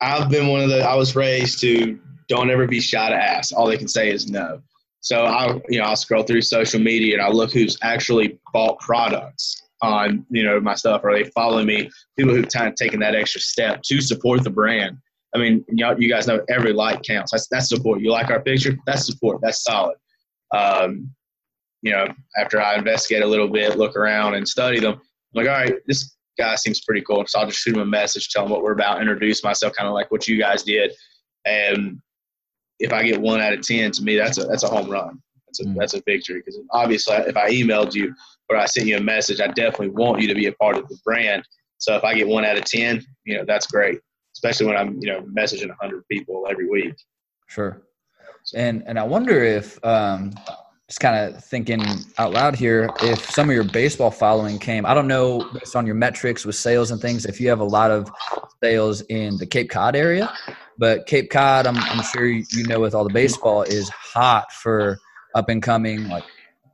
i've 0.00 0.28
been 0.28 0.48
one 0.48 0.60
of 0.60 0.68
the 0.68 0.80
i 0.80 0.94
was 0.94 1.14
raised 1.16 1.60
to 1.60 1.98
don't 2.28 2.50
ever 2.50 2.66
be 2.66 2.80
shot 2.80 3.12
at 3.12 3.20
ass 3.20 3.52
all 3.52 3.66
they 3.66 3.78
can 3.78 3.88
say 3.88 4.10
is 4.10 4.30
no 4.30 4.60
so 5.06 5.24
I, 5.24 5.60
you 5.68 5.78
know, 5.78 5.84
I'll 5.84 5.94
scroll 5.94 6.24
through 6.24 6.40
social 6.40 6.80
media 6.80 7.14
and 7.14 7.22
I'll 7.22 7.32
look 7.32 7.52
who's 7.52 7.78
actually 7.80 8.40
bought 8.52 8.80
products 8.80 9.62
on 9.80 10.26
you 10.30 10.42
know 10.42 10.58
my 10.58 10.74
stuff 10.74 11.02
or 11.04 11.14
they 11.14 11.30
follow 11.30 11.62
me. 11.62 11.88
People 12.18 12.34
who've 12.34 12.48
kind 12.48 12.66
of 12.66 12.74
taken 12.74 12.98
that 13.00 13.14
extra 13.14 13.40
step 13.40 13.82
to 13.84 14.00
support 14.00 14.42
the 14.42 14.50
brand. 14.50 14.96
I 15.32 15.38
mean, 15.38 15.64
y'all, 15.68 16.00
you 16.00 16.08
guys 16.08 16.26
know 16.26 16.44
every 16.48 16.72
like 16.72 17.04
counts. 17.04 17.30
That's 17.30 17.46
that's 17.46 17.68
support. 17.68 18.00
You 18.00 18.10
like 18.10 18.30
our 18.30 18.40
picture, 18.40 18.76
that's 18.84 19.06
support. 19.06 19.38
That's 19.42 19.62
solid. 19.62 19.96
Um, 20.52 21.14
you 21.82 21.92
know, 21.92 22.08
after 22.36 22.60
I 22.60 22.76
investigate 22.76 23.22
a 23.22 23.28
little 23.28 23.48
bit, 23.48 23.78
look 23.78 23.94
around 23.94 24.34
and 24.34 24.48
study 24.48 24.80
them, 24.80 24.94
I'm 24.94 25.00
like, 25.34 25.46
all 25.46 25.52
right, 25.52 25.74
this 25.86 26.15
guy 26.38 26.54
seems 26.56 26.80
pretty 26.80 27.02
cool. 27.02 27.24
So 27.26 27.40
I'll 27.40 27.46
just 27.46 27.58
shoot 27.58 27.74
him 27.74 27.82
a 27.82 27.86
message, 27.86 28.28
tell 28.28 28.44
him 28.44 28.50
what 28.50 28.62
we're 28.62 28.72
about, 28.72 29.00
introduce 29.00 29.42
myself, 29.42 29.74
kind 29.74 29.88
of 29.88 29.94
like 29.94 30.10
what 30.10 30.28
you 30.28 30.38
guys 30.38 30.62
did. 30.62 30.92
And 31.44 32.00
if 32.78 32.92
I 32.92 33.02
get 33.02 33.20
one 33.20 33.40
out 33.40 33.52
of 33.52 33.62
ten, 33.62 33.90
to 33.92 34.02
me, 34.02 34.16
that's 34.16 34.38
a 34.38 34.44
that's 34.44 34.62
a 34.62 34.68
home 34.68 34.90
run. 34.90 35.20
That's 35.46 35.60
a 35.60 35.64
mm. 35.64 35.76
that's 35.78 35.94
a 35.94 36.02
victory 36.06 36.40
because 36.40 36.58
obviously, 36.72 37.14
if 37.16 37.36
I 37.36 37.50
emailed 37.50 37.94
you 37.94 38.14
or 38.48 38.56
I 38.56 38.66
sent 38.66 38.86
you 38.86 38.96
a 38.96 39.02
message, 39.02 39.40
I 39.40 39.48
definitely 39.48 39.90
want 39.90 40.20
you 40.20 40.28
to 40.28 40.34
be 40.34 40.46
a 40.46 40.52
part 40.52 40.76
of 40.76 40.88
the 40.88 40.98
brand. 41.04 41.44
So 41.78 41.94
if 41.96 42.04
I 42.04 42.14
get 42.14 42.26
one 42.26 42.44
out 42.44 42.56
of 42.56 42.64
ten, 42.64 43.04
you 43.24 43.36
know, 43.36 43.44
that's 43.46 43.66
great. 43.66 44.00
Especially 44.36 44.66
when 44.66 44.76
I'm 44.76 44.98
you 45.00 45.10
know 45.10 45.22
messaging 45.22 45.74
hundred 45.80 46.04
people 46.10 46.46
every 46.50 46.68
week. 46.68 46.94
Sure. 47.48 47.82
And 48.54 48.82
and 48.86 48.98
I 48.98 49.02
wonder 49.02 49.42
if 49.42 49.82
um, 49.84 50.32
just 50.88 51.00
kind 51.00 51.16
of 51.34 51.42
thinking 51.42 51.82
out 52.18 52.32
loud 52.32 52.54
here 52.54 52.88
if 53.02 53.28
some 53.30 53.48
of 53.48 53.54
your 53.54 53.64
baseball 53.64 54.10
following 54.10 54.58
came 54.58 54.86
i 54.86 54.94
don't 54.94 55.08
know 55.08 55.48
based 55.52 55.74
on 55.74 55.84
your 55.84 55.96
metrics 55.96 56.44
with 56.44 56.54
sales 56.54 56.90
and 56.90 57.00
things 57.00 57.26
if 57.26 57.40
you 57.40 57.48
have 57.48 57.60
a 57.60 57.64
lot 57.64 57.90
of 57.90 58.08
sales 58.62 59.00
in 59.02 59.36
the 59.38 59.46
cape 59.46 59.68
cod 59.68 59.96
area 59.96 60.32
but 60.78 61.06
cape 61.06 61.28
cod 61.30 61.66
i'm, 61.66 61.76
I'm 61.76 62.02
sure 62.02 62.26
you 62.26 62.66
know 62.66 62.80
with 62.80 62.94
all 62.94 63.04
the 63.04 63.12
baseball 63.12 63.62
is 63.62 63.88
hot 63.88 64.52
for 64.52 64.98
up 65.34 65.48
and 65.48 65.62
coming 65.62 66.08
like 66.08 66.24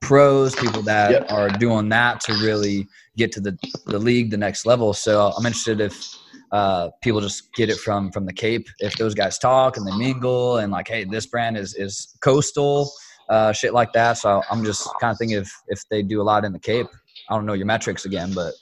pros 0.01 0.55
people 0.55 0.83
that 0.83 1.11
yep. 1.12 1.33
are 1.33 1.48
doing 1.48 1.88
that 1.88 2.20
to 2.20 2.35
really 2.35 2.87
get 3.16 3.33
to 3.33 3.40
the, 3.40 3.57
the 3.87 3.98
league 3.98 4.31
the 4.31 4.37
next 4.37 4.66
level 4.66 4.92
so 4.92 5.33
i'm 5.38 5.46
interested 5.46 5.81
if 5.81 6.16
uh, 6.51 6.90
people 7.01 7.18
just 7.18 7.51
get 7.55 7.70
it 7.70 7.79
from 7.79 8.12
from 8.12 8.27
the 8.27 8.33
cape 8.33 8.68
if 8.79 8.94
those 8.96 9.14
guys 9.14 9.38
talk 9.38 9.79
and 9.79 9.87
they 9.87 9.96
mingle 9.96 10.59
and 10.59 10.70
like 10.70 10.87
hey 10.87 11.03
this 11.03 11.25
brand 11.25 11.57
is 11.57 11.75
is 11.77 12.14
coastal 12.20 12.92
uh, 13.29 13.53
shit 13.53 13.73
like 13.73 13.93
that. 13.93 14.15
So 14.15 14.43
I'm 14.51 14.65
just 14.65 14.89
kind 15.01 15.13
of 15.13 15.19
thinking 15.19 15.39
if 15.39 15.53
if 15.69 15.83
they 15.91 16.03
do 16.03 16.21
a 16.21 16.25
lot 16.25 16.45
in 16.45 16.53
the 16.53 16.59
Cape. 16.59 16.87
I 17.31 17.35
don't 17.35 17.47
know 17.47 17.53
your 17.53 17.67
metrics 17.67 18.05
again, 18.05 18.33
but 18.35 18.55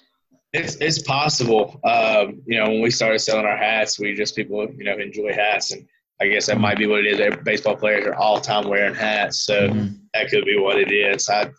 it's 0.53 0.77
it's 0.77 1.03
possible. 1.03 1.81
Um, 1.85 2.42
you 2.46 2.59
know, 2.59 2.68
when 2.68 2.81
we 2.81 2.90
started 2.90 3.20
selling 3.20 3.46
our 3.46 3.57
hats, 3.57 3.99
we 3.99 4.14
just 4.14 4.35
people 4.35 4.66
you 4.77 4.85
know 4.85 4.96
enjoy 4.96 5.33
hats, 5.33 5.73
and 5.73 5.87
I 6.20 6.29
guess 6.29 6.46
that 6.46 6.59
might 6.59 6.79
be 6.79 6.87
what 6.87 7.01
it 7.01 7.07
is. 7.07 7.20
Every 7.20 7.42
baseball 7.42 7.77
players 7.77 8.07
are 8.07 8.14
all 8.14 8.40
time 8.40 8.68
wearing 8.68 8.94
hats, 8.94 9.44
so 9.44 9.68
mm-hmm. 9.68 9.94
that 10.14 10.29
could 10.29 10.44
be 10.44 10.59
what 10.59 10.79
it 10.79 10.92
is. 10.92 11.29
I 11.29 11.51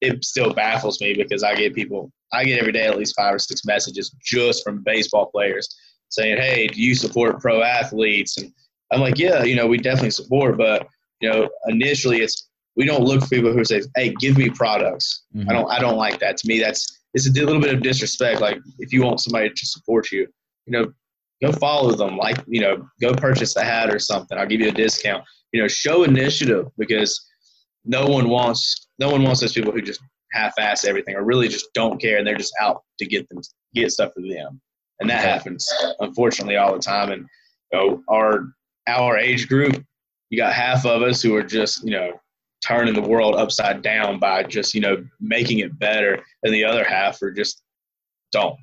it 0.00 0.24
still 0.24 0.52
baffles 0.52 1.00
me 1.00 1.14
because 1.14 1.42
I 1.42 1.54
get 1.54 1.74
people, 1.74 2.12
I 2.32 2.44
get 2.44 2.60
every 2.60 2.72
day 2.72 2.86
at 2.86 2.96
least 2.96 3.16
five 3.16 3.34
or 3.34 3.38
six 3.38 3.64
messages 3.64 4.14
just 4.22 4.62
from 4.62 4.82
baseball 4.84 5.26
players 5.26 5.74
saying, 6.10 6.36
"Hey, 6.36 6.68
do 6.68 6.80
you 6.80 6.94
support 6.94 7.40
pro 7.40 7.62
athletes?" 7.62 8.36
And 8.36 8.52
I'm 8.92 9.00
like, 9.00 9.18
"Yeah, 9.18 9.42
you 9.42 9.56
know, 9.56 9.66
we 9.66 9.78
definitely 9.78 10.10
support, 10.10 10.58
but 10.58 10.86
you 11.20 11.30
know, 11.30 11.48
initially 11.66 12.20
it's 12.20 12.48
we 12.76 12.84
don't 12.84 13.02
look 13.02 13.22
for 13.22 13.28
people 13.28 13.52
who 13.52 13.64
say, 13.64 13.82
"Hey, 13.96 14.14
give 14.20 14.38
me 14.38 14.50
products." 14.50 15.24
Mm-hmm. 15.34 15.50
I 15.50 15.52
don't. 15.52 15.70
I 15.70 15.78
don't 15.78 15.96
like 15.96 16.20
that. 16.20 16.36
To 16.38 16.48
me, 16.48 16.60
that's 16.60 16.86
it's 17.14 17.28
a 17.28 17.32
little 17.32 17.60
bit 17.60 17.74
of 17.74 17.82
disrespect. 17.82 18.40
Like 18.40 18.58
if 18.78 18.92
you 18.92 19.02
want 19.02 19.20
somebody 19.20 19.50
to 19.50 19.66
support 19.66 20.12
you, 20.12 20.26
you 20.66 20.72
know, 20.72 20.92
go 21.42 21.52
follow 21.52 21.92
them. 21.94 22.16
Like 22.16 22.38
you 22.46 22.60
know, 22.60 22.88
go 23.00 23.14
purchase 23.14 23.56
a 23.56 23.64
hat 23.64 23.92
or 23.92 23.98
something. 23.98 24.38
I'll 24.38 24.46
give 24.46 24.60
you 24.60 24.68
a 24.68 24.72
discount. 24.72 25.24
You 25.52 25.62
know, 25.62 25.68
show 25.68 26.04
initiative 26.04 26.66
because 26.76 27.26
no 27.84 28.06
one 28.06 28.28
wants 28.28 28.88
no 28.98 29.10
one 29.10 29.22
wants 29.22 29.40
those 29.40 29.52
people 29.52 29.72
who 29.72 29.82
just 29.82 30.00
half-ass 30.32 30.84
everything 30.84 31.16
or 31.16 31.24
really 31.24 31.48
just 31.48 31.72
don't 31.72 32.00
care 32.00 32.18
and 32.18 32.26
they're 32.26 32.36
just 32.36 32.52
out 32.60 32.82
to 32.98 33.06
get 33.06 33.28
them 33.28 33.40
get 33.74 33.90
stuff 33.90 34.12
for 34.14 34.20
them. 34.20 34.60
And 35.00 35.08
that 35.08 35.24
happens 35.24 35.68
unfortunately 36.00 36.56
all 36.56 36.72
the 36.72 36.80
time. 36.80 37.10
And 37.10 37.26
you 37.72 37.78
know, 37.78 38.02
our 38.08 38.44
our 38.86 39.16
age 39.18 39.48
group, 39.48 39.84
you 40.30 40.38
got 40.38 40.52
half 40.52 40.84
of 40.84 41.02
us 41.02 41.22
who 41.22 41.34
are 41.34 41.42
just 41.42 41.84
you 41.84 41.92
know 41.92 42.12
turning 42.66 42.94
the 42.94 43.08
world 43.08 43.36
upside 43.36 43.82
down 43.82 44.18
by 44.18 44.42
just 44.42 44.74
you 44.74 44.80
know 44.80 45.04
making 45.20 45.60
it 45.60 45.78
better 45.78 46.22
and 46.42 46.52
the 46.52 46.64
other 46.64 46.84
half 46.84 47.20
are 47.22 47.30
just 47.30 47.62
don't. 48.32 48.56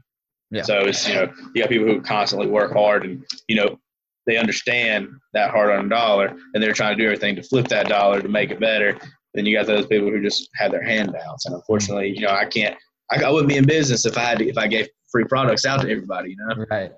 Yeah. 0.51 0.61
so 0.61 0.79
it's 0.81 1.07
you 1.07 1.15
know 1.15 1.31
you 1.53 1.63
got 1.63 1.69
people 1.69 1.87
who 1.87 2.01
constantly 2.01 2.47
work 2.47 2.71
hard 2.73 3.05
and 3.05 3.25
you 3.47 3.55
know 3.55 3.79
they 4.27 4.37
understand 4.37 5.09
that 5.33 5.51
hard 5.51 5.69
earned 5.69 5.89
dollar 5.89 6.35
and 6.53 6.63
they're 6.63 6.73
trying 6.73 6.95
to 6.97 7.03
do 7.03 7.07
everything 7.07 7.35
to 7.35 7.43
flip 7.43 7.67
that 7.69 7.87
dollar 7.87 8.21
to 8.21 8.27
make 8.27 8.51
it 8.51 8.59
better. 8.59 8.97
Then 9.33 9.45
you 9.45 9.55
got 9.55 9.67
those 9.67 9.85
people 9.85 10.09
who 10.09 10.21
just 10.21 10.49
have 10.55 10.71
their 10.71 10.83
handouts 10.83 11.45
and 11.45 11.55
unfortunately 11.55 12.09
you 12.09 12.21
know 12.21 12.29
i 12.29 12.45
can't 12.45 12.77
i, 13.11 13.21
I 13.21 13.29
wouldn't 13.29 13.49
be 13.49 13.57
in 13.57 13.65
business 13.65 14.05
if 14.05 14.17
i 14.17 14.21
had 14.21 14.37
to, 14.37 14.47
if 14.47 14.57
i 14.57 14.65
gave 14.65 14.87
free 15.11 15.25
products 15.25 15.65
out 15.65 15.81
to 15.81 15.89
everybody 15.89 16.29
you 16.29 16.37
know? 16.37 16.65
Right 16.71 16.93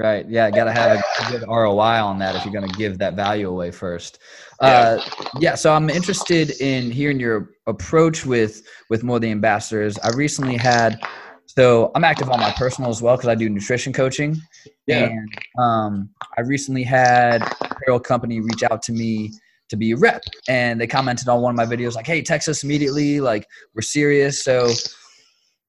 Right. 0.00 0.26
Yeah. 0.30 0.50
Got 0.50 0.64
to 0.64 0.72
have 0.72 0.98
a 0.98 1.30
good 1.30 1.44
ROI 1.46 2.02
on 2.02 2.18
that 2.20 2.34
if 2.34 2.42
you're 2.42 2.54
going 2.54 2.66
to 2.66 2.78
give 2.78 2.96
that 3.00 3.16
value 3.16 3.50
away 3.50 3.70
first. 3.70 4.18
Uh, 4.58 4.98
yeah. 5.40 5.54
So 5.54 5.74
I'm 5.74 5.90
interested 5.90 6.52
in 6.58 6.90
hearing 6.90 7.20
your 7.20 7.50
approach 7.66 8.24
with 8.24 8.62
with 8.88 9.02
more 9.02 9.20
the 9.20 9.30
ambassadors. 9.30 9.98
I 9.98 10.08
recently 10.16 10.56
had. 10.56 10.98
So 11.44 11.90
I'm 11.94 12.04
active 12.04 12.30
on 12.30 12.40
my 12.40 12.50
personal 12.52 12.88
as 12.88 13.02
well 13.02 13.16
because 13.16 13.28
I 13.28 13.34
do 13.34 13.50
nutrition 13.50 13.92
coaching. 13.92 14.40
Yeah. 14.86 15.10
And 15.10 15.28
um, 15.58 16.10
I 16.38 16.42
recently 16.42 16.82
had 16.82 17.42
apparel 17.60 18.00
company 18.00 18.40
reach 18.40 18.62
out 18.62 18.80
to 18.84 18.92
me 18.92 19.32
to 19.68 19.76
be 19.76 19.92
a 19.92 19.96
rep, 19.96 20.22
and 20.48 20.80
they 20.80 20.86
commented 20.86 21.28
on 21.28 21.42
one 21.42 21.50
of 21.50 21.56
my 21.56 21.76
videos 21.76 21.94
like, 21.94 22.06
"Hey, 22.06 22.22
text 22.22 22.48
us 22.48 22.64
immediately. 22.64 23.20
Like 23.20 23.46
we're 23.74 23.82
serious." 23.82 24.42
So 24.42 24.70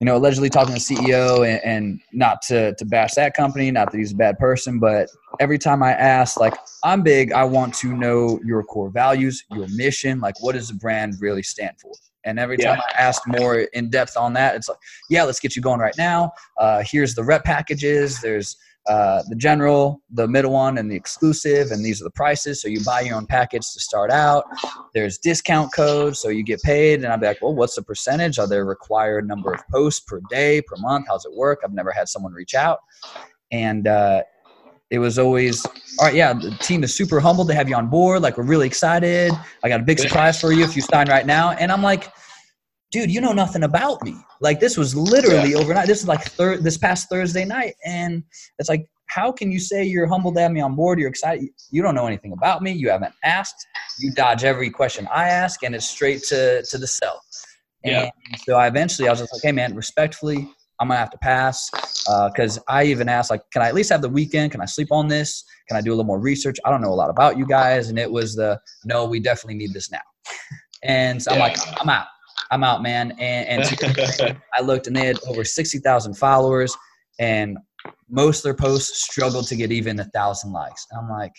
you 0.01 0.05
know, 0.05 0.17
allegedly 0.17 0.49
talking 0.49 0.75
to 0.75 0.81
the 0.95 0.95
CEO 0.95 1.47
and, 1.47 1.63
and, 1.63 2.01
not 2.11 2.41
to, 2.41 2.73
to 2.73 2.85
bash 2.85 3.13
that 3.13 3.35
company, 3.35 3.69
not 3.69 3.91
that 3.91 3.97
he's 3.99 4.13
a 4.13 4.15
bad 4.15 4.39
person, 4.39 4.79
but 4.79 5.07
every 5.39 5.59
time 5.59 5.83
I 5.83 5.91
ask, 5.91 6.39
like, 6.39 6.55
I'm 6.83 7.03
big, 7.03 7.31
I 7.31 7.43
want 7.43 7.75
to 7.75 7.95
know 7.95 8.39
your 8.43 8.63
core 8.63 8.89
values, 8.89 9.43
your 9.51 9.67
mission, 9.69 10.19
like, 10.19 10.41
what 10.41 10.53
does 10.53 10.69
the 10.69 10.73
brand 10.73 11.15
really 11.19 11.43
stand 11.43 11.79
for? 11.79 11.91
And 12.25 12.39
every 12.39 12.57
time. 12.57 12.79
I 12.79 12.99
ask 12.99 13.21
more 13.27 13.59
in 13.59 13.89
depth 13.89 14.17
on 14.17 14.33
that, 14.33 14.55
it's 14.55 14.67
like, 14.67 14.79
yeah, 15.09 15.23
let's 15.23 15.39
get 15.39 15.55
you 15.55 15.61
going 15.61 15.79
right 15.79 15.95
now. 15.97 16.31
Uh, 16.57 16.83
here's 16.83 17.13
the 17.13 17.23
rep 17.23 17.43
packages. 17.43 18.19
There's 18.21 18.57
uh, 18.87 19.21
the 19.29 19.35
general, 19.35 20.01
the 20.09 20.27
middle 20.27 20.51
one, 20.51 20.77
and 20.77 20.89
the 20.89 20.95
exclusive, 20.95 21.71
and 21.71 21.85
these 21.85 22.01
are 22.01 22.03
the 22.03 22.11
prices. 22.11 22.61
So 22.61 22.67
you 22.67 22.83
buy 22.83 23.01
your 23.01 23.15
own 23.15 23.27
package 23.27 23.61
to 23.73 23.79
start 23.79 24.11
out. 24.11 24.45
There's 24.93 25.17
discount 25.17 25.71
codes, 25.73 26.19
so 26.19 26.29
you 26.29 26.43
get 26.43 26.61
paid. 26.63 27.03
And 27.03 27.13
I'd 27.13 27.21
be 27.21 27.27
like, 27.27 27.41
well, 27.41 27.53
what's 27.53 27.75
the 27.75 27.83
percentage? 27.83 28.39
Are 28.39 28.47
there 28.47 28.65
required 28.65 29.27
number 29.27 29.53
of 29.53 29.61
posts 29.71 29.99
per 30.01 30.19
day, 30.29 30.61
per 30.61 30.77
month? 30.77 31.05
How's 31.07 31.25
it 31.25 31.33
work? 31.35 31.59
I've 31.63 31.73
never 31.73 31.91
had 31.91 32.09
someone 32.09 32.33
reach 32.33 32.55
out, 32.55 32.79
and 33.51 33.87
uh, 33.87 34.23
it 34.89 34.99
was 34.99 35.17
always 35.17 35.65
all 35.65 36.07
right. 36.07 36.15
Yeah, 36.15 36.33
the 36.33 36.51
team 36.59 36.83
is 36.83 36.93
super 36.93 37.19
humbled 37.19 37.47
to 37.47 37.53
have 37.53 37.69
you 37.69 37.75
on 37.75 37.87
board. 37.87 38.21
Like 38.21 38.37
we're 38.37 38.43
really 38.43 38.67
excited. 38.67 39.31
I 39.63 39.69
got 39.69 39.79
a 39.79 39.83
big 39.83 39.99
surprise 39.99 40.39
for 40.39 40.51
you 40.51 40.63
if 40.63 40.75
you 40.75 40.81
sign 40.81 41.07
right 41.07 41.25
now. 41.25 41.51
And 41.51 41.71
I'm 41.71 41.81
like 41.81 42.11
dude, 42.91 43.09
you 43.09 43.21
know 43.21 43.31
nothing 43.31 43.63
about 43.63 44.03
me. 44.03 44.15
Like 44.41 44.59
this 44.59 44.77
was 44.77 44.95
literally 44.95 45.51
yeah. 45.51 45.57
overnight. 45.57 45.87
This 45.87 46.01
is 46.01 46.07
like 46.07 46.23
thir- 46.23 46.57
this 46.57 46.77
past 46.77 47.09
Thursday 47.09 47.45
night, 47.45 47.75
and 47.85 48.23
it's 48.59 48.69
like, 48.69 48.87
how 49.07 49.31
can 49.31 49.51
you 49.51 49.59
say 49.59 49.83
you're 49.83 50.07
humbled 50.07 50.35
to 50.35 50.41
have 50.41 50.51
me 50.51 50.61
on 50.61 50.75
board? 50.75 50.99
You're 50.99 51.09
excited. 51.09 51.49
You 51.71 51.81
don't 51.81 51.95
know 51.95 52.07
anything 52.07 52.33
about 52.33 52.61
me. 52.61 52.71
You 52.71 52.89
haven't 52.89 53.13
asked. 53.23 53.65
You 53.99 54.11
dodge 54.11 54.43
every 54.43 54.69
question 54.69 55.07
I 55.11 55.29
ask, 55.29 55.63
and 55.63 55.73
it's 55.73 55.87
straight 55.87 56.23
to 56.23 56.63
to 56.63 56.77
the 56.77 56.87
sell. 56.87 57.21
Yeah. 57.83 58.03
And 58.03 58.41
so 58.45 58.55
I 58.55 58.67
eventually 58.67 59.07
I 59.07 59.11
was 59.11 59.19
just 59.19 59.33
like, 59.33 59.41
hey 59.41 59.51
man, 59.51 59.73
respectfully, 59.73 60.47
I'm 60.79 60.87
gonna 60.87 60.99
have 60.99 61.11
to 61.11 61.17
pass 61.17 61.69
because 62.27 62.57
uh, 62.57 62.61
I 62.67 62.83
even 62.85 63.09
asked 63.09 63.31
like, 63.31 63.41
can 63.51 63.61
I 63.61 63.67
at 63.67 63.73
least 63.73 63.89
have 63.91 64.01
the 64.01 64.09
weekend? 64.09 64.51
Can 64.51 64.61
I 64.61 64.65
sleep 64.65 64.91
on 64.91 65.07
this? 65.07 65.43
Can 65.67 65.77
I 65.77 65.81
do 65.81 65.89
a 65.89 65.93
little 65.93 66.05
more 66.05 66.19
research? 66.19 66.57
I 66.65 66.69
don't 66.69 66.81
know 66.81 66.91
a 66.91 66.95
lot 66.95 67.09
about 67.09 67.37
you 67.37 67.45
guys, 67.45 67.89
and 67.89 67.97
it 67.97 68.11
was 68.11 68.35
the 68.35 68.59
no, 68.85 69.05
we 69.05 69.19
definitely 69.19 69.55
need 69.55 69.73
this 69.73 69.91
now. 69.91 70.01
and 70.83 71.21
so 71.21 71.31
I'm 71.31 71.39
like, 71.39 71.57
I'm 71.79 71.89
out. 71.89 72.07
I'm 72.51 72.63
out, 72.63 72.83
man. 72.83 73.11
And, 73.19 73.61
and 73.63 74.37
I 74.53 74.61
looked 74.61 74.87
and 74.87 74.95
they 74.95 75.05
had 75.05 75.17
over 75.27 75.43
60,000 75.43 76.13
followers 76.13 76.75
and 77.19 77.57
most 78.09 78.39
of 78.39 78.43
their 78.43 78.53
posts 78.53 79.03
struggled 79.03 79.47
to 79.47 79.55
get 79.55 79.71
even 79.71 79.99
a 79.99 80.05
thousand 80.05 80.51
likes. 80.51 80.85
And 80.91 80.99
I'm 80.99 81.09
like, 81.09 81.33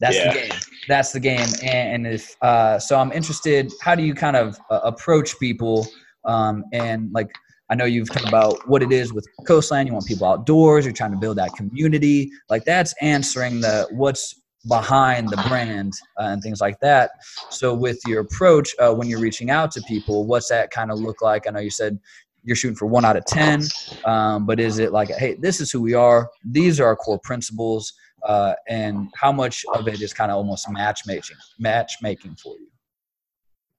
that's 0.00 0.16
yeah. 0.16 0.32
the 0.32 0.38
game. 0.38 0.60
That's 0.88 1.12
the 1.12 1.20
game. 1.20 1.48
And, 1.62 2.06
and 2.06 2.14
if, 2.14 2.36
uh, 2.42 2.78
so 2.78 2.98
I'm 2.98 3.12
interested, 3.12 3.72
how 3.80 3.94
do 3.94 4.02
you 4.02 4.14
kind 4.14 4.36
of 4.36 4.58
uh, 4.70 4.80
approach 4.84 5.38
people? 5.38 5.86
Um, 6.24 6.64
and 6.72 7.10
like, 7.12 7.30
I 7.70 7.74
know 7.74 7.86
you've 7.86 8.10
talked 8.10 8.28
about 8.28 8.68
what 8.68 8.82
it 8.82 8.92
is 8.92 9.12
with 9.12 9.26
Coastland. 9.46 9.88
You 9.88 9.94
want 9.94 10.06
people 10.06 10.26
outdoors. 10.26 10.84
You're 10.84 10.92
trying 10.92 11.12
to 11.12 11.18
build 11.18 11.38
that 11.38 11.52
community. 11.56 12.30
Like 12.50 12.64
that's 12.64 12.94
answering 13.00 13.60
the 13.60 13.88
what's 13.90 14.42
behind 14.66 15.28
the 15.28 15.36
brand 15.48 15.92
uh, 16.18 16.24
and 16.24 16.42
things 16.42 16.60
like 16.60 16.78
that. 16.80 17.10
So, 17.50 17.74
with 17.74 18.00
your 18.06 18.20
approach 18.20 18.74
uh, 18.78 18.92
when 18.94 19.08
you're 19.08 19.20
reaching 19.20 19.50
out 19.50 19.70
to 19.72 19.82
people, 19.82 20.26
what's 20.26 20.48
that 20.48 20.70
kind 20.70 20.90
of 20.90 20.98
look 20.98 21.22
like? 21.22 21.46
I 21.46 21.50
know 21.50 21.60
you 21.60 21.70
said 21.70 21.98
you're 22.42 22.56
shooting 22.56 22.76
for 22.76 22.86
one 22.86 23.04
out 23.04 23.16
of 23.16 23.24
10, 23.24 23.62
um, 24.04 24.44
but 24.46 24.60
is 24.60 24.78
it 24.78 24.92
like, 24.92 25.08
hey, 25.08 25.34
this 25.34 25.60
is 25.60 25.70
who 25.70 25.80
we 25.80 25.94
are, 25.94 26.30
these 26.44 26.78
are 26.78 26.84
our 26.86 26.96
core 26.96 27.18
principles, 27.20 27.92
uh, 28.24 28.52
and 28.68 29.08
how 29.16 29.32
much 29.32 29.64
of 29.74 29.88
it 29.88 30.00
is 30.02 30.12
kind 30.12 30.30
of 30.30 30.36
almost 30.36 30.70
matchmaking, 30.70 31.36
matchmaking 31.58 32.34
for 32.36 32.54
you? 32.58 32.68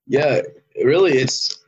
Yeah, 0.08 0.42
really, 0.84 1.14
it's 1.14 1.64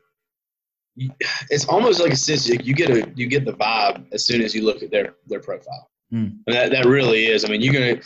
it's 1.50 1.66
almost 1.66 2.00
like 2.00 2.12
a 2.12 2.16
sense 2.16 2.48
you 2.48 2.74
get 2.74 2.90
a 2.90 3.12
you 3.16 3.28
get 3.28 3.46
the 3.46 3.54
vibe 3.54 4.06
as 4.12 4.26
soon 4.26 4.42
as 4.42 4.56
you 4.56 4.64
look 4.64 4.82
at 4.82 4.92
their 4.92 5.16
their 5.28 5.40
profile. 5.40 5.90
Mm. 6.14 6.38
And 6.48 6.56
that 6.56 6.72
that 6.72 6.86
really 6.86 7.28
is. 7.28 7.46
I 7.46 7.50
mean, 7.50 7.62
you're 7.62 7.74
gonna. 7.74 8.02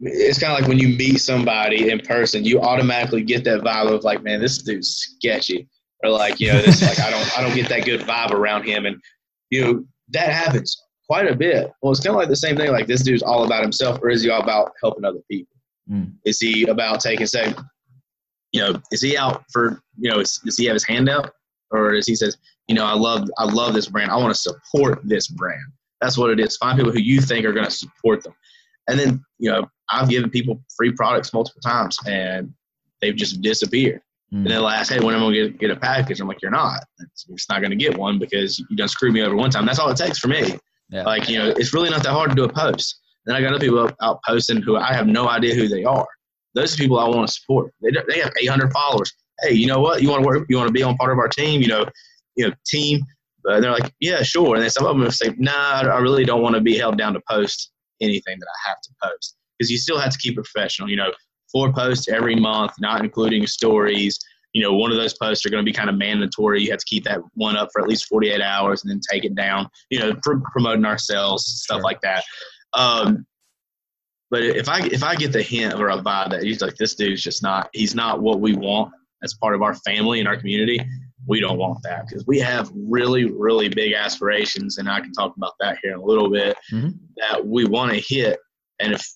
It's 0.00 0.38
kind 0.38 0.52
of 0.52 0.60
like 0.60 0.68
when 0.68 0.78
you 0.78 0.96
meet 0.96 1.18
somebody 1.18 1.90
in 1.90 1.98
person, 2.00 2.44
you 2.44 2.60
automatically 2.60 3.22
get 3.22 3.44
that 3.44 3.62
vibe 3.62 3.92
of 3.92 4.04
like, 4.04 4.22
man, 4.22 4.40
this 4.40 4.62
dude's 4.62 4.90
sketchy, 5.18 5.68
or 6.04 6.10
like, 6.10 6.38
you 6.38 6.52
know, 6.52 6.60
this 6.62 6.82
like 6.82 7.00
I 7.00 7.10
don't 7.10 7.38
I 7.38 7.42
don't 7.42 7.54
get 7.54 7.68
that 7.68 7.84
good 7.84 8.02
vibe 8.02 8.30
around 8.30 8.64
him, 8.64 8.86
and 8.86 9.00
you 9.50 9.64
know 9.64 9.84
that 10.10 10.30
happens 10.30 10.80
quite 11.08 11.26
a 11.26 11.34
bit. 11.34 11.72
Well, 11.82 11.90
it's 11.90 12.00
kind 12.00 12.14
of 12.14 12.20
like 12.20 12.28
the 12.28 12.36
same 12.36 12.56
thing. 12.56 12.70
Like 12.70 12.86
this 12.86 13.02
dude's 13.02 13.22
all 13.22 13.44
about 13.44 13.62
himself, 13.62 13.98
or 14.02 14.10
is 14.10 14.22
he 14.22 14.30
all 14.30 14.42
about 14.42 14.72
helping 14.80 15.04
other 15.04 15.20
people? 15.30 15.56
Mm. 15.90 16.12
Is 16.24 16.38
he 16.38 16.66
about 16.68 17.00
taking 17.00 17.26
say, 17.26 17.54
you 18.52 18.60
know, 18.60 18.80
is 18.92 19.00
he 19.00 19.16
out 19.16 19.44
for 19.52 19.80
you 19.98 20.10
know, 20.10 20.20
is, 20.20 20.40
does 20.44 20.56
he 20.56 20.66
have 20.66 20.74
his 20.74 20.84
hand 20.84 21.08
out, 21.08 21.32
or 21.70 21.94
is 21.94 22.06
he 22.06 22.14
says, 22.14 22.36
you 22.68 22.74
know, 22.74 22.84
I 22.84 22.94
love 22.94 23.28
I 23.38 23.44
love 23.44 23.74
this 23.74 23.88
brand. 23.88 24.10
I 24.10 24.16
want 24.16 24.34
to 24.34 24.40
support 24.40 25.00
this 25.04 25.28
brand. 25.28 25.60
That's 26.00 26.16
what 26.16 26.30
it 26.30 26.38
is. 26.38 26.56
Find 26.56 26.78
people 26.78 26.92
who 26.92 27.00
you 27.00 27.20
think 27.20 27.44
are 27.44 27.52
going 27.52 27.64
to 27.64 27.70
support 27.70 28.22
them, 28.22 28.34
and 28.88 28.98
then 28.98 29.24
you 29.38 29.50
know, 29.50 29.68
I've 29.90 30.08
given 30.08 30.30
people 30.30 30.62
free 30.76 30.92
products 30.92 31.32
multiple 31.32 31.60
times, 31.60 31.98
and 32.06 32.52
they've 33.00 33.16
just 33.16 33.40
disappeared. 33.42 34.00
Mm. 34.32 34.38
And 34.38 34.46
they'll 34.46 34.68
ask, 34.68 34.92
"Hey, 34.92 35.00
when 35.00 35.14
am 35.14 35.20
I 35.20 35.24
going 35.24 35.34
to 35.34 35.48
get, 35.48 35.58
get 35.58 35.70
a 35.70 35.76
package?" 35.76 36.20
I'm 36.20 36.28
like, 36.28 36.42
"You're 36.42 36.50
not. 36.50 36.80
You're 36.98 37.36
just 37.36 37.48
not 37.48 37.60
going 37.60 37.70
to 37.70 37.76
get 37.76 37.96
one 37.96 38.18
because 38.18 38.58
you 38.58 38.76
done 38.76 38.88
screwed 38.88 39.14
me 39.14 39.22
over 39.22 39.34
one 39.34 39.50
time. 39.50 39.64
That's 39.64 39.78
all 39.78 39.90
it 39.90 39.96
takes 39.96 40.18
for 40.18 40.28
me. 40.28 40.54
Yeah. 40.90 41.04
Like, 41.04 41.28
you 41.28 41.38
know, 41.38 41.48
it's 41.48 41.72
really 41.72 41.90
not 41.90 42.02
that 42.02 42.12
hard 42.12 42.30
to 42.30 42.36
do 42.36 42.44
a 42.44 42.52
post. 42.52 43.00
Then 43.24 43.36
I 43.36 43.40
got 43.40 43.52
other 43.52 43.60
people 43.60 43.80
out, 43.80 43.94
out 44.00 44.20
posting 44.26 44.62
who 44.62 44.76
I 44.76 44.92
have 44.92 45.06
no 45.06 45.28
idea 45.28 45.54
who 45.54 45.68
they 45.68 45.84
are. 45.84 46.06
Those 46.54 46.74
are 46.74 46.76
people 46.76 46.98
I 46.98 47.08
want 47.08 47.28
to 47.28 47.32
support. 47.32 47.72
They, 47.82 47.90
they 48.08 48.20
have 48.20 48.32
800 48.40 48.72
followers. 48.72 49.12
Hey, 49.42 49.54
you 49.54 49.66
know 49.66 49.80
what? 49.80 50.02
You 50.02 50.10
want 50.10 50.22
to 50.22 50.26
work? 50.26 50.46
You 50.48 50.56
want 50.56 50.68
to 50.68 50.72
be 50.72 50.82
on 50.82 50.96
part 50.96 51.12
of 51.12 51.18
our 51.18 51.28
team? 51.28 51.60
You 51.60 51.68
know, 51.68 51.86
you 52.36 52.48
know, 52.48 52.54
team. 52.66 53.00
But 53.44 53.60
they're 53.60 53.70
like, 53.70 53.92
yeah, 54.00 54.22
sure. 54.22 54.54
And 54.54 54.62
then 54.62 54.70
some 54.70 54.86
of 54.86 54.98
them 54.98 55.10
say, 55.10 55.34
nah, 55.38 55.82
I 55.82 55.98
really 55.98 56.24
don't 56.24 56.42
want 56.42 56.54
to 56.54 56.60
be 56.60 56.76
held 56.76 56.98
down 56.98 57.14
to 57.14 57.20
post 57.30 57.70
anything 58.00 58.38
that 58.38 58.46
I 58.46 58.68
have 58.68 58.80
to 58.80 58.90
post 59.02 59.36
because 59.58 59.70
you 59.70 59.78
still 59.78 59.98
have 59.98 60.12
to 60.12 60.18
keep 60.18 60.38
it 60.38 60.42
professional. 60.44 60.88
You 60.88 60.96
know, 60.96 61.12
four 61.52 61.72
posts 61.72 62.08
every 62.08 62.36
month, 62.36 62.72
not 62.80 63.02
including 63.04 63.46
stories. 63.46 64.18
You 64.54 64.62
know, 64.62 64.72
one 64.74 64.90
of 64.90 64.96
those 64.96 65.14
posts 65.14 65.44
are 65.44 65.50
going 65.50 65.64
to 65.64 65.68
be 65.68 65.74
kind 65.74 65.90
of 65.90 65.96
mandatory. 65.96 66.62
You 66.62 66.70
have 66.70 66.80
to 66.80 66.86
keep 66.86 67.04
that 67.04 67.20
one 67.34 67.56
up 67.56 67.68
for 67.72 67.82
at 67.82 67.88
least 67.88 68.06
48 68.06 68.40
hours 68.40 68.82
and 68.82 68.90
then 68.90 69.00
take 69.10 69.24
it 69.24 69.34
down. 69.34 69.68
You 69.90 69.98
know, 70.00 70.14
pr- 70.22 70.38
promoting 70.52 70.84
ourselves, 70.86 71.44
stuff 71.44 71.76
Sure. 71.76 71.82
like 71.82 72.00
that. 72.00 72.24
Um, 72.72 73.26
but 74.30 74.42
if 74.42 74.68
I 74.68 74.80
if 74.86 75.02
I 75.02 75.14
get 75.16 75.32
the 75.32 75.42
hint 75.42 75.74
or 75.74 75.88
a 75.88 75.98
vibe 75.98 76.30
that 76.30 76.42
he's 76.42 76.60
like 76.60 76.76
this 76.76 76.94
dude's 76.94 77.22
just 77.22 77.42
not 77.42 77.70
he's 77.72 77.94
not 77.94 78.20
what 78.20 78.40
we 78.40 78.54
want 78.54 78.92
as 79.22 79.34
part 79.34 79.54
of 79.54 79.62
our 79.62 79.74
family 79.74 80.18
and 80.20 80.28
our 80.28 80.36
community, 80.36 80.78
we 81.26 81.40
don't 81.40 81.56
want 81.58 81.78
that 81.84 82.06
because 82.06 82.26
we 82.26 82.38
have 82.38 82.70
really 82.74 83.24
really 83.24 83.68
big 83.70 83.94
aspirations, 83.94 84.76
and 84.78 84.88
I 84.88 85.00
can 85.00 85.12
talk 85.12 85.34
about 85.36 85.52
that 85.60 85.78
here 85.82 85.92
in 85.94 85.98
a 86.00 86.04
little 86.04 86.30
bit 86.30 86.56
Mhm. 86.72 86.98
that 87.16 87.46
we 87.46 87.64
want 87.64 87.92
to 87.92 88.00
hit, 88.00 88.38
and 88.80 88.92
if 88.92 89.06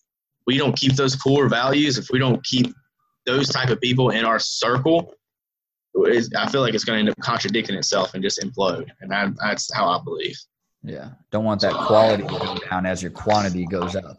we 0.46 0.58
don't 0.58 0.76
keep 0.76 0.94
those 0.94 1.16
core 1.16 1.48
values, 1.48 1.98
if 1.98 2.08
we 2.10 2.18
don't 2.18 2.42
keep 2.44 2.74
those 3.26 3.48
type 3.48 3.70
of 3.70 3.80
people 3.80 4.10
in 4.10 4.24
our 4.24 4.38
circle, 4.38 5.14
I 6.36 6.50
feel 6.50 6.62
like 6.62 6.74
it's 6.74 6.84
going 6.84 6.96
to 6.96 7.00
end 7.00 7.10
up 7.10 7.18
contradicting 7.18 7.76
itself 7.76 8.14
and 8.14 8.22
just 8.22 8.40
implode, 8.40 8.88
and 9.00 9.12
I, 9.12 9.30
that's 9.40 9.72
how 9.72 9.88
I 9.88 10.02
believe. 10.02 10.38
Yeah. 10.82 11.10
Don't 11.30 11.44
want 11.44 11.60
that 11.60 11.74
quality 11.74 12.24
to 12.24 12.28
go 12.28 12.56
down 12.56 12.86
as 12.86 13.02
your 13.02 13.12
quantity 13.12 13.66
goes 13.66 13.94
up. 13.94 14.18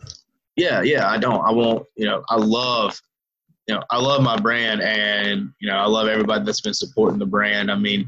Yeah, 0.55 0.81
yeah, 0.81 1.09
I 1.09 1.17
don't. 1.17 1.43
I 1.43 1.51
won't. 1.51 1.85
You 1.95 2.05
know, 2.05 2.23
I 2.29 2.35
love, 2.35 3.01
you 3.67 3.75
know, 3.75 3.81
I 3.89 3.97
love 3.97 4.21
my 4.21 4.39
brand, 4.39 4.81
and 4.81 5.51
you 5.59 5.67
know, 5.67 5.75
I 5.75 5.87
love 5.87 6.07
everybody 6.07 6.45
that's 6.45 6.61
been 6.61 6.75
supporting 6.75 7.17
the 7.17 7.25
brand. 7.25 7.71
I 7.71 7.75
mean, 7.75 8.01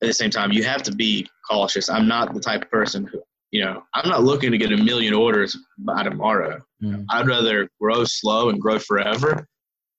at 0.00 0.06
the 0.06 0.14
same 0.14 0.30
time, 0.30 0.52
you 0.52 0.62
have 0.62 0.82
to 0.84 0.92
be 0.92 1.26
cautious. 1.48 1.90
I'm 1.90 2.06
not 2.06 2.32
the 2.32 2.40
type 2.40 2.62
of 2.62 2.70
person 2.70 3.04
who, 3.04 3.20
you 3.50 3.64
know, 3.64 3.82
I'm 3.94 4.08
not 4.08 4.22
looking 4.22 4.52
to 4.52 4.58
get 4.58 4.72
a 4.72 4.76
million 4.76 5.12
orders 5.12 5.56
by 5.78 6.02
tomorrow. 6.02 6.60
Mm. 6.82 7.04
I'd 7.10 7.26
rather 7.26 7.68
grow 7.80 8.04
slow 8.04 8.48
and 8.48 8.60
grow 8.60 8.78
forever 8.78 9.46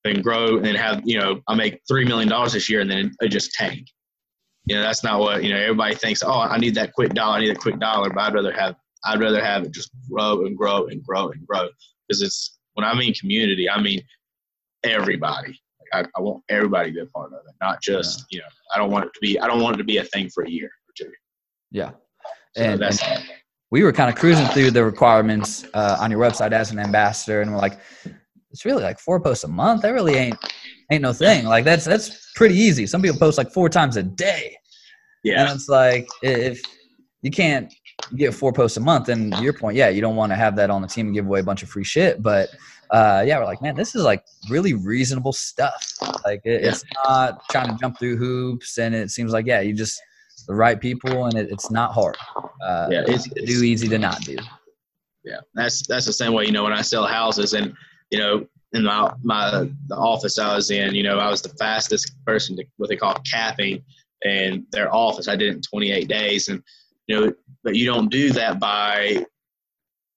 than 0.04 0.22
grow 0.22 0.58
and 0.58 0.78
have, 0.78 1.02
you 1.04 1.20
know, 1.20 1.42
I 1.48 1.56
make 1.56 1.82
three 1.88 2.06
million 2.06 2.30
dollars 2.30 2.54
this 2.54 2.70
year 2.70 2.82
and 2.82 2.90
then 2.90 3.12
it 3.22 3.30
just 3.30 3.54
tank. 3.54 3.88
You 4.66 4.76
know, 4.76 4.82
that's 4.82 5.04
not 5.04 5.20
what 5.20 5.44
you 5.44 5.50
know. 5.50 5.60
Everybody 5.60 5.96
thinks, 5.96 6.22
oh, 6.24 6.40
I 6.40 6.58
need 6.58 6.76
that 6.76 6.94
quick 6.94 7.14
dollar, 7.14 7.38
I 7.38 7.42
need 7.42 7.50
a 7.50 7.56
quick 7.56 7.80
dollar, 7.80 8.10
but 8.10 8.20
I'd 8.20 8.34
rather 8.34 8.54
have 8.54 8.76
I'd 9.04 9.20
rather 9.20 9.44
have 9.44 9.64
it 9.64 9.72
just 9.72 9.90
grow 10.10 10.46
and 10.46 10.56
grow 10.56 10.86
and 10.88 11.04
grow 11.04 11.30
and 11.30 11.46
grow 11.48 11.68
because 12.08 12.22
it's 12.22 12.60
when 12.76 12.86
I 12.86 12.94
mean 12.94 13.14
community, 13.16 13.70
I 13.70 13.82
mean 13.82 14.02
everybody. 14.84 15.60
Like 15.94 16.06
I, 16.06 16.10
I 16.18 16.22
want 16.22 16.44
everybody 16.50 16.92
to 16.92 16.94
be 16.94 17.02
a 17.02 17.06
part 17.08 17.34
of 17.34 17.40
it, 17.48 17.56
not 17.60 17.82
just 17.82 18.26
you 18.30 18.40
know. 18.40 18.46
I 18.74 18.78
don't 18.78 18.92
want 18.92 19.06
it 19.06 19.14
to 19.16 19.20
be. 19.20 19.40
I 19.40 19.48
don't 19.48 19.62
want 19.62 19.76
it 19.76 19.78
to 19.80 19.84
be 19.84 19.98
a 19.98 20.04
thing 20.06 20.30
for 20.30 20.44
a 20.44 20.50
year 20.50 20.68
or 20.68 20.94
two. 20.96 21.12
Yeah. 21.72 21.92
So 22.56 22.64
And, 22.64 22.82
that's 22.82 23.02
and 23.04 23.24
we 23.72 23.84
were 23.84 23.94
kind 23.94 24.10
of 24.10 24.16
cruising 24.16 24.46
through 24.48 24.72
the 24.72 24.84
requirements 24.84 25.66
uh, 25.74 25.98
on 26.00 26.12
your 26.12 26.20
website 26.20 26.52
as 26.52 26.72
an 26.72 26.78
ambassador, 26.78 27.42
and 27.42 27.52
we're 27.52 27.58
like, 27.58 27.80
it's 28.52 28.66
really 28.66 28.84
like 28.84 29.00
four 29.00 29.20
posts 29.20 29.46
a 29.46 29.48
month. 29.48 29.82
That 29.82 29.92
really 29.92 30.16
ain't 30.16 30.38
ain't 30.92 31.02
no 31.02 31.14
thing. 31.14 31.46
Like 31.46 31.64
that's 31.64 31.86
that's 31.86 32.34
pretty 32.36 32.56
easy. 32.56 32.86
Some 32.86 33.02
people 33.02 33.18
post 33.18 33.38
like 33.38 33.52
four 33.52 33.70
times 33.70 33.96
a 33.96 34.04
day, 34.04 34.58
yeah, 35.24 35.42
and 35.46 35.56
it's 35.56 35.70
like 35.70 36.08
if 36.22 36.62
you 37.22 37.32
can't 37.32 37.74
get 38.18 38.34
four 38.34 38.52
posts 38.52 38.76
a 38.76 38.82
month, 38.82 39.06
then 39.06 39.32
to 39.32 39.42
your 39.42 39.54
point, 39.54 39.78
yeah, 39.78 39.88
you 39.88 40.02
don't 40.02 40.18
want 40.18 40.34
to 40.34 40.36
have 40.36 40.56
that 40.58 40.70
on 40.70 40.82
the 40.82 40.88
team 40.88 41.08
and 41.08 41.16
give 41.16 41.26
away 41.26 41.40
a 41.40 41.44
bunch 41.44 41.64
of 41.64 41.70
free 41.70 41.86
shit. 41.86 42.22
But 42.22 42.50
uh, 42.90 43.24
yeah, 43.26 43.40
we're 43.40 43.46
like, 43.46 43.62
man, 43.62 43.76
this 43.76 43.96
is 43.96 44.04
like 44.04 44.26
really 44.50 44.74
reasonable 44.74 45.32
stuff. 45.32 45.94
Like 46.26 46.42
it, 46.44 46.66
it's 46.66 46.84
not 47.06 47.42
trying 47.50 47.70
to 47.70 47.78
jump 47.80 48.00
through 48.00 48.18
hoops, 48.18 48.78
and 48.80 48.94
it 48.94 49.12
seems 49.12 49.32
like 49.32 49.46
yeah, 49.46 49.62
you 49.62 49.74
just 49.74 50.02
the 50.52 50.58
right 50.58 50.80
people, 50.80 51.26
and 51.26 51.38
it, 51.38 51.50
it's 51.50 51.72
not 51.72 51.94
hard. 51.94 52.18
Uh, 52.62 52.90
yeah. 52.92 53.04
It's, 53.08 53.26
easy 53.26 53.30
to 53.30 53.42
it's 53.42 53.60
do, 53.60 53.64
easy 53.64 53.88
to 53.88 53.98
not 53.98 54.20
do. 54.22 54.36
yeah. 55.24 55.40
That's 55.54 55.88
that's 55.88 56.06
the 56.06 56.12
same 56.12 56.34
way. 56.34 56.46
You 56.46 56.52
know, 56.52 56.64
when 56.64 56.74
I 56.74 56.82
sell 56.82 57.08
houses, 57.08 57.54
and 57.54 57.74
you 58.10 58.20
know, 58.20 58.46
in 58.74 58.84
my 58.84 59.14
my 59.24 59.70
the 59.88 59.96
office 59.96 60.38
I 60.38 60.54
was 60.54 60.70
in, 60.70 60.94
you 60.94 61.04
know, 61.04 61.20
I 61.20 61.30
was 61.30 61.42
the 61.42 61.56
fastest 61.58 62.14
person 62.26 62.58
to 62.58 62.66
what 62.76 62.90
they 62.90 62.98
call 62.98 63.16
capping, 63.32 63.82
and 64.26 64.66
their 64.74 64.94
office 64.94 65.30
I 65.30 65.38
did 65.38 65.54
it 65.54 65.56
in 65.56 65.62
28 65.62 66.10
days, 66.10 66.50
and 66.50 66.62
you 67.08 67.16
know, 67.18 67.34
but 67.64 67.76
you 67.76 67.86
don't 67.86 68.12
do 68.12 68.32
that 68.34 68.60
by 68.60 69.26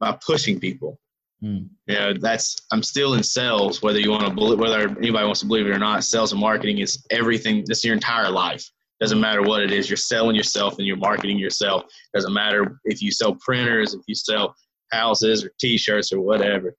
by 0.00 0.18
pushing 0.26 0.58
people. 0.58 0.98
Hmm. 1.40 1.66
You 1.86 1.94
know, 1.94 2.12
that's 2.14 2.56
I'm 2.72 2.82
still 2.82 3.14
in 3.14 3.22
sales, 3.22 3.82
whether 3.82 4.00
you 4.00 4.10
want 4.10 4.26
to 4.26 4.34
believe, 4.34 4.58
whether 4.58 4.88
anybody 4.98 5.26
wants 5.26 5.40
to 5.40 5.46
believe 5.46 5.68
it 5.68 5.70
or 5.70 5.78
not. 5.78 6.02
Sales 6.02 6.32
and 6.32 6.40
marketing 6.40 6.78
is 6.78 7.06
everything. 7.10 7.62
That's 7.68 7.84
your 7.84 7.94
entire 7.94 8.30
life. 8.30 8.68
Doesn't 9.04 9.20
matter 9.20 9.42
what 9.42 9.60
it 9.60 9.70
is. 9.70 9.90
You're 9.90 9.98
selling 9.98 10.34
yourself 10.34 10.78
and 10.78 10.86
you're 10.86 10.96
marketing 10.96 11.38
yourself. 11.38 11.82
Doesn't 12.14 12.32
matter 12.32 12.80
if 12.86 13.02
you 13.02 13.10
sell 13.10 13.36
printers, 13.38 13.92
if 13.92 14.00
you 14.06 14.14
sell 14.14 14.54
houses 14.92 15.44
or 15.44 15.50
T-shirts 15.60 16.10
or 16.10 16.20
whatever. 16.20 16.74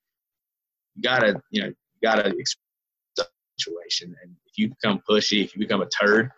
You 0.96 1.04
gotta, 1.04 1.40
you 1.52 1.62
know, 1.62 1.68
you 1.68 1.76
gotta 2.02 2.34
situation. 3.60 4.16
And 4.24 4.36
if 4.48 4.58
you 4.58 4.70
become 4.70 5.04
pushy, 5.08 5.44
if 5.44 5.56
you 5.56 5.60
become 5.60 5.84
a 5.84 5.88
turd, 5.88 6.32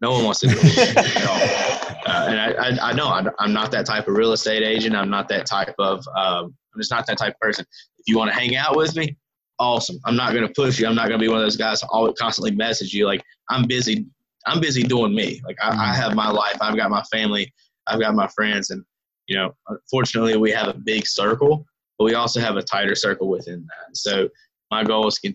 no 0.00 0.12
one 0.12 0.22
wants 0.22 0.38
to 0.40 0.46
do 0.46 0.54
it 0.56 0.96
at 0.96 1.26
all. 2.06 2.14
Uh, 2.14 2.26
and 2.28 2.40
I, 2.40 2.52
I, 2.52 2.90
I 2.90 2.92
know 2.92 3.08
I, 3.08 3.24
I'm 3.40 3.52
not 3.52 3.72
that 3.72 3.84
type 3.84 4.06
of 4.06 4.14
real 4.14 4.32
estate 4.32 4.62
agent. 4.62 4.94
I'm 4.94 5.10
not 5.10 5.28
that 5.30 5.44
type 5.44 5.74
of. 5.80 6.06
Um, 6.16 6.54
I'm 6.72 6.80
just 6.80 6.92
not 6.92 7.04
that 7.08 7.18
type 7.18 7.34
of 7.34 7.40
person. 7.40 7.66
If 7.98 8.04
you 8.06 8.16
want 8.16 8.30
to 8.30 8.38
hang 8.38 8.54
out 8.54 8.76
with 8.76 8.94
me, 8.94 9.16
awesome. 9.58 9.98
I'm 10.04 10.14
not 10.14 10.32
going 10.34 10.46
to 10.46 10.52
push 10.54 10.78
you. 10.78 10.86
I'm 10.86 10.94
not 10.94 11.08
going 11.08 11.18
to 11.18 11.24
be 11.24 11.28
one 11.28 11.38
of 11.38 11.44
those 11.44 11.56
guys 11.56 11.82
who 11.82 11.88
always 11.90 12.14
constantly 12.16 12.52
message 12.52 12.94
you. 12.94 13.06
Like 13.06 13.24
I'm 13.50 13.66
busy. 13.66 14.06
I'm 14.46 14.60
busy 14.60 14.82
doing 14.82 15.14
me. 15.14 15.40
Like 15.44 15.56
I, 15.62 15.68
I 15.68 15.72
mm-hmm. 15.72 16.00
have 16.00 16.14
my 16.14 16.30
life. 16.30 16.56
I've 16.60 16.76
got 16.76 16.90
my 16.90 17.02
family. 17.04 17.52
I've 17.86 18.00
got 18.00 18.14
my 18.14 18.28
friends, 18.28 18.70
and 18.70 18.84
you 19.26 19.36
know, 19.36 19.54
fortunately, 19.90 20.36
we 20.36 20.50
have 20.50 20.68
a 20.68 20.74
big 20.74 21.06
circle, 21.06 21.64
but 21.98 22.04
we 22.04 22.14
also 22.14 22.40
have 22.40 22.56
a 22.56 22.62
tighter 22.62 22.94
circle 22.94 23.28
within 23.28 23.66
that. 23.66 23.96
So 23.96 24.28
my 24.70 24.84
goal 24.84 25.08
is 25.08 25.18
to 25.18 25.34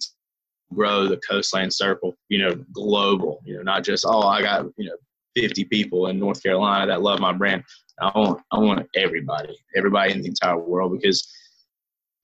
grow 0.74 1.08
the 1.08 1.20
Coastland 1.28 1.74
circle. 1.74 2.16
You 2.30 2.40
know, 2.40 2.56
global. 2.74 3.42
You 3.46 3.58
know, 3.58 3.64
not 3.64 3.84
just 3.84 4.06
oh, 4.08 4.22
I 4.22 4.42
got 4.42 4.66
you 4.78 4.90
know 4.90 4.96
50 5.36 5.66
people 5.66 6.08
in 6.08 6.20
North 6.20 6.42
Carolina 6.42 6.88
that 6.88 7.02
love 7.02 7.20
my 7.20 7.34
brand. 7.34 7.64
I 8.00 8.12
want 8.16 8.42
I 8.52 8.60
want 8.60 8.88
everybody, 8.96 9.58
everybody 9.76 10.14
in 10.14 10.22
the 10.22 10.28
entire 10.28 10.58
world 10.58 11.00
because 11.00 11.28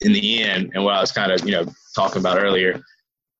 in 0.01 0.13
the 0.13 0.43
end, 0.43 0.71
and 0.73 0.83
what 0.83 0.95
I 0.95 1.01
was 1.01 1.11
kind 1.11 1.31
of 1.31 1.45
you 1.45 1.51
know 1.51 1.65
talking 1.95 2.19
about 2.19 2.41
earlier, 2.41 2.81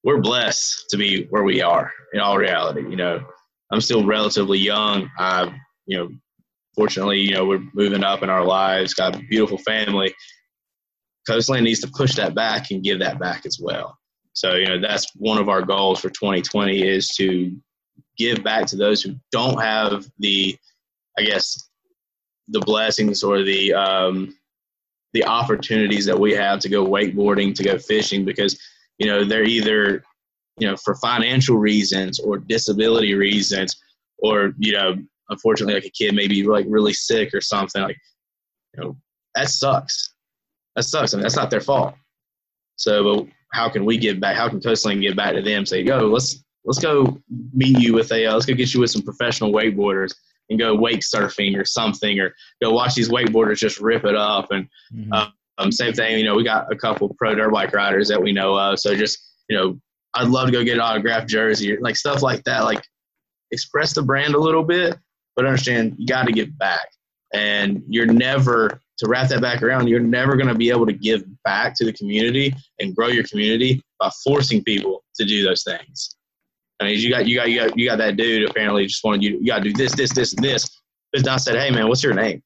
we're 0.04 0.22
blessed 0.22 0.86
to 0.90 0.98
be 0.98 1.26
where 1.30 1.44
we 1.44 1.62
are 1.62 1.92
in 2.14 2.20
all 2.20 2.38
reality. 2.38 2.82
You 2.82 2.96
know, 2.96 3.24
I'm 3.72 3.82
still 3.82 4.06
relatively 4.06 4.60
young. 4.60 5.10
I 5.18 5.54
you 5.86 5.98
know, 5.98 6.10
fortunately, 6.76 7.20
you 7.20 7.32
know, 7.32 7.46
we're 7.46 7.64
moving 7.74 8.04
up 8.04 8.24
in 8.24 8.30
our 8.30 8.46
lives, 8.46 8.94
got 8.94 9.16
a 9.16 9.20
beautiful 9.20 9.58
family. 9.60 10.14
Coastland 11.28 11.64
needs 11.64 11.80
to 11.82 11.88
push 11.88 12.16
that 12.16 12.36
back 12.36 12.72
and 12.72 12.84
give 12.84 13.00
that 13.00 13.20
back 13.20 13.46
as 13.46 13.60
well. 13.62 13.98
So, 14.34 14.56
you 14.56 14.68
know, 14.68 14.80
that's 14.80 15.08
one 15.16 15.38
of 15.38 15.48
our 15.48 15.62
goals 15.62 16.00
for 16.00 16.10
2020 16.10 16.86
is 16.88 17.10
to 17.18 17.56
give 18.18 18.44
back 18.44 18.66
to 18.68 18.76
those 18.76 19.02
who 19.02 19.16
don't 19.32 19.62
have 19.62 20.06
the, 20.20 20.58
I 21.18 21.24
guess, 21.24 21.70
the 22.50 22.60
blessings 22.62 23.24
or 23.24 23.44
the 23.44 23.74
um, 23.74 24.36
the 25.14 25.24
opportunities 25.24 26.06
that 26.06 26.20
we 26.20 26.34
have 26.34 26.60
to 26.60 26.70
go 26.70 26.86
wakeboarding, 26.86 27.54
to 27.56 27.64
go 27.64 27.78
fishing, 27.78 28.26
because 28.26 28.60
you 28.98 29.08
know 29.08 29.24
they're 29.24 29.44
either 29.44 30.04
you 30.58 30.68
know 30.68 30.76
for 30.78 30.96
financial 30.96 31.58
reasons 31.58 32.20
or 32.20 32.38
disability 32.38 33.14
reasons, 33.14 33.76
or 34.20 34.54
you 34.58 34.72
know 34.74 34.96
unfortunately 35.30 35.74
like 35.74 35.86
a 35.86 35.90
kid 35.90 36.14
maybe 36.14 36.44
like 36.44 36.66
really 36.68 36.94
sick 36.94 37.34
or 37.34 37.42
something, 37.42 37.82
like 37.82 37.98
you 38.76 38.84
know 38.84 38.98
that 39.36 39.50
sucks. 39.50 40.14
That 40.76 40.84
sucks. 40.84 41.14
I 41.14 41.18
mean 41.18 41.24
that's 41.24 41.36
not 41.36 41.50
their 41.50 41.62
fault. 41.62 41.96
So, 42.76 43.04
but 43.04 43.28
how 43.54 43.70
can 43.70 43.86
we 43.86 43.98
give 43.98 44.20
back? 44.20 44.36
How 44.36 44.50
can 44.50 44.60
Coastland 44.60 45.02
give 45.02 45.16
back 45.16 45.36
to 45.36 45.42
them? 45.42 45.66
Say, 45.66 45.82
yo, 45.82 46.08
let's 46.08 46.44
let's 46.66 46.80
go 46.80 47.20
meet 47.54 47.80
you 47.80 47.94
with 47.94 48.12
a 48.12 48.26
uh, 48.26 48.34
let's 48.34 48.46
go 48.46 48.54
get 48.54 48.74
you 48.74 48.80
with 48.80 48.92
some 48.92 49.02
professional 49.02 49.52
wakeboarders 49.52 50.14
and 50.50 50.60
go 50.60 50.76
wake 50.76 51.02
surfing 51.02 51.58
or 51.58 51.66
something, 51.66 52.20
or 52.20 52.34
go 52.62 52.72
watch 52.72 52.96
these 52.96 53.10
wakeboarders 53.10 53.58
just 53.58 53.80
rip 53.80 54.06
it 54.06 54.16
up. 54.16 54.52
And 54.52 54.68
mm-hmm. 54.94 55.14
uh, 55.14 55.30
um, 55.58 55.72
same 55.72 55.94
thing, 55.94 56.18
you 56.18 56.26
know, 56.26 56.36
we 56.36 56.44
got 56.44 56.72
a 56.72 56.76
couple 56.76 57.14
pro 57.18 57.36
dirt 57.36 57.52
bike 57.52 57.74
riders 57.74 58.08
that 58.08 58.22
we 58.22 58.32
know 58.32 58.58
of. 58.58 58.80
So 58.80 58.96
just 58.96 59.20
you 59.50 59.58
know, 59.58 59.80
I'd 60.16 60.30
love 60.30 60.48
to 60.48 60.52
go 60.52 60.64
get 60.64 60.76
an 60.76 60.82
autographed 60.82 61.28
jersey, 61.28 61.78
like 61.78 61.96
stuff 61.96 62.22
like 62.22 62.44
that. 62.46 62.64
Like 62.64 62.84
express 63.52 63.94
the 63.94 64.02
brand 64.02 64.36
a 64.36 64.40
little 64.40 64.64
bit, 64.64 64.98
but 65.36 65.46
understand 65.46 65.96
you 65.98 66.08
got 66.08 66.26
to 66.26 66.32
give 66.32 66.58
back, 66.58 66.88
and 67.34 67.84
you're 67.88 68.06
never 68.06 68.82
to 68.98 69.08
wrap 69.08 69.30
that 69.30 69.42
back 69.42 69.62
around. 69.62 69.88
You're 69.88 70.00
never 70.00 70.36
going 70.36 70.48
to 70.48 70.56
be 70.56 70.70
able 70.70 70.86
to 70.86 70.94
give 70.94 71.24
back 71.44 71.76
to 71.78 71.86
the 71.86 71.94
community 71.94 72.54
and 72.80 72.96
grow 72.96 73.08
your 73.08 73.24
community 73.24 73.82
by 74.00 74.10
forcing 74.24 74.64
people 74.64 75.04
to 75.16 75.26
do 75.26 75.44
those 75.44 75.64
things. 75.64 76.16
I 76.80 76.86
mean, 76.86 77.00
you 77.00 77.10
got 77.10 77.28
you 77.28 77.38
got 77.38 77.50
you 77.50 77.60
got 77.60 77.78
you 77.78 77.88
got 77.88 77.98
that 77.98 78.18
dude 78.18 78.50
apparently 78.50 78.86
just 78.86 79.04
wanted 79.04 79.24
you. 79.24 79.38
You 79.40 79.48
got 79.48 79.64
to 79.64 79.70
do 79.70 79.74
this, 79.74 79.94
this, 79.94 80.12
this, 80.12 80.34
and 80.34 80.44
this. 80.44 80.82
But 81.12 81.24
Don 81.24 81.40
said, 81.40 81.56
"Hey, 81.56 81.70
man, 81.70 81.88
what's 81.88 82.04
your 82.04 82.14
name?" 82.14 82.42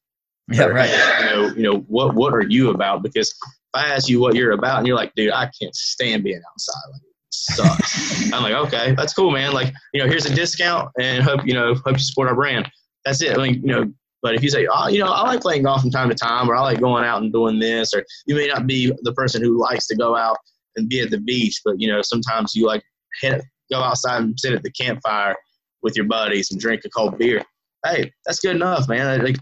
Yeah, 0.50 0.64
or, 0.64 0.72
right. 0.72 0.90
You 1.20 1.26
know, 1.26 1.54
you 1.54 1.62
know 1.62 1.78
what 1.88 2.14
what 2.14 2.34
are 2.34 2.42
you 2.42 2.70
about? 2.70 3.02
Because 3.02 3.30
if 3.30 3.36
I 3.74 3.88
ask 3.88 4.08
you 4.08 4.20
what 4.20 4.34
you're 4.34 4.52
about, 4.52 4.78
and 4.78 4.86
you're 4.86 4.96
like, 4.96 5.12
"Dude, 5.14 5.32
I 5.32 5.50
can't 5.60 5.74
stand 5.74 6.24
being 6.24 6.40
outside. 6.52 6.90
Like, 6.92 7.02
it 7.02 7.12
sucks." 7.30 8.32
I'm 8.32 8.42
like, 8.42 8.54
"Okay, 8.54 8.94
that's 8.94 9.12
cool, 9.12 9.30
man. 9.30 9.52
Like, 9.52 9.72
you 9.92 10.00
know, 10.00 10.08
here's 10.08 10.26
a 10.26 10.34
discount, 10.34 10.90
and 10.98 11.22
hope 11.22 11.46
you 11.46 11.54
know 11.54 11.74
hope 11.74 11.92
you 11.92 11.98
support 11.98 12.28
our 12.28 12.34
brand. 12.34 12.70
That's 13.04 13.22
it. 13.22 13.36
I 13.36 13.42
mean, 13.42 13.54
you 13.62 13.72
know." 13.72 13.92
But 14.20 14.34
if 14.34 14.42
you 14.42 14.50
say, 14.50 14.66
oh, 14.68 14.88
you 14.88 14.98
know, 14.98 15.06
I 15.06 15.22
like 15.22 15.40
playing 15.40 15.62
golf 15.62 15.80
from 15.80 15.92
time 15.92 16.08
to 16.08 16.14
time, 16.14 16.50
or 16.50 16.56
I 16.56 16.60
like 16.60 16.80
going 16.80 17.04
out 17.04 17.22
and 17.22 17.32
doing 17.32 17.60
this, 17.60 17.94
or 17.94 18.04
you 18.26 18.34
may 18.34 18.48
not 18.48 18.66
be 18.66 18.92
the 19.02 19.12
person 19.12 19.40
who 19.40 19.60
likes 19.60 19.86
to 19.86 19.96
go 19.96 20.16
out 20.16 20.36
and 20.74 20.88
be 20.88 21.00
at 21.00 21.10
the 21.10 21.20
beach, 21.20 21.60
but 21.64 21.80
you 21.80 21.86
know, 21.86 22.02
sometimes 22.02 22.54
you 22.56 22.66
like 22.66 22.82
go 23.22 23.78
outside 23.80 24.22
and 24.22 24.38
sit 24.38 24.54
at 24.54 24.62
the 24.62 24.72
campfire 24.72 25.36
with 25.82 25.96
your 25.96 26.06
buddies 26.06 26.50
and 26.50 26.60
drink 26.60 26.82
a 26.84 26.90
cold 26.90 27.16
beer. 27.18 27.42
Hey, 27.84 28.10
that's 28.26 28.40
good 28.40 28.56
enough, 28.56 28.88
man. 28.88 29.22
Like, 29.22 29.36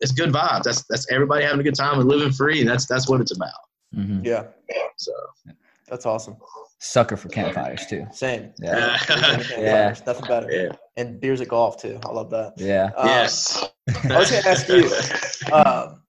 it's 0.00 0.12
good 0.12 0.30
vibes. 0.30 0.64
That's 0.64 0.82
that's 0.84 1.10
everybody 1.10 1.44
having 1.44 1.60
a 1.60 1.62
good 1.62 1.74
time 1.74 2.00
and 2.00 2.08
living 2.08 2.32
free, 2.32 2.60
and 2.60 2.68
that's 2.68 2.86
that's 2.86 3.08
what 3.08 3.20
it's 3.20 3.34
about. 3.34 3.50
Mm-hmm. 3.94 4.24
Yeah. 4.24 4.44
So 4.96 5.12
that's 5.88 6.06
awesome. 6.06 6.36
Sucker 6.78 7.16
for 7.16 7.28
campfires 7.28 7.86
too. 7.86 8.06
Same. 8.12 8.52
Yeah. 8.58 8.96
yeah. 9.58 9.94
Nothing 10.06 10.26
better. 10.26 10.50
Yeah. 10.50 10.72
And 10.96 11.20
beers 11.20 11.40
at 11.40 11.48
golf 11.48 11.80
too. 11.80 11.98
I 12.04 12.10
love 12.10 12.30
that. 12.30 12.54
Yeah. 12.56 12.90
Um, 12.96 13.06
yes. 13.06 13.62
I 14.04 14.18
was 14.18 14.30
gonna 14.30 14.48
ask 14.48 14.68
you. 14.68 14.90
Um, 15.52 16.02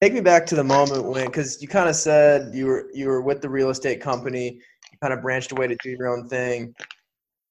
take 0.00 0.12
me 0.12 0.20
back 0.20 0.46
to 0.46 0.54
the 0.54 0.64
moment 0.64 1.04
when, 1.04 1.26
because 1.26 1.60
you 1.62 1.68
kind 1.68 1.88
of 1.88 1.96
said 1.96 2.54
you 2.54 2.66
were 2.66 2.90
you 2.92 3.08
were 3.08 3.20
with 3.20 3.40
the 3.42 3.48
real 3.48 3.70
estate 3.70 4.00
company 4.00 4.60
you 4.96 4.98
kind 5.00 5.12
of 5.12 5.22
branched 5.22 5.52
away 5.52 5.66
to 5.66 5.76
do 5.82 5.90
your 5.90 6.08
own 6.08 6.28
thing. 6.28 6.74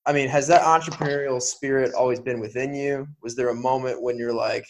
I 0.08 0.14
mean, 0.14 0.28
has 0.30 0.48
that 0.48 0.62
entrepreneurial 0.62 1.42
spirit 1.42 1.94
always 1.94 2.20
been 2.20 2.40
within 2.40 2.74
you? 2.74 3.08
Was 3.24 3.36
there 3.36 3.50
a 3.50 3.56
moment 3.56 4.02
when 4.02 4.18
you're 4.18 4.34
like, 4.34 4.66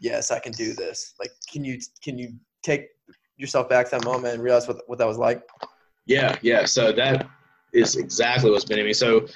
yes, 0.00 0.30
I 0.30 0.38
can 0.38 0.52
do 0.52 0.72
this? 0.74 1.14
Like, 1.20 1.30
can 1.50 1.64
you 1.64 1.78
can 2.02 2.18
you 2.18 2.34
take 2.62 2.86
yourself 3.36 3.68
back 3.68 3.90
to 3.90 3.96
that 3.96 4.04
moment 4.04 4.34
and 4.34 4.42
realize 4.42 4.66
what 4.66 4.78
what 4.86 4.98
that 4.98 5.06
was 5.06 5.18
like? 5.18 5.42
Yeah, 6.06 6.36
yeah. 6.42 6.64
So 6.64 6.92
that 6.92 7.28
is 7.72 7.96
exactly 7.96 8.50
what's 8.50 8.64
been 8.64 8.78
in 8.78 8.86
me. 8.86 8.94
So 8.94 9.26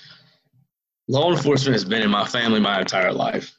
law 1.08 1.30
enforcement 1.30 1.74
has 1.74 1.84
been 1.84 2.02
in 2.02 2.10
my 2.10 2.26
family 2.26 2.60
my 2.60 2.80
entire 2.80 3.12
life. 3.12 3.54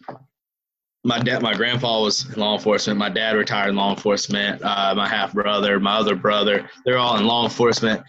My 1.05 1.19
dad, 1.19 1.41
my 1.41 1.53
grandpa 1.53 2.01
was 2.01 2.33
in 2.33 2.39
law 2.39 2.55
enforcement. 2.55 2.97
My 2.97 3.09
dad 3.09 3.35
retired 3.35 3.69
in 3.69 3.75
law 3.75 3.91
enforcement. 3.91 4.61
Uh, 4.63 4.93
my 4.95 5.07
half 5.07 5.33
brother, 5.33 5.79
my 5.79 5.97
other 5.97 6.15
brother, 6.15 6.67
they're 6.85 6.97
all 6.97 7.17
in 7.17 7.25
law 7.25 7.43
enforcement. 7.43 8.01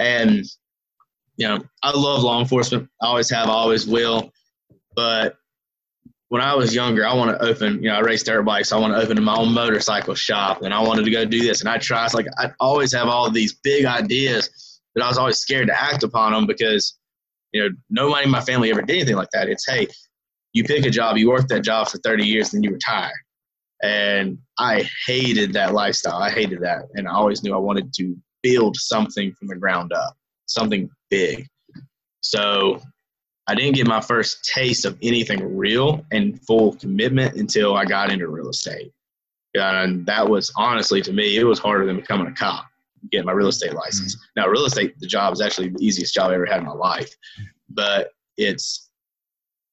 And 0.00 0.44
you 1.40 1.48
know, 1.48 1.58
I 1.82 1.96
love 1.96 2.22
law 2.22 2.38
enforcement. 2.38 2.86
I 3.00 3.06
always 3.06 3.30
have, 3.30 3.48
I 3.48 3.52
always 3.52 3.86
will. 3.86 4.30
But 4.94 5.36
when 6.28 6.42
I 6.42 6.54
was 6.54 6.74
younger, 6.74 7.06
I 7.06 7.14
want 7.14 7.30
to 7.30 7.42
open, 7.42 7.82
you 7.82 7.88
know, 7.88 7.94
I 7.94 8.00
raced 8.00 8.26
dirt 8.26 8.42
bikes. 8.42 8.72
I 8.72 8.78
want 8.78 8.92
to 8.92 9.00
open 9.00 9.24
my 9.24 9.34
own 9.34 9.54
motorcycle 9.54 10.14
shop 10.14 10.60
and 10.60 10.74
I 10.74 10.82
wanted 10.82 11.06
to 11.06 11.10
go 11.10 11.24
do 11.24 11.40
this. 11.40 11.60
And 11.60 11.70
I 11.70 11.78
try, 11.78 12.04
it's 12.04 12.12
like, 12.12 12.26
I 12.36 12.50
always 12.60 12.92
have 12.92 13.08
all 13.08 13.30
these 13.30 13.54
big 13.54 13.86
ideas, 13.86 14.82
but 14.94 15.02
I 15.02 15.08
was 15.08 15.16
always 15.16 15.38
scared 15.38 15.68
to 15.68 15.82
act 15.82 16.02
upon 16.02 16.32
them 16.32 16.46
because, 16.46 16.98
you 17.52 17.62
know, 17.62 17.74
nobody 17.88 18.24
in 18.24 18.30
my 18.30 18.42
family 18.42 18.70
ever 18.70 18.82
did 18.82 18.96
anything 18.96 19.16
like 19.16 19.30
that. 19.32 19.48
It's, 19.48 19.66
hey, 19.66 19.86
you 20.52 20.62
pick 20.62 20.84
a 20.84 20.90
job, 20.90 21.16
you 21.16 21.30
work 21.30 21.48
that 21.48 21.64
job 21.64 21.88
for 21.88 21.96
30 21.98 22.22
years, 22.22 22.50
then 22.50 22.62
you 22.62 22.70
retire. 22.70 23.14
And 23.82 24.36
I 24.58 24.86
hated 25.06 25.54
that 25.54 25.72
lifestyle. 25.72 26.18
I 26.18 26.30
hated 26.30 26.60
that. 26.60 26.82
And 26.96 27.08
I 27.08 27.12
always 27.12 27.42
knew 27.42 27.54
I 27.54 27.58
wanted 27.58 27.94
to 27.94 28.14
build 28.42 28.76
something 28.76 29.32
from 29.32 29.48
the 29.48 29.56
ground 29.56 29.94
up 29.94 30.18
something 30.50 30.90
big. 31.10 31.46
So 32.20 32.80
I 33.46 33.54
didn't 33.54 33.74
get 33.74 33.86
my 33.86 34.00
first 34.00 34.44
taste 34.44 34.84
of 34.84 34.96
anything 35.02 35.56
real 35.56 36.04
and 36.12 36.40
full 36.46 36.74
commitment 36.76 37.36
until 37.36 37.76
I 37.76 37.84
got 37.84 38.12
into 38.12 38.28
real 38.28 38.48
estate. 38.48 38.92
And 39.54 40.06
that 40.06 40.28
was 40.28 40.52
honestly 40.56 41.02
to 41.02 41.12
me, 41.12 41.36
it 41.36 41.44
was 41.44 41.58
harder 41.58 41.84
than 41.84 41.96
becoming 41.96 42.28
a 42.28 42.32
cop, 42.32 42.66
getting 43.10 43.26
my 43.26 43.32
real 43.32 43.48
estate 43.48 43.74
license. 43.74 44.14
Mm-hmm. 44.14 44.40
Now, 44.40 44.48
real 44.48 44.66
estate, 44.66 44.94
the 45.00 45.06
job 45.06 45.32
is 45.32 45.40
actually 45.40 45.70
the 45.70 45.84
easiest 45.84 46.14
job 46.14 46.30
I 46.30 46.34
ever 46.34 46.46
had 46.46 46.60
in 46.60 46.66
my 46.66 46.72
life, 46.72 47.12
but 47.68 48.10
it's, 48.36 48.88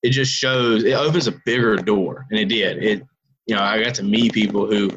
it 0.01 0.09
just 0.09 0.31
shows, 0.31 0.83
it 0.83 0.93
opens 0.93 1.27
a 1.27 1.33
bigger 1.45 1.75
door. 1.75 2.25
And 2.31 2.39
it 2.39 2.45
did. 2.45 2.83
It, 2.83 3.03
you 3.45 3.55
know, 3.55 3.61
I 3.61 3.83
got 3.83 3.95
to 3.95 4.03
meet 4.03 4.33
people 4.33 4.65
who, 4.65 4.89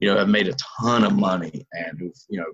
you 0.00 0.08
know, 0.08 0.16
have 0.16 0.28
made 0.28 0.48
a 0.48 0.56
ton 0.80 1.04
of 1.04 1.14
money 1.14 1.66
and 1.72 1.98
who've, 1.98 2.16
you 2.28 2.38
know, 2.38 2.52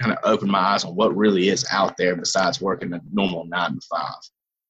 kind 0.00 0.12
of 0.12 0.18
opened 0.24 0.50
my 0.50 0.58
eyes 0.58 0.84
on 0.84 0.94
what 0.94 1.16
really 1.16 1.48
is 1.48 1.66
out 1.70 1.96
there 1.96 2.14
besides 2.16 2.60
working 2.60 2.92
a 2.92 3.00
normal 3.12 3.44
nine 3.46 3.74
to 3.74 3.80
five. 3.90 4.14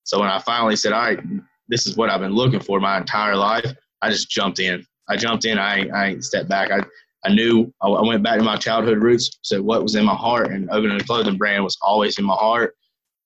So 0.04 0.20
when 0.20 0.28
I 0.28 0.38
finally 0.38 0.76
said, 0.76 0.92
all 0.92 1.02
right, 1.02 1.20
this 1.68 1.86
is 1.86 1.96
what 1.96 2.08
I've 2.08 2.20
been 2.20 2.34
looking 2.34 2.60
for 2.60 2.80
my 2.80 2.96
entire 2.96 3.36
life, 3.36 3.66
I 4.00 4.10
just 4.10 4.30
jumped 4.30 4.58
in. 4.58 4.84
I 5.08 5.16
jumped 5.16 5.44
in. 5.44 5.58
I, 5.58 5.88
I 5.88 6.06
ain't 6.08 6.24
stepped 6.24 6.48
back. 6.48 6.70
I, 6.70 6.80
I 7.24 7.32
knew 7.34 7.72
I 7.82 7.88
went 7.88 8.22
back 8.22 8.38
to 8.38 8.44
my 8.44 8.56
childhood 8.56 9.02
roots. 9.02 9.30
So 9.42 9.60
what 9.62 9.82
was 9.82 9.96
in 9.96 10.04
my 10.04 10.14
heart 10.14 10.50
and 10.50 10.70
opening 10.70 11.00
a 11.00 11.04
clothing 11.04 11.36
brand 11.36 11.64
was 11.64 11.76
always 11.82 12.18
in 12.18 12.24
my 12.24 12.34
heart. 12.34 12.74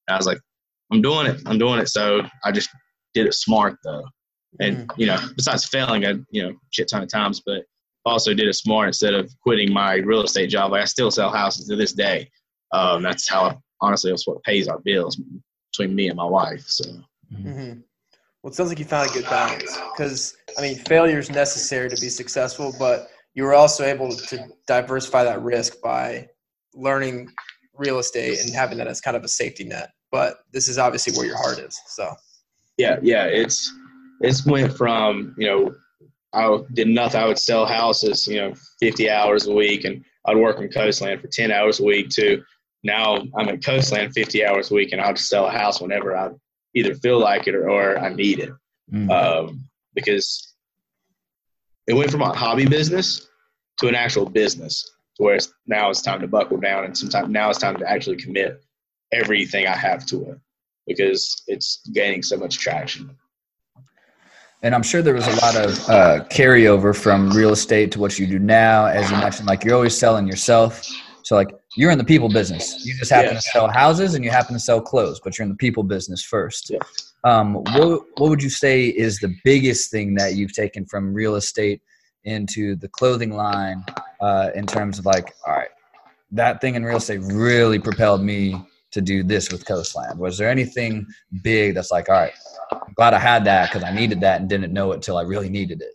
And 0.09 0.15
I 0.15 0.19
was 0.19 0.27
like, 0.27 0.41
I'm 0.91 1.03
doing 1.03 1.27
it. 1.27 1.41
I'm 1.47 1.59
doing 1.59 1.79
it. 1.79 1.89
So 1.89 2.23
I 2.45 2.53
just 2.53 2.69
did 3.15 3.27
it 3.27 3.35
smart 3.35 3.77
though. 3.85 4.05
And, 4.61 4.79
mm-hmm. 4.79 5.01
you 5.01 5.07
know, 5.07 5.19
besides 5.37 5.65
failing 5.65 6.05
a, 6.05 6.15
you 6.31 6.43
know, 6.43 6.53
shit 6.71 6.89
ton 6.89 7.03
of 7.03 7.09
times, 7.11 7.43
but 7.45 7.63
also 8.05 8.35
did 8.35 8.49
it 8.49 8.55
smart 8.55 8.89
instead 8.89 9.15
of 9.15 9.33
quitting 9.43 9.73
my 9.73 9.95
real 9.95 10.23
estate 10.23 10.49
job. 10.49 10.73
Like 10.73 10.83
I 10.83 10.87
still 10.87 11.11
sell 11.11 11.31
houses 11.31 11.69
to 11.69 11.77
this 11.77 11.93
day. 11.93 12.31
Um, 12.73 13.03
that's 13.03 13.29
how 13.29 13.61
honestly 13.81 14.11
that's 14.11 14.27
what 14.27 14.43
pays 14.43 14.69
our 14.69 14.79
bills 14.81 15.21
between 15.71 15.95
me 15.95 16.09
and 16.09 16.17
my 16.17 16.25
wife. 16.25 16.65
So. 16.67 16.85
Mm-hmm. 17.33 17.49
mm-hmm. 17.49 17.81
Well, 18.43 18.51
it 18.51 18.57
sounds 18.57 18.71
like 18.71 18.81
you 18.81 18.85
found 18.85 19.09
a 19.09 19.13
good 19.13 19.25
balance 19.25 19.79
because 19.93 20.37
I 20.59 20.63
mean, 20.63 20.77
failure 20.77 21.21
is 21.21 21.31
necessary 21.31 21.89
to 21.89 22.01
be 22.01 22.09
successful, 22.09 22.75
but 22.77 23.09
you 23.35 23.45
were 23.45 23.55
also 23.55 23.85
able 23.85 24.11
to 24.17 24.49
diversify 24.67 25.23
that 25.23 25.41
risk 25.43 25.81
by 25.81 26.29
learning 26.75 27.31
real 27.75 28.01
estate 28.01 28.41
and 28.41 28.53
having 28.53 28.79
that 28.79 28.89
as 28.89 29.01
kind 29.01 29.17
of 29.17 29.23
a 29.23 29.29
safety 29.29 29.63
net. 29.63 29.91
But 30.11 30.39
this 30.53 30.69
is 30.69 30.77
obviously 30.77 31.17
where 31.17 31.27
your 31.27 31.37
heart 31.37 31.61
is. 31.61 31.81
So. 31.87 32.15
Yeah, 32.79 32.97
yeah, 33.01 33.27
it's 33.27 33.73
it's 34.21 34.45
went 34.45 34.77
from 34.77 35.35
you 35.39 35.47
know 35.47 35.75
I 36.33 36.59
did 36.73 36.89
nothing. 36.89 37.21
I 37.21 37.27
would 37.27 37.39
sell 37.39 37.67
houses, 37.67 38.27
you 38.27 38.37
know, 38.37 38.55
50 38.81 39.11
hours 39.11 39.47
a 39.47 39.53
week, 39.53 39.85
and 39.85 40.05
I'd 40.27 40.37
work 40.37 40.59
in 40.61 40.69
Coastland 40.69 41.21
for 41.21 41.29
10 41.29 41.51
hours 41.51 41.81
a 41.81 41.85
week. 41.85 42.09
too. 42.09 42.43
now, 42.83 43.23
I'm 43.37 43.49
at 43.49 43.65
Coastland 43.65 44.13
50 44.15 44.45
hours 44.45 44.71
a 44.71 44.75
week, 44.75 44.93
and 44.93 45.01
I'll 45.01 45.15
just 45.15 45.29
sell 45.29 45.47
a 45.47 45.51
house 45.51 45.81
whenever 45.81 46.17
I 46.17 46.31
either 46.75 46.95
feel 46.95 47.19
like 47.19 47.47
it 47.47 47.55
or, 47.55 47.69
or 47.69 47.99
I 47.99 48.15
need 48.15 48.39
it, 48.39 48.51
mm-hmm. 48.93 49.11
um, 49.11 49.69
because 49.95 50.55
it 51.87 51.95
went 51.95 52.11
from 52.11 52.23
a 52.23 52.33
hobby 52.33 52.67
business 52.67 53.29
to 53.81 53.89
an 53.89 53.95
actual 53.95 54.29
business, 54.29 54.91
to 55.17 55.25
where 55.25 55.35
it's, 55.35 55.53
now 55.67 55.91
it's 55.91 56.03
time 56.03 56.21
to 56.21 56.29
buckle 56.29 56.59
down, 56.59 56.85
and 56.85 56.97
sometimes 56.97 57.29
now 57.29 57.51
it's 57.51 57.59
time 57.59 57.77
to 57.77 57.91
actually 57.91 58.17
commit 58.17 58.63
everything 59.13 59.67
I 59.67 59.77
have 59.77 60.07
to 60.07 60.31
it, 60.31 60.39
because 60.87 61.43
it's 61.47 61.87
gaining 61.93 62.23
so 62.23 62.39
much 62.39 62.59
traction. 62.59 63.17
And 64.63 64.75
I'm 64.75 64.83
sure 64.83 65.03
there 65.03 65.15
was 65.15 65.27
a 65.27 65.37
lot 65.45 65.57
of 65.57 65.89
uh, 65.89 66.25
carryover 66.31 66.95
from 66.97 67.31
real 67.31 67.51
estate 67.51 67.91
to 67.93 67.99
what 67.99 68.19
you 68.19 68.27
do 68.27 68.39
now. 68.39 68.87
As 68.87 69.11
you 69.11 69.17
mentioned, 69.17 69.49
like 69.49 69.65
you're 69.65 69.75
always 69.75 69.97
selling 69.97 70.27
yourself. 70.27 70.87
So 71.25 71.35
like 71.35 71.49
you're 71.77 71.91
in 71.91 71.99
the 71.99 72.05
people 72.05 72.29
business. 72.29 72.85
You 72.87 72.95
just 72.97 73.11
happen 73.11 73.35
to 73.35 73.41
sell 73.41 73.69
houses 73.69 74.15
and 74.15 74.25
you 74.25 74.31
happen 74.31 74.55
to 74.55 74.61
sell 74.61 74.81
clothes, 74.81 75.21
but 75.23 75.37
you're 75.37 75.45
in 75.45 75.51
the 75.51 75.57
people 75.57 75.83
business 75.83 76.23
first. 76.23 76.71
Yeah. 76.71 76.79
Um, 77.25 77.55
what 77.55 78.03
what 78.17 78.31
would 78.31 78.43
you 78.43 78.51
say 78.51 78.87
is 78.87 79.19
the 79.19 79.35
biggest 79.45 79.91
thing 79.91 80.15
that 80.15 80.35
you've 80.35 80.53
taken 80.53 80.87
from 80.87 81.13
real 81.13 81.37
estate 81.37 81.81
into 82.25 82.77
the 82.77 82.89
clothing 82.89 83.33
line 83.33 83.85
uh, 84.21 84.51
in 84.55 84.67
terms 84.67 84.99
of 84.99 85.07
like, 85.07 85.35
all 85.47 85.55
right, 85.55 85.71
that 86.31 86.61
thing 86.61 86.77
in 86.77 86.85
real 86.85 86.99
estate 86.99 87.21
really 87.23 87.79
propelled 87.79 88.23
me 88.23 88.65
to 88.93 89.01
do 89.01 89.23
this 89.23 89.51
with 89.51 89.67
Coastland? 89.67 90.19
Was 90.19 90.39
there 90.39 90.49
anything 90.49 91.07
big 91.43 91.75
that's 91.75 91.91
like, 91.91 92.09
all 92.09 92.15
right, 92.15 92.33
I'm 92.93 92.95
glad 92.95 93.15
I 93.15 93.19
had 93.19 93.47
that 93.47 93.71
because 93.71 93.85
I 93.85 93.91
needed 93.91 94.21
that 94.21 94.41
and 94.41 94.51
didn't 94.51 94.71
know 94.71 94.93
it 94.93 95.01
till 95.01 95.17
I 95.17 95.23
really 95.23 95.49
needed 95.49 95.81
it. 95.81 95.95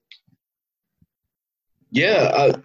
Yeah, 1.91 2.31
uh, 2.33 2.59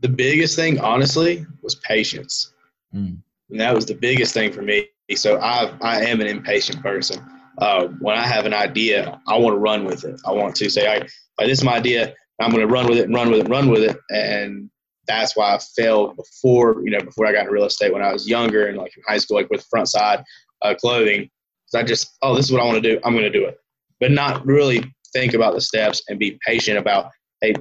the 0.00 0.08
biggest 0.08 0.54
thing, 0.54 0.78
honestly, 0.78 1.44
was 1.60 1.74
patience. 1.74 2.52
Mm. 2.94 3.18
And 3.50 3.60
that 3.60 3.74
was 3.74 3.84
the 3.84 3.96
biggest 3.96 4.32
thing 4.32 4.52
for 4.52 4.62
me. 4.62 4.86
So 5.16 5.38
I 5.40 5.76
I 5.80 6.02
am 6.02 6.20
an 6.20 6.28
impatient 6.28 6.80
person. 6.82 7.20
Uh, 7.58 7.88
when 7.98 8.16
I 8.16 8.28
have 8.28 8.46
an 8.46 8.54
idea, 8.54 9.20
I 9.26 9.36
want 9.36 9.54
to 9.54 9.58
run 9.58 9.84
with 9.84 10.04
it. 10.04 10.20
I 10.24 10.30
want 10.30 10.54
to 10.54 10.70
say, 10.70 10.86
"I 10.86 10.98
right, 10.98 11.10
this 11.40 11.58
is 11.58 11.64
my 11.64 11.78
idea. 11.78 12.14
I'm 12.40 12.52
going 12.52 12.66
to 12.66 12.72
run 12.72 12.86
with 12.86 12.98
it 12.98 13.06
and 13.06 13.14
run 13.14 13.28
with 13.28 13.40
it 13.40 13.46
and 13.46 13.50
run 13.50 13.70
with 13.70 13.82
it." 13.82 13.98
And 14.10 14.70
that's 15.08 15.36
why 15.36 15.52
I 15.52 15.58
failed 15.74 16.14
before, 16.14 16.80
you 16.84 16.90
know, 16.90 17.00
before 17.00 17.26
I 17.26 17.32
got 17.32 17.40
into 17.40 17.52
real 17.52 17.64
estate 17.64 17.92
when 17.92 18.02
I 18.02 18.12
was 18.12 18.28
younger 18.28 18.68
and 18.68 18.78
like 18.78 18.96
in 18.96 19.02
high 19.08 19.18
school, 19.18 19.36
like 19.36 19.50
with 19.50 19.66
front 19.68 19.88
side 19.88 20.22
uh, 20.62 20.76
clothing. 20.76 21.28
I 21.74 21.82
just, 21.82 22.16
oh, 22.22 22.34
this 22.34 22.46
is 22.46 22.52
what 22.52 22.60
I 22.60 22.64
want 22.64 22.82
to 22.82 22.94
do. 22.94 23.00
I'm 23.04 23.12
going 23.12 23.30
to 23.30 23.38
do 23.38 23.44
it, 23.44 23.58
but 24.00 24.10
not 24.10 24.44
really 24.46 24.82
think 25.12 25.34
about 25.34 25.54
the 25.54 25.60
steps 25.60 26.02
and 26.08 26.18
be 26.18 26.38
patient 26.46 26.78
about, 26.78 27.10
hey, 27.40 27.54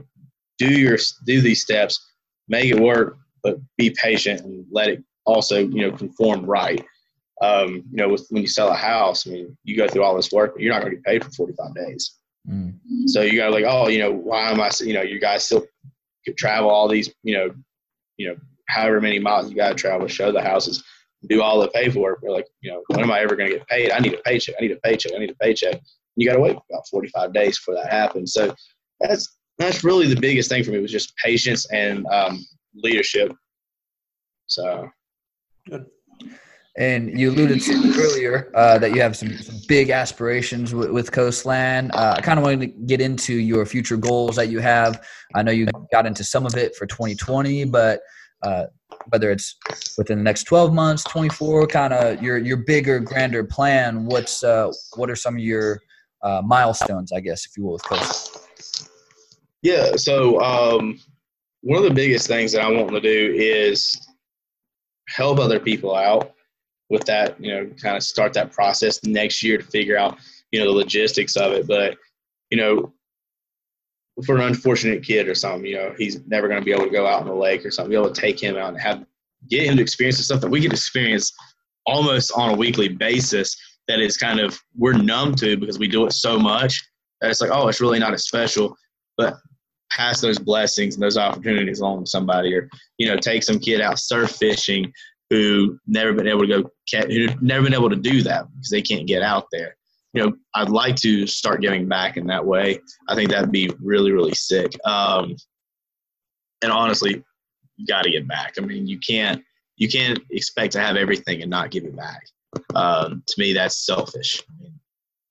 do 0.58 0.70
your 0.70 0.98
do 1.26 1.42
these 1.42 1.62
steps, 1.62 2.14
make 2.48 2.66
it 2.66 2.80
work, 2.80 3.18
but 3.44 3.58
be 3.78 3.90
patient 3.92 4.42
and 4.42 4.66
let 4.72 4.90
it 4.90 5.04
also, 5.26 5.60
you 5.60 5.82
know, 5.82 5.92
conform 5.92 6.46
right. 6.46 6.84
Um, 7.42 7.84
you 7.92 7.98
know, 7.98 8.10
with, 8.10 8.26
when 8.30 8.42
you 8.42 8.48
sell 8.48 8.70
a 8.70 8.76
house, 8.76 9.28
I 9.28 9.32
mean, 9.32 9.58
you 9.64 9.78
go 9.78 9.88
through 9.88 10.04
all 10.04 10.16
this 10.16 10.32
work, 10.32 10.54
but 10.54 10.64
you're 10.64 10.74
not 10.74 10.82
going 10.82 10.92
to 10.92 10.98
get 10.98 11.06
paid 11.06 11.24
for 11.24 11.32
45 11.32 11.76
days. 11.76 12.16
Mm. 12.50 12.74
So 13.06 13.22
you 13.22 13.38
got 13.38 13.48
to 13.48 13.52
like, 13.52 13.66
oh, 13.68 13.90
you 13.90 14.00
know, 14.00 14.12
why 14.12 14.50
am 14.50 14.60
I? 14.60 14.72
You 14.80 14.94
know, 14.94 15.04
you 15.04 15.20
guys 15.20 15.46
still 15.46 15.66
could 16.26 16.38
travel 16.38 16.70
all 16.70 16.88
these, 16.88 17.14
you 17.24 17.38
know, 17.38 17.54
you 18.18 18.30
know, 18.30 18.38
however 18.68 19.00
many 19.00 19.20
miles 19.20 19.50
you 19.50 19.56
got 19.56 19.70
to 19.70 19.76
travel 19.76 20.08
to 20.08 20.14
show 20.14 20.32
the 20.32 20.42
houses, 20.42 20.84
do 21.28 21.42
all 21.42 21.60
the 21.60 21.70
paperwork. 21.70 22.20
We're 22.22 22.32
like, 22.32 22.48
you 22.62 22.72
know, 22.72 22.84
when 22.88 23.02
am 23.02 23.12
I 23.12 23.22
ever 23.22 23.36
going 23.36 23.50
to 23.50 23.58
get 23.58 23.68
paid? 23.68 23.92
I 23.92 24.00
need 24.00 24.14
a 24.14 24.18
paycheck. 24.20 24.56
I 24.58 24.62
need 24.62 24.72
a 24.72 24.78
paycheck. 24.78 25.14
I 25.16 25.20
need 25.20 25.32
a 25.32 25.36
paycheck. 25.36 25.74
And 25.74 25.82
you 26.16 26.28
got 26.28 26.36
to 26.36 26.42
wait 26.42 26.58
about 26.70 26.88
45 26.90 27.34
days 27.34 27.58
for 27.58 27.74
that 27.74 27.92
happens. 27.92 28.34
So 28.34 28.54
that's 29.00 29.38
that's 29.58 29.84
really 29.84 30.08
the 30.08 30.20
biggest 30.20 30.50
thing 30.50 30.64
for 30.64 30.72
me 30.72 30.80
was 30.80 30.92
just 30.92 31.16
patience 31.18 31.66
and 31.72 32.06
um, 32.08 32.46
leadership. 32.76 33.34
So. 34.46 34.88
Good. 35.68 35.88
And 36.78 37.20
you 37.20 37.32
alluded 37.32 37.60
to 37.62 37.74
earlier 37.98 38.52
uh, 38.54 38.78
that 38.78 38.94
you 38.94 39.02
have 39.02 39.18
some, 39.18 39.36
some 39.40 39.56
big 39.68 39.90
aspirations 39.90 40.76
with, 40.76 40.92
with 40.92 41.12
Coastland. 41.12 41.92
Uh, 41.96 42.14
I 42.18 42.22
kind 42.22 42.38
of 42.38 42.46
wanted 42.46 42.60
to 42.62 42.68
get 42.68 43.02
into 43.02 43.34
your 43.34 43.66
future 43.66 43.98
goals 43.98 44.36
that 44.36 44.50
you 44.50 44.60
have. 44.60 45.04
I 45.34 45.42
know 45.42 45.52
you 45.52 45.68
got 45.92 46.06
into 46.06 46.24
some 46.24 46.46
of 46.46 46.56
it 46.56 46.76
for 46.76 46.86
2020, 46.86 47.66
but 47.66 48.02
uh, 48.44 48.66
whether 49.10 49.32
it's 49.32 49.56
within 49.98 50.18
the 50.18 50.24
next 50.24 50.44
12 50.44 50.74
months, 50.74 51.04
24, 51.06 51.68
kind 51.68 51.94
of 51.94 52.22
your 52.22 52.38
your 52.38 52.58
bigger, 52.58 53.00
grander 53.00 53.44
plan. 53.44 54.06
What's 54.06 54.44
uh, 54.44 54.72
what 54.96 55.10
are 55.10 55.16
some 55.16 55.36
of 55.36 55.42
your 55.42 55.82
uh, 56.24 56.42
milestones, 56.46 57.12
I 57.12 57.20
guess, 57.20 57.46
if 57.46 57.58
you 57.58 57.64
will, 57.64 57.74
with 57.74 57.84
Coastland? 57.84 58.48
Yeah. 59.62 59.96
So 59.96 60.40
um, 60.42 61.00
one 61.62 61.78
of 61.78 61.84
the 61.84 61.94
biggest 61.94 62.28
things 62.28 62.52
that 62.52 62.62
I 62.62 62.72
want 62.72 62.90
to 62.92 63.02
do 63.02 63.34
is 63.36 64.08
help 65.10 65.40
other 65.40 65.60
people 65.60 65.96
out 65.96 66.34
with 66.90 67.04
that, 67.06 67.40
you 67.44 67.52
know, 67.54 67.66
kind 67.82 67.98
of 67.98 68.04
start 68.04 68.34
that 68.34 68.52
process 68.52 69.04
next 69.04 69.44
year 69.44 69.58
to 69.58 69.64
figure 69.64 69.98
out, 69.98 70.18
you 70.52 70.60
know, 70.60 70.66
the 70.66 70.78
logistics 70.78 71.36
of 71.36 71.52
it. 71.54 71.68
But, 71.68 71.98
you 72.50 72.58
know, 72.58 72.94
for 74.26 74.36
an 74.36 74.44
unfortunate 74.44 75.04
kid 75.04 75.28
or 75.28 75.36
something, 75.36 75.66
you 75.66 75.76
know, 75.76 75.94
he's 75.98 76.26
never 76.28 76.48
going 76.48 76.60
to 76.60 76.66
be 76.66 76.72
able 76.72 76.86
to 76.86 76.90
go 76.90 77.06
out 77.06 77.22
in 77.22 77.28
the 77.28 77.34
lake 77.34 77.66
or 77.66 77.72
something, 77.72 77.92
be 77.92 77.96
able 77.96 78.12
to 78.12 78.22
take 78.22 78.42
him 78.42 78.58
out 78.58 78.70
and 78.70 78.82
have, 78.82 79.06
get 79.50 79.66
him 79.66 79.76
to 79.76 79.82
experience 79.82 80.18
the 80.18 80.24
stuff 80.24 80.42
that 80.42 80.50
we 80.50 80.60
get 80.60 80.70
to 80.70 80.76
experience 80.76 81.32
almost 81.86 82.32
on 82.36 82.50
a 82.50 82.56
weekly 82.56 82.88
basis 82.88 83.56
that 83.88 84.00
is 84.00 84.18
kind 84.18 84.40
of, 84.40 84.60
we're 84.76 84.94
numb 84.94 85.36
to 85.36 85.56
because 85.56 85.80
we 85.80 85.88
do 85.88 86.06
it 86.06 86.14
so 86.14 86.38
much 86.40 86.84
that 87.22 87.30
it's 87.30 87.42
like, 87.42 87.52
oh, 87.54 87.68
it's 87.68 87.80
really 87.82 88.00
not 88.00 88.14
as 88.14 88.26
special. 88.26 88.76
But 89.18 89.36
pass 89.92 90.20
those 90.20 90.40
blessings 90.40 90.96
and 90.96 91.04
those 91.04 91.18
opportunities 91.18 91.80
along 91.80 92.04
to 92.04 92.10
somebody 92.10 92.54
or, 92.56 92.70
you 92.98 93.08
know, 93.08 93.18
take 93.18 93.44
some 93.44 93.60
kid 93.60 93.82
out 93.82 94.00
surf 94.00 94.32
fishing 94.32 94.92
who 95.30 95.78
never 95.88 96.14
been 96.14 96.28
able 96.28 96.42
to 96.42 96.64
go 96.64 96.72
who 97.08 97.28
never 97.42 97.64
been 97.64 97.74
able 97.74 97.90
to 97.90 97.96
do 97.96 98.24
that 98.24 98.46
because 98.54 98.70
they 98.70 98.82
can't 98.82 99.08
get 99.08 99.22
out 99.22 99.46
there. 99.52 99.76
You 100.18 100.24
know, 100.26 100.34
I'd 100.56 100.70
like 100.70 100.96
to 100.96 101.28
start 101.28 101.62
giving 101.62 101.88
back 101.88 102.18
in 102.18 102.26
that 102.26 102.44
way. 102.44 102.80
I 103.08 103.14
think 103.14 103.30
that'd 103.30 103.52
be 103.52 103.72
really 103.80 104.12
really 104.12 104.34
sick. 104.34 104.74
Um, 104.84 105.36
and 106.64 106.72
honestly, 106.72 107.24
you 107.76 107.86
got 107.86 108.02
to 108.02 108.10
get 108.10 108.28
back. 108.28 108.56
I 108.58 108.62
mean, 108.62 108.88
you 108.88 108.98
can't 108.98 109.44
you 109.76 109.88
can't 109.88 110.20
expect 110.32 110.74
to 110.74 110.80
have 110.80 110.96
everything 110.96 111.44
and 111.44 111.52
not 111.52 111.70
give 111.70 111.84
it 111.84 111.96
back. 111.96 112.24
Um, 112.74 113.22
to 113.28 113.34
me, 113.40 113.54
that's 113.54 113.86
selfish. 113.86 114.42
I 114.50 114.64
mean, 114.64 114.80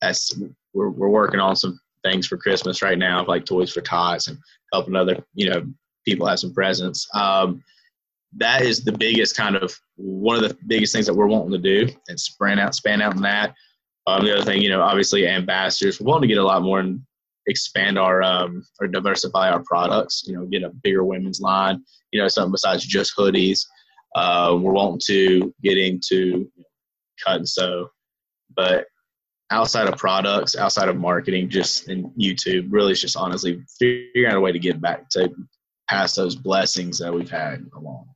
that's 0.01 0.33
we're 0.73 0.91
we're 0.91 1.09
working 1.09 1.41
on 1.41 1.57
some 1.57 1.81
things 2.05 2.29
for 2.29 2.37
Christmas 2.37 2.81
right 2.81 2.97
now, 2.97 3.25
like 3.27 3.45
Toys 3.45 3.73
for 3.73 3.81
Tots 3.81 4.29
and 4.29 4.39
helping 4.73 4.95
other 4.95 5.19
you 5.35 5.51
know 5.51 5.67
people 6.05 6.29
have 6.29 6.39
some 6.39 6.55
presents. 6.55 7.09
Um, 7.13 7.61
that 8.37 8.63
is 8.63 8.85
the 8.85 8.93
biggest 8.93 9.37
kind 9.37 9.57
of 9.57 9.75
one 9.97 10.37
of 10.37 10.49
the 10.49 10.57
biggest 10.69 10.93
things 10.93 11.07
that 11.07 11.15
we're 11.15 11.27
wanting 11.27 11.51
to 11.51 11.59
do 11.59 11.93
and 12.07 12.21
span 12.21 12.61
out, 12.61 12.77
span 12.77 13.03
out 13.03 13.17
in 13.17 13.23
that. 13.23 13.53
Um, 14.07 14.25
the 14.25 14.35
other 14.35 14.45
thing, 14.45 14.63
you 14.63 14.69
know, 14.69 14.83
obviously 14.83 15.27
ambassadors. 15.27 16.01
we 16.01 16.07
want 16.07 16.23
to 16.23 16.29
get 16.29 16.39
a 16.39 16.45
lot 16.45 16.63
more 16.63 16.81
and 16.81 17.01
expand 17.47 17.99
our 17.99 18.23
um, 18.23 18.65
or 18.81 18.87
diversify 18.87 19.51
our 19.51 19.63
products. 19.65 20.25
You 20.27 20.35
know, 20.35 20.47
get 20.47 20.63
a 20.63 20.71
bigger 20.83 21.05
women's 21.05 21.41
line. 21.41 21.83
You 22.13 22.21
know, 22.21 22.29
something 22.29 22.53
besides 22.53 22.85
just 22.85 23.17
hoodies. 23.17 23.65
Uh, 24.15 24.57
we're 24.61 24.73
wanting 24.73 25.01
to 25.07 25.55
get 25.63 25.77
into 25.77 26.51
cut 27.25 27.37
and 27.37 27.49
sew, 27.49 27.89
but 28.55 28.87
outside 29.51 29.89
of 29.89 29.99
products, 29.99 30.57
outside 30.57 30.89
of 30.89 30.97
marketing, 30.97 31.49
just 31.49 31.89
in 31.89 32.11
YouTube, 32.19 32.69
really, 32.71 32.93
it's 32.93 33.01
just 33.01 33.17
honestly 33.17 33.61
figuring 33.79 34.31
out 34.31 34.37
a 34.37 34.41
way 34.41 34.53
to 34.53 34.59
get 34.59 34.81
back 34.81 35.09
to 35.11 35.31
pass 35.89 36.15
those 36.15 36.35
blessings 36.35 36.99
that 36.99 37.13
we've 37.13 37.31
had 37.31 37.65
along. 37.77 38.07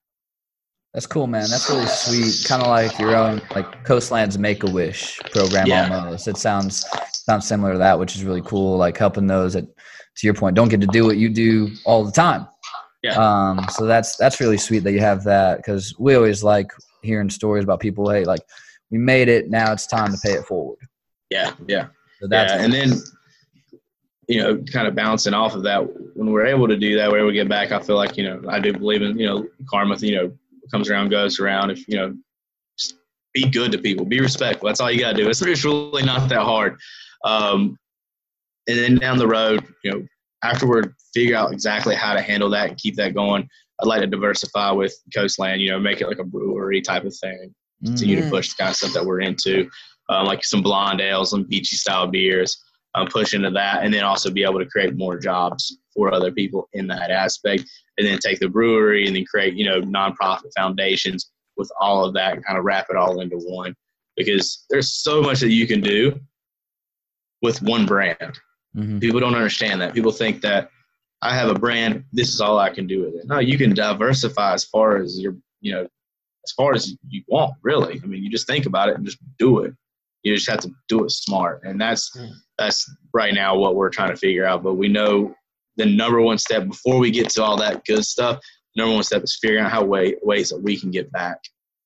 That's 0.95 1.07
cool, 1.07 1.29
man. 1.29 1.49
That's 1.49 1.71
really 1.71 1.87
sweet. 1.87 2.49
Kind 2.49 2.63
of 2.63 2.69
like 2.69 2.99
your 2.99 3.15
own, 3.15 3.41
like 3.55 3.85
Coastland's 3.85 4.39
Make 4.39 4.65
a 4.65 4.71
Wish 4.71 5.19
program 5.31 5.69
yeah. 5.69 5.89
almost. 5.89 6.27
It 6.27 6.37
sounds 6.37 6.85
sounds 7.13 7.47
similar 7.47 7.73
to 7.73 7.79
that, 7.79 7.99
which 7.99 8.17
is 8.17 8.25
really 8.25 8.43
cool. 8.43 8.77
Like 8.77 8.99
helping 8.99 9.29
those 9.29 9.53
that, 9.53 9.65
to 9.65 10.27
your 10.27 10.35
point, 10.35 10.57
don't 10.57 10.69
get 10.69 10.81
to 10.81 10.89
do 10.89 11.05
what 11.05 11.17
you 11.17 11.29
do 11.29 11.69
all 11.85 12.05
the 12.05 12.11
time. 12.11 12.49
Yeah. 13.05 13.15
Um. 13.15 13.67
So 13.71 13.87
that's 13.87 14.17
that's 14.17 14.41
really 14.41 14.59
sweet 14.59 14.81
that 14.81 14.93
you 14.93 15.01
have 15.01 15.23
that 15.25 15.59
because 15.59 15.95
we 15.99 16.17
always 16.17 16.43
like 16.43 16.73
hearing 17.03 17.31
stories 17.31 17.63
about 17.63 17.79
people. 17.79 18.11
Hey, 18.11 18.25
like 18.25 18.43
we 18.91 18.99
made 18.99 19.29
it. 19.29 19.49
Now 19.49 19.73
it's 19.73 19.87
time 19.87 20.11
to 20.13 20.19
pay 20.19 20.33
it 20.33 20.45
forward. 20.45 20.79
Yeah. 21.31 21.53
Yeah. 21.69 21.87
So 22.21 22.27
that's 22.27 22.53
yeah. 22.53 22.63
And 22.63 22.73
then 22.73 22.93
you 24.27 24.41
know, 24.41 24.63
kind 24.73 24.87
of 24.87 24.95
bouncing 24.95 25.35
off 25.35 25.55
of 25.55 25.65
that, 25.65 25.81
when 26.15 26.31
we're 26.31 26.47
able 26.47 26.69
to 26.69 26.77
do 26.77 26.97
that, 26.97 27.11
where 27.11 27.21
we're 27.21 27.31
able 27.31 27.31
to 27.31 27.35
get 27.35 27.49
back. 27.49 27.73
I 27.73 27.81
feel 27.81 27.97
like 27.97 28.17
you 28.17 28.25
know, 28.25 28.43
I 28.49 28.61
do 28.61 28.73
believe 28.73 29.03
in 29.03 29.19
you 29.19 29.27
know, 29.27 29.47
karma. 29.69 29.97
You 29.97 30.15
know, 30.17 30.33
comes 30.71 30.91
around 30.91 31.11
goes 31.11 31.41
around. 31.41 31.71
If 31.71 31.87
you 31.89 31.97
know, 31.97 32.15
be 33.33 33.49
good 33.49 33.73
to 33.73 33.79
people, 33.79 34.05
be 34.05 34.21
respectful. 34.21 34.67
That's 34.67 34.81
all 34.81 34.91
you 34.91 35.01
got 35.01 35.13
to 35.13 35.23
do. 35.23 35.29
It's, 35.29 35.43
it's 35.43 35.65
really 35.65 36.03
not 36.03 36.29
that 36.29 36.43
hard. 36.43 36.79
Um, 37.25 37.77
and 38.69 38.79
then 38.79 38.97
down 38.97 39.19
the 39.19 39.27
road, 39.27 39.65
you 39.85 39.91
know, 39.91 40.07
afterward, 40.43 40.95
figure 41.15 41.37
out 41.37 41.53
exactly 41.53 41.95
how 41.95 42.15
to 42.15 42.21
handle 42.21 42.51
that 42.51 42.71
and 42.71 42.79
keep 42.79 42.97
that 42.97 43.15
going. 43.15 43.49
I'd 43.81 43.87
like 43.87 44.01
to 44.01 44.07
diversify 44.07 44.71
with 44.73 44.95
Coastland. 45.15 45.61
You 45.61 45.71
know, 45.71 45.81
make 45.81 46.01
it 46.01 46.09
like 46.09 46.19
a 46.19 46.25
brewery 46.25 46.81
type 46.81 47.05
of 47.05 47.17
thing. 47.17 47.55
Continue 47.85 48.17
mm-hmm. 48.17 48.27
to 48.27 48.31
push 48.31 48.51
the 48.51 48.57
kind 48.57 48.71
of 48.71 48.77
stuff 48.77 48.93
that 48.93 49.05
we're 49.05 49.21
into, 49.21 49.71
um, 50.11 50.27
like 50.27 50.45
some 50.45 50.63
blonde 50.63 51.01
ales 51.01 51.33
and 51.33 51.49
beachy 51.49 51.77
style 51.77 52.07
beers. 52.07 52.63
Um, 52.97 53.07
push 53.07 53.35
into 53.35 53.51
that, 53.53 53.85
and 53.85 53.95
then 53.95 54.03
also 54.03 54.33
be 54.33 54.43
able 54.43 54.59
to 54.59 54.67
create 54.67 54.97
more 54.97 55.17
jobs 55.17 55.79
for 56.01 56.15
other 56.15 56.33
people 56.33 56.67
in 56.73 56.87
that 56.87 57.11
aspect 57.11 57.63
and 57.99 58.07
then 58.07 58.19
take 58.19 58.39
the 58.39 58.49
brewery 58.49 59.07
and 59.07 59.15
then 59.15 59.25
create 59.27 59.53
you 59.53 59.67
know 59.67 59.83
nonprofit 59.83 60.51
foundations 60.57 61.31
with 61.59 61.71
all 61.79 62.07
of 62.07 62.15
that 62.15 62.43
kind 62.43 62.59
of 62.59 62.65
wrap 62.65 62.87
it 62.89 62.97
all 62.97 63.21
into 63.21 63.37
one. 63.37 63.75
Because 64.17 64.65
there's 64.71 64.91
so 64.91 65.21
much 65.21 65.41
that 65.41 65.51
you 65.51 65.67
can 65.67 65.83
do 65.83 66.19
with 67.43 67.61
one 67.61 67.85
brand. 67.85 68.39
Mm-hmm. 68.75 68.99
people 69.01 69.21
don't 69.21 69.35
understand 69.35 69.81
that. 69.81 69.93
People 69.95 70.13
think 70.13 70.41
that 70.43 70.71
i 71.23 71.35
have 71.35 71.51
a 71.51 71.59
brand 71.67 72.03
this 72.13 72.33
is 72.33 72.41
all 72.41 72.59
i 72.59 72.71
can 72.71 72.87
do 72.87 73.05
with 73.05 73.15
it. 73.17 73.27
No 73.27 73.41
you 73.41 73.59
can 73.59 73.75
diversify 73.75 74.55
as 74.55 74.65
far 74.65 74.97
as 74.97 75.21
your 75.21 75.37
you 75.61 75.73
know 75.73 75.87
as 76.47 76.53
far 76.53 76.73
as 76.73 76.97
you 77.09 77.23
want 77.29 77.53
really. 77.63 78.01
I 78.03 78.07
mean 78.07 78.23
you 78.25 78.31
just 78.31 78.47
think 78.47 78.65
about 78.65 78.89
it 78.89 78.97
and 78.97 79.05
just 79.05 79.19
do 79.39 79.59
it. 79.65 79.75
You 80.23 80.35
just 80.35 80.49
have 80.49 80.61
to 80.61 80.71
do 80.89 81.05
it 81.05 81.11
smart. 81.11 81.61
And 81.65 81.79
that's 81.79 82.17
mm. 82.17 82.33
that's 82.57 82.91
right 83.13 83.35
now 83.35 83.55
what 83.55 83.75
we're 83.75 83.91
trying 83.91 84.11
to 84.11 84.17
figure 84.17 84.47
out. 84.47 84.63
But 84.63 84.75
we 84.75 84.89
know 84.89 85.35
the 85.81 85.87
number 85.87 86.21
one 86.21 86.39
step 86.39 86.69
before 86.69 86.99
we 86.99 87.11
get 87.11 87.29
to 87.31 87.43
all 87.43 87.57
that 87.57 87.85
good 87.85 88.05
stuff, 88.05 88.39
number 88.77 88.95
one 88.95 89.03
step 89.03 89.23
is 89.23 89.39
figuring 89.41 89.65
out 89.65 89.71
how 89.71 89.85
way, 89.85 90.17
ways 90.23 90.51
that 90.51 90.63
we 90.63 90.79
can 90.79 90.91
get 90.91 91.11
back 91.13 91.39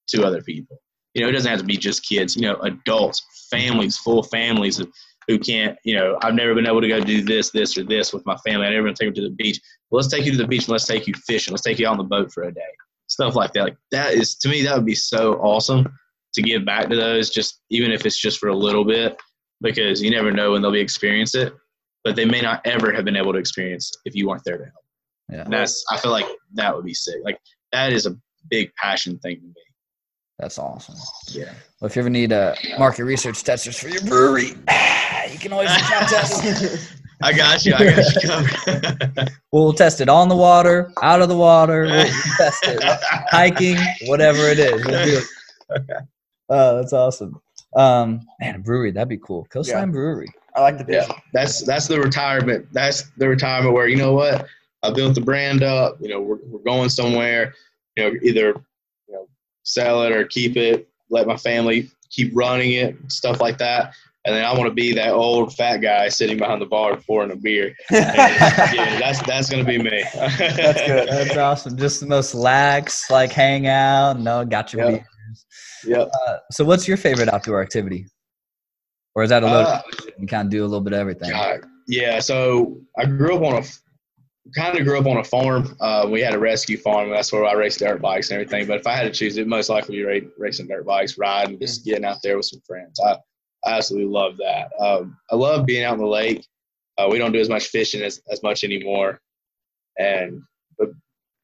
to 0.09 0.25
other 0.25 0.43
people. 0.43 0.81
You 1.15 1.23
know, 1.23 1.29
it 1.29 1.33
doesn't 1.33 1.51
have 1.51 1.61
to 1.61 1.67
be 1.67 1.77
just 1.77 2.07
kids, 2.07 2.37
you 2.37 2.43
know, 2.43 2.57
adults, 2.57 3.23
families, 3.51 3.97
full 3.99 4.23
families 4.25 4.83
who 5.29 5.39
can't, 5.39 5.79
you 5.85 5.95
know, 5.95 6.19
I've 6.23 6.35
never 6.35 6.55
been 6.55 6.67
able 6.67 6.81
to 6.81 6.89
go 6.89 7.01
do 7.01 7.23
this, 7.23 7.51
this, 7.51 7.79
or 7.79 7.85
this 7.85 8.13
with 8.13 8.27
my 8.27 8.37
family. 8.39 8.67
I 8.67 8.71
never 8.71 8.93
been 8.93 8.95
them 8.99 9.15
to 9.15 9.23
the 9.23 9.31
beach. 9.31 9.61
Well, 9.91 9.99
let's 10.03 10.13
take 10.13 10.27
you 10.27 10.33
to 10.33 10.39
the 10.39 10.47
beach 10.47 10.65
and 10.65 10.71
let's 10.71 10.87
take 10.87 11.07
you 11.07 11.15
fishing. 11.27 11.53
Let's 11.53 11.63
take 11.63 11.79
you 11.79 11.87
out 11.87 11.93
on 11.93 11.99
the 11.99 12.05
boat 12.05 12.33
for 12.33 12.43
a 12.43 12.53
day. 12.53 12.61
Stuff 13.07 13.37
like 13.37 13.53
that. 13.53 13.63
Like 13.63 13.77
that 13.93 14.15
is 14.15 14.35
to 14.37 14.49
me, 14.49 14.63
that 14.65 14.77
would 14.77 14.85
be 14.85 14.95
so 14.95 15.35
awesome 15.35 15.87
to 16.35 16.43
give 16.43 16.67
back 16.67 16.89
to 16.89 16.97
those, 16.97 17.31
just 17.31 17.61
even 17.71 17.93
if 17.93 18.05
it's 18.05 18.21
just 18.21 18.39
for 18.39 18.49
a 18.49 18.57
little 18.57 18.85
bit. 18.85 19.17
because 19.65 20.03
you 20.03 20.11
never 20.11 20.31
know 20.31 20.53
when 20.53 20.63
they'll 20.63 20.71
be 20.71 20.81
experience 20.81 21.35
it, 21.35 21.53
but 22.05 22.15
they 22.17 22.25
may 22.25 22.41
not 22.41 22.61
ever 22.67 22.93
have 22.93 23.05
been 23.05 23.17
able 23.17 23.33
to 23.33 23.39
experience 23.39 23.91
if 24.05 24.15
you 24.15 24.29
weren't 24.29 24.43
there 24.45 24.59
to 24.59 24.65
help. 24.65 24.85
Yeah. 25.31 25.43
And 25.45 25.53
that's 25.53 25.85
I 25.91 25.97
feel 25.99 26.11
like 26.13 26.27
that 26.53 26.75
would 26.75 26.85
be 26.85 26.95
sick. 26.95 27.17
Like 27.25 27.39
that 27.73 27.93
is 27.93 28.07
a 28.07 28.17
big 28.51 28.73
passion 28.77 29.19
thing 29.19 29.41
to 29.41 29.47
me. 29.47 29.55
That's 30.39 30.59
awesome. 30.59 30.97
Yeah. 31.29 31.53
Well, 31.81 31.89
if 31.89 31.97
you 31.97 32.01
ever 32.03 32.11
need 32.11 32.33
uh, 32.33 32.55
market 32.79 33.05
research 33.05 33.43
testers 33.43 33.79
for 33.79 33.89
your 33.89 34.03
brewery, 34.03 34.49
you 35.33 35.39
can 35.39 35.53
always 35.53 35.71
reach 35.71 35.93
out 35.93 36.09
to 36.09 36.17
us. 36.19 36.95
I 37.23 37.33
got 37.33 37.65
you. 37.65 37.75
I 37.75 37.85
got 37.95 39.17
you. 39.17 39.25
We'll 39.53 39.73
test 39.73 40.01
it 40.01 40.09
on 40.09 40.29
the 40.29 40.35
water, 40.35 40.93
out 41.01 41.23
of 41.23 41.29
the 41.29 41.37
water. 41.37 41.83
We'll 41.85 42.07
test 42.37 42.65
it 42.67 42.83
hiking, 43.31 43.79
whatever 44.09 44.41
it 44.49 44.59
is. 44.59 44.85
We'll 44.85 45.05
do 45.05 45.21
it. 45.71 46.03
Oh, 46.49 46.77
that's 46.77 46.93
awesome. 46.93 47.41
Um, 47.77 48.21
man, 48.41 48.57
a 48.57 48.59
brewery 48.59 48.91
that'd 48.91 49.09
be 49.09 49.17
cool. 49.19 49.45
Coastland 49.47 49.91
Yeah. 49.91 49.93
Brewery. 49.93 50.27
I 50.57 50.61
like 50.61 50.79
the 50.79 50.87
Yeah, 50.89 51.07
that's 51.33 51.63
that's 51.65 51.89
the 51.89 52.01
retirement. 52.01 52.67
That's 52.73 53.11
the 53.17 53.29
retirement 53.29 53.75
where 53.75 53.89
you 53.89 53.97
know 53.97 54.13
what 54.13 54.47
I 54.83 54.91
built 54.91 55.15
the 55.15 55.21
brand 55.21 55.63
up. 55.63 55.97
You 56.01 56.09
know, 56.09 56.21
we're 56.21 56.39
we're 56.45 56.63
going 56.63 56.89
somewhere. 56.89 57.55
You 57.97 58.05
know, 58.05 58.19
either 58.23 58.49
you 59.09 59.15
know 59.15 59.29
sell 59.65 60.03
it 60.05 60.13
or 60.13 60.25
keep 60.25 60.57
it. 60.57 60.89
Let 61.11 61.27
my 61.27 61.37
family 61.37 61.91
keep 62.11 62.33
running 62.35 62.73
it, 62.73 62.97
stuff 63.11 63.41
like 63.41 63.59
that. 63.59 63.95
And 64.27 64.35
then 64.35 64.43
I 64.45 64.53
want 64.57 64.71
to 64.71 64.75
be 64.75 64.95
that 64.95 65.11
old 65.13 65.55
fat 65.55 65.79
guy 65.79 66.09
sitting 66.09 66.39
behind 66.39 66.63
the 66.63 66.67
bar 66.67 66.97
pouring 66.97 67.31
a 67.31 67.37
beer. 67.37 67.75
yeah, 67.91 68.99
that's 68.99 69.21
that's 69.27 69.51
gonna 69.51 69.65
be 69.65 69.77
me. 69.77 70.03
That's 70.15 70.81
good. 70.87 71.09
That's 71.11 71.37
awesome. 71.37 71.77
Just 71.77 72.01
the 72.01 72.07
most 72.07 72.35
lax, 72.35 73.11
like 73.11 73.33
hang 73.33 73.67
out. 73.67 74.19
No, 74.19 74.45
got 74.45 74.73
your 74.73 74.85
Yep. 74.91 74.93
beers. 75.01 75.47
Yep. 75.87 76.11
Uh, 76.27 76.37
so, 76.53 76.65
what's 76.65 76.89
your 76.89 76.97
favorite 76.97 77.29
outdoor 77.33 77.61
activity? 77.61 78.07
Or 79.15 79.23
is 79.23 79.31
that 79.31 79.43
a 79.43 79.47
little? 79.47 79.67
Uh, 79.67 79.83
you 80.19 80.27
kind 80.27 80.47
of 80.47 80.51
do 80.51 80.63
a 80.63 80.67
little 80.67 80.81
bit 80.81 80.93
of 80.93 80.99
everything. 80.99 81.31
God, 81.31 81.61
yeah. 81.87 82.19
So 82.21 82.81
I 82.99 83.07
grew 83.07 83.37
up 83.37 83.43
on 83.43 83.63
a, 83.63 83.67
kind 84.55 84.77
of 84.79 84.85
grew 84.85 84.99
up 84.99 85.07
on 85.07 85.19
a 85.19 85.25
farm. 85.25 85.77
Uh, 85.81 86.09
we 86.11 86.21
had 86.21 86.35
a 86.35 86.39
rescue 86.39 86.77
farm. 86.77 87.05
and 87.05 87.13
That's 87.13 87.33
where 87.33 87.45
I 87.45 87.53
raced 87.53 87.79
dirt 87.79 88.03
bikes 88.03 88.31
and 88.31 88.41
everything. 88.41 88.67
But 88.67 88.81
if 88.81 88.87
I 88.87 88.97
had 88.97 89.05
to 89.05 89.11
choose, 89.11 89.37
it 89.37 89.47
most 89.47 89.69
likely 89.69 89.97
be 89.97 90.29
racing 90.39 90.67
dirt 90.67 90.85
bikes, 90.85 91.17
riding, 91.17 91.59
just 91.59 91.85
getting 91.85 92.05
out 92.05 92.19
there 92.23 92.37
with 92.37 92.47
some 92.47 92.61
friends. 92.67 92.99
I, 93.01 93.17
I 93.65 93.77
absolutely 93.77 94.11
love 94.13 94.37
that. 94.39 94.71
Um, 94.79 95.17
I 95.31 95.37
love 95.37 95.65
being 95.65 95.85
out 95.85 95.95
in 95.95 96.01
the 96.01 96.07
lake. 96.07 96.47
Uh, 96.99 97.09
we 97.11 97.19
don't 97.19 97.33
do 97.33 97.41
as 97.41 97.49
much 97.49 97.67
fishing 97.69 98.03
as, 98.03 98.21
as 98.31 98.43
much 98.43 98.65
anymore. 98.65 99.21
And 99.99 100.43
but 100.79 100.91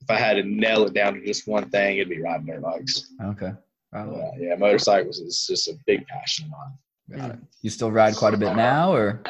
if 0.01 0.11
I 0.11 0.16
had 0.16 0.35
to 0.35 0.43
nail 0.43 0.85
it 0.85 0.95
down 0.95 1.14
to 1.14 1.25
just 1.25 1.47
one 1.47 1.71
thing, 1.71 1.99
it'd 1.99 2.09
be 2.09 2.21
riding 2.21 2.47
dirt 2.47 2.62
bikes. 2.62 3.12
Okay. 3.25 3.53
Right. 3.93 4.09
Yeah, 4.39 4.49
yeah 4.49 4.55
motorcycles 4.57 5.18
is 5.18 5.47
just 5.49 5.68
a 5.68 5.75
big 5.87 6.07
passion 6.07 6.47
of 6.47 6.51
mine. 6.53 6.79
Got 7.15 7.31
it. 7.31 7.39
You 7.63 7.71
still 7.71 7.91
ride 7.91 8.17
quite 8.17 8.35
a 8.35 8.37
bit 8.37 8.55
now, 8.57 8.93
or? 8.93 9.23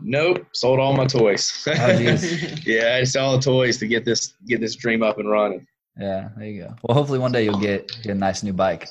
Nope, 0.00 0.46
sold 0.52 0.80
all 0.80 0.94
my 0.94 1.06
toys. 1.06 1.64
Oh, 1.68 1.72
jeez. 1.72 2.64
yeah, 2.66 2.96
I 3.00 3.04
sell 3.04 3.36
the 3.36 3.42
toys 3.42 3.78
to 3.78 3.86
get 3.86 4.04
this 4.04 4.34
get 4.46 4.60
this 4.60 4.74
dream 4.74 5.02
up 5.02 5.18
and 5.18 5.30
running. 5.30 5.66
Yeah, 5.98 6.30
there 6.36 6.46
you 6.46 6.62
go. 6.62 6.74
Well, 6.82 6.96
hopefully 6.96 7.18
one 7.18 7.32
day 7.32 7.44
you'll 7.44 7.60
get 7.60 7.86
get 8.02 8.12
a 8.12 8.18
nice 8.18 8.42
new 8.42 8.52
bike. 8.52 8.88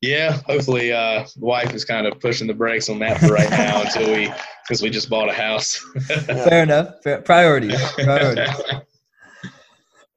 Yeah, 0.00 0.38
hopefully, 0.46 0.92
uh, 0.92 1.24
the 1.36 1.44
wife 1.44 1.74
is 1.74 1.84
kind 1.84 2.06
of 2.06 2.20
pushing 2.20 2.46
the 2.46 2.54
brakes 2.54 2.88
on 2.88 3.00
that 3.00 3.18
for 3.18 3.32
right 3.32 3.50
now 3.50 3.82
until 3.84 4.12
we 4.12 4.32
because 4.62 4.80
we 4.80 4.90
just 4.90 5.10
bought 5.10 5.28
a 5.28 5.32
house. 5.32 5.74
Fair 6.06 6.62
enough. 6.62 7.02
Fair, 7.02 7.20
priorities. 7.22 7.80
Priorities. 7.94 8.48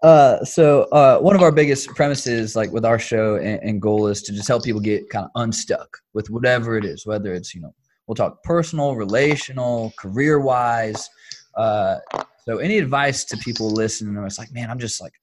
Uh, 0.02 0.44
so 0.44 0.84
uh, 0.86 1.20
one 1.20 1.36
of 1.36 1.44
our 1.44 1.52
biggest 1.52 1.88
premises, 1.90 2.56
like 2.56 2.72
with 2.72 2.86
our 2.86 2.98
show 2.98 3.36
and, 3.36 3.62
and 3.62 3.82
goal, 3.82 4.08
is 4.08 4.24
to 4.24 4.34
just 4.34 4.48
help 4.48 4.64
people 4.64 4.82
get 4.82 5.08
kind 5.10 5.26
of 5.26 5.32
unstuck 5.36 5.98
with 6.14 6.30
whatever 6.30 6.76
it 6.76 6.86
is, 6.86 7.06
whether 7.06 7.34
it's 7.34 7.54
you 7.54 7.62
know 7.62 7.74
we'll 8.08 8.16
talk 8.16 8.42
personal, 8.44 8.96
relational, 8.96 9.94
career 9.98 10.40
wise. 10.40 11.08
Uh, 11.56 11.98
so 12.46 12.58
any 12.58 12.80
advice 12.80 13.24
to 13.26 13.38
people 13.38 13.70
listening? 13.70 14.22
It's 14.24 14.40
like, 14.40 14.52
man, 14.52 14.72
I'm 14.72 14.80
just 14.80 15.00
like 15.00 15.14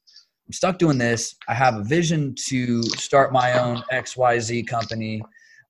I'm 0.47 0.53
stuck 0.53 0.79
doing 0.79 0.97
this. 0.97 1.35
I 1.49 1.55
have 1.55 1.74
a 1.74 1.83
vision 1.83 2.35
to 2.47 2.83
start 2.83 3.33
my 3.33 3.59
own 3.59 3.83
X 3.91 4.16
Y 4.16 4.39
Z 4.39 4.62
company. 4.62 5.22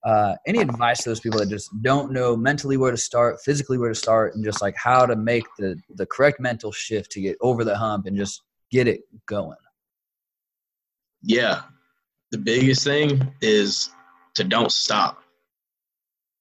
Uh, 0.05 0.37
any 0.47 0.61
advice 0.61 1.03
to 1.03 1.09
those 1.09 1.19
people 1.19 1.41
that 1.41 1.49
just 1.49 1.71
don't 1.83 2.13
know 2.13 2.37
mentally 2.37 2.77
where 2.77 2.91
to 2.91 2.97
start, 2.97 3.41
physically 3.45 3.79
where 3.79 3.89
to 3.89 3.95
start, 3.95 4.35
and 4.35 4.45
just 4.45 4.61
like 4.61 4.77
how 4.77 5.07
to 5.07 5.17
make 5.17 5.45
the 5.59 5.81
the 5.95 6.05
correct 6.07 6.41
mental 6.41 6.71
shift 6.71 7.11
to 7.13 7.23
get 7.23 7.37
over 7.41 7.65
the 7.65 7.77
hump 7.77 8.07
and 8.07 8.17
just 8.17 8.43
get 8.71 8.89
it 8.89 9.01
going. 9.27 9.57
yeah, 11.23 11.63
the 12.31 12.39
biggest 12.39 12.85
thing 12.85 13.35
is 13.41 13.91
to 14.35 14.45
don't 14.45 14.73
stop. 14.73 15.23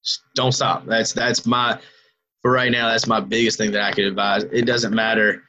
Just 0.03 0.21
don't 0.35 0.51
stop. 0.51 0.85
That's 0.85 1.13
that's 1.13 1.45
my 1.45 1.79
for 2.41 2.51
right 2.51 2.71
now. 2.71 2.89
That's 2.89 3.07
my 3.07 3.19
biggest 3.19 3.57
thing 3.57 3.71
that 3.71 3.81
I 3.81 3.91
could 3.91 4.05
advise. 4.05 4.43
It 4.45 4.65
doesn't 4.65 4.93
matter, 4.93 5.43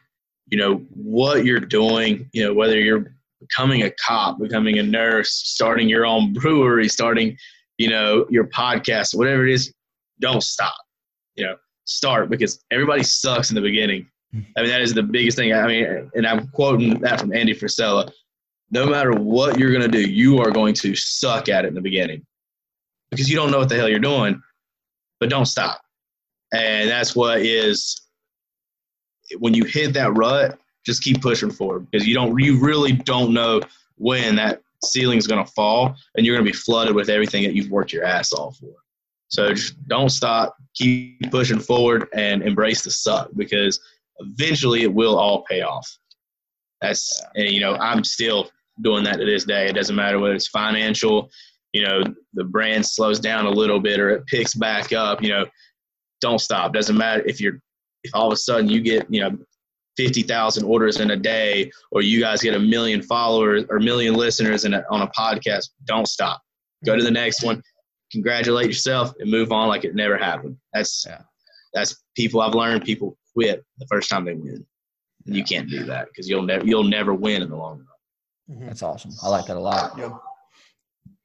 you 0.47 0.59
know, 0.59 0.77
what 0.91 1.45
you're 1.45 1.61
doing. 1.61 2.29
You 2.33 2.45
know, 2.45 2.55
whether 2.55 2.79
you're 2.79 3.15
becoming 3.41 3.83
a 3.83 3.91
cop, 4.05 4.39
becoming 4.39 4.79
a 4.79 4.83
nurse, 4.83 5.31
starting 5.31 5.89
your 5.89 6.07
own 6.07 6.33
brewery, 6.33 6.89
starting, 6.89 7.37
you 7.77 7.91
know, 7.91 8.27
your 8.31 8.49
podcast, 8.49 9.15
whatever 9.17 9.47
it 9.47 9.53
is. 9.53 9.73
Don't 10.21 10.43
stop. 10.43 10.75
You 11.37 11.47
know, 11.47 11.57
start 11.85 12.31
because 12.31 12.65
everybody 12.73 13.05
sucks 13.05 13.51
in 13.51 13.55
the 13.55 13.61
beginning. 13.61 14.09
I 14.35 14.37
mean, 14.61 14.71
that 14.71 14.83
is 14.83 14.95
the 14.95 15.03
biggest 15.03 15.39
thing. 15.39 15.53
I 15.53 15.67
mean, 15.67 16.11
and 16.15 16.27
I'm 16.27 16.49
quoting 16.49 17.01
that 17.01 17.21
from 17.21 17.33
Andy 17.33 17.55
Frisella. 17.55 18.11
No 18.71 18.87
matter 18.87 19.13
what 19.13 19.59
you're 19.59 19.73
going 19.73 19.83
to 19.83 19.89
do, 19.89 20.01
you 20.01 20.39
are 20.41 20.51
going 20.51 20.75
to 20.75 20.95
suck 20.95 21.49
at 21.49 21.65
it 21.65 21.69
in 21.69 21.75
the 21.75 21.81
beginning 21.81 22.27
because 23.11 23.31
you 23.31 23.37
don't 23.37 23.51
know 23.51 23.59
what 23.59 23.71
the 23.71 23.77
hell 23.77 23.89
you're 23.89 23.99
doing, 23.99 24.43
but 25.21 25.31
don't 25.31 25.47
stop. 25.47 25.81
And 26.53 26.89
that's 26.89 27.17
what 27.17 27.41
is 27.41 28.03
when 29.39 29.55
you 29.55 29.65
hit 29.65 29.95
that 29.95 30.15
rut, 30.15 30.59
just 30.85 31.03
keep 31.03 31.23
pushing 31.23 31.51
forward 31.51 31.91
because 31.91 32.07
you 32.07 32.15
don't, 32.15 32.39
you 32.39 32.59
really 32.59 32.93
don't 32.93 33.33
know 33.33 33.61
when 33.97 34.37
that 34.37 34.61
ceiling 34.85 35.19
is 35.19 35.27
going 35.27 35.45
to 35.45 35.51
fall 35.53 35.97
and 36.17 36.25
you're 36.25 36.37
going 36.37 36.45
to 36.45 36.51
be 36.51 36.57
flooded 36.57 36.95
with 36.95 37.09
everything 37.09 37.45
that 37.45 37.55
you've 37.55 37.71
worked 37.71 37.93
your 37.93 38.05
ass 38.05 38.33
off 38.33 38.57
for. 38.59 38.75
So 39.29 39.53
just 39.53 39.77
don't 39.89 40.09
stop, 40.09 40.57
keep 40.75 41.31
pushing 41.31 41.59
forward 41.59 42.09
and 42.15 42.43
embrace 42.43 42.83
the 42.83 42.91
suck 42.91 43.31
because 43.37 43.81
eventually 44.19 44.83
it 44.83 44.93
will 44.93 45.19
all 45.19 45.45
pay 45.45 45.63
off. 45.63 45.89
That's 46.81 47.23
and 47.35 47.51
you 47.51 47.61
know 47.61 47.75
I'm 47.75 48.05
still 48.05 48.51
doing 48.83 49.05
that 49.05 49.17
to 49.19 49.25
this 49.25 49.45
day. 49.45 49.67
It 49.69 49.75
doesn't 49.75 49.97
matter 49.97 50.19
whether 50.19 50.35
it's 50.35 50.49
financial, 50.49 51.31
you 51.73 51.85
know, 51.85 52.03
the 52.35 52.45
brand 52.45 52.87
slows 52.87 53.19
down 53.21 53.47
a 53.47 53.51
little 53.51 53.81
bit 53.81 54.01
or 54.01 54.11
it 54.11 54.27
picks 54.27 54.55
back 54.55 54.93
up. 54.93 55.23
You 55.23 55.31
know, 55.31 55.47
don't 56.21 56.41
stop. 56.41 56.73
Doesn't 56.73 56.97
matter 56.97 57.23
if 57.27 57.41
you're 57.41 57.61
if 58.05 58.15
all 58.15 58.29
of 58.29 58.33
a 58.33 58.37
sudden 58.37 58.69
you 58.69 58.81
get 58.81 59.07
you 59.13 59.21
know 59.21 59.37
fifty 59.97 60.23
thousand 60.23 60.65
orders 60.65 61.01
in 61.01 61.11
a 61.11 61.17
day 61.17 61.71
or 61.91 62.03
you 62.03 62.21
guys 62.21 62.41
get 62.41 62.55
a 62.55 62.59
million 62.59 63.03
followers 63.03 63.65
or 63.69 63.81
million 63.81 64.15
listeners 64.15 64.65
in 64.65 64.75
a, 64.75 64.85
on 64.91 65.03
a 65.03 65.09
podcast. 65.09 65.71
Don't 65.85 66.07
stop. 66.07 66.41
Go 66.85 66.97
to 66.97 67.03
the 67.03 67.11
next 67.11 67.43
one. 67.43 67.63
Congratulate 68.13 68.67
yourself 68.67 69.13
and 69.19 69.31
move 69.31 69.53
on 69.53 69.69
like 69.69 69.85
it 69.85 69.95
never 69.95 70.17
happened. 70.17 70.57
That's 70.73 71.05
Yeah. 71.07 71.23
That's 71.75 72.05
people 72.17 72.41
I've 72.41 72.55
learned. 72.55 72.85
People 72.85 73.17
quit 73.35 73.65
the 73.79 73.87
first 73.87 74.11
time 74.11 74.25
they 74.25 74.35
win. 74.35 74.65
And 75.27 75.37
you 75.37 75.45
can't 75.45 75.69
do 75.69 75.85
that 75.85 76.09
because 76.09 76.29
you'll 76.29 76.43
never 76.43 76.65
you'll 76.65 76.85
never 76.85 77.15
win 77.15 77.43
in 77.43 77.51
the 77.51 77.57
long 77.57 77.79
run. 77.79 78.67
That's 78.67 78.83
awesome. 78.83 79.13
I 79.23 79.29
like 79.29 79.47
that 79.47 79.57
a 79.57 79.61
lot. 79.61 79.97
Yep. 79.99 80.13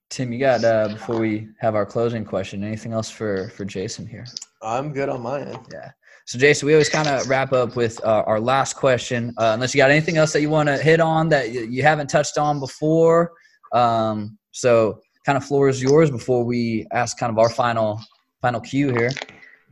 Tim, 0.09 0.31
you 0.31 0.39
got 0.39 0.63
uh, 0.63 0.89
before 0.89 1.19
we 1.19 1.47
have 1.59 1.73
our 1.73 1.85
closing 1.85 2.25
question, 2.25 2.63
anything 2.63 2.93
else 2.93 3.09
for 3.09 3.49
for 3.49 3.65
Jason 3.65 4.05
here? 4.05 4.25
I'm 4.61 4.93
good 4.93 5.09
on 5.09 5.21
my 5.21 5.41
end. 5.41 5.59
Yeah. 5.71 5.91
So, 6.25 6.37
Jason, 6.37 6.67
we 6.67 6.73
always 6.73 6.87
kind 6.87 7.07
of 7.07 7.27
wrap 7.27 7.51
up 7.51 7.75
with 7.75 8.01
uh, 8.03 8.23
our 8.25 8.39
last 8.39 8.75
question. 8.75 9.33
Uh, 9.37 9.51
unless 9.53 9.73
you 9.73 9.79
got 9.79 9.91
anything 9.91 10.17
else 10.17 10.31
that 10.33 10.41
you 10.41 10.49
want 10.49 10.69
to 10.69 10.77
hit 10.77 11.01
on 11.01 11.27
that 11.29 11.47
y- 11.47 11.67
you 11.69 11.83
haven't 11.83 12.09
touched 12.09 12.37
on 12.37 12.59
before. 12.59 13.33
Um, 13.73 14.37
so, 14.51 14.99
kind 15.25 15.37
of 15.37 15.43
floor 15.43 15.67
is 15.67 15.81
yours 15.81 16.11
before 16.11 16.43
we 16.45 16.85
ask 16.93 17.17
kind 17.17 17.31
of 17.31 17.39
our 17.39 17.49
final 17.49 17.99
final 18.41 18.61
cue 18.61 18.91
here. 18.91 19.09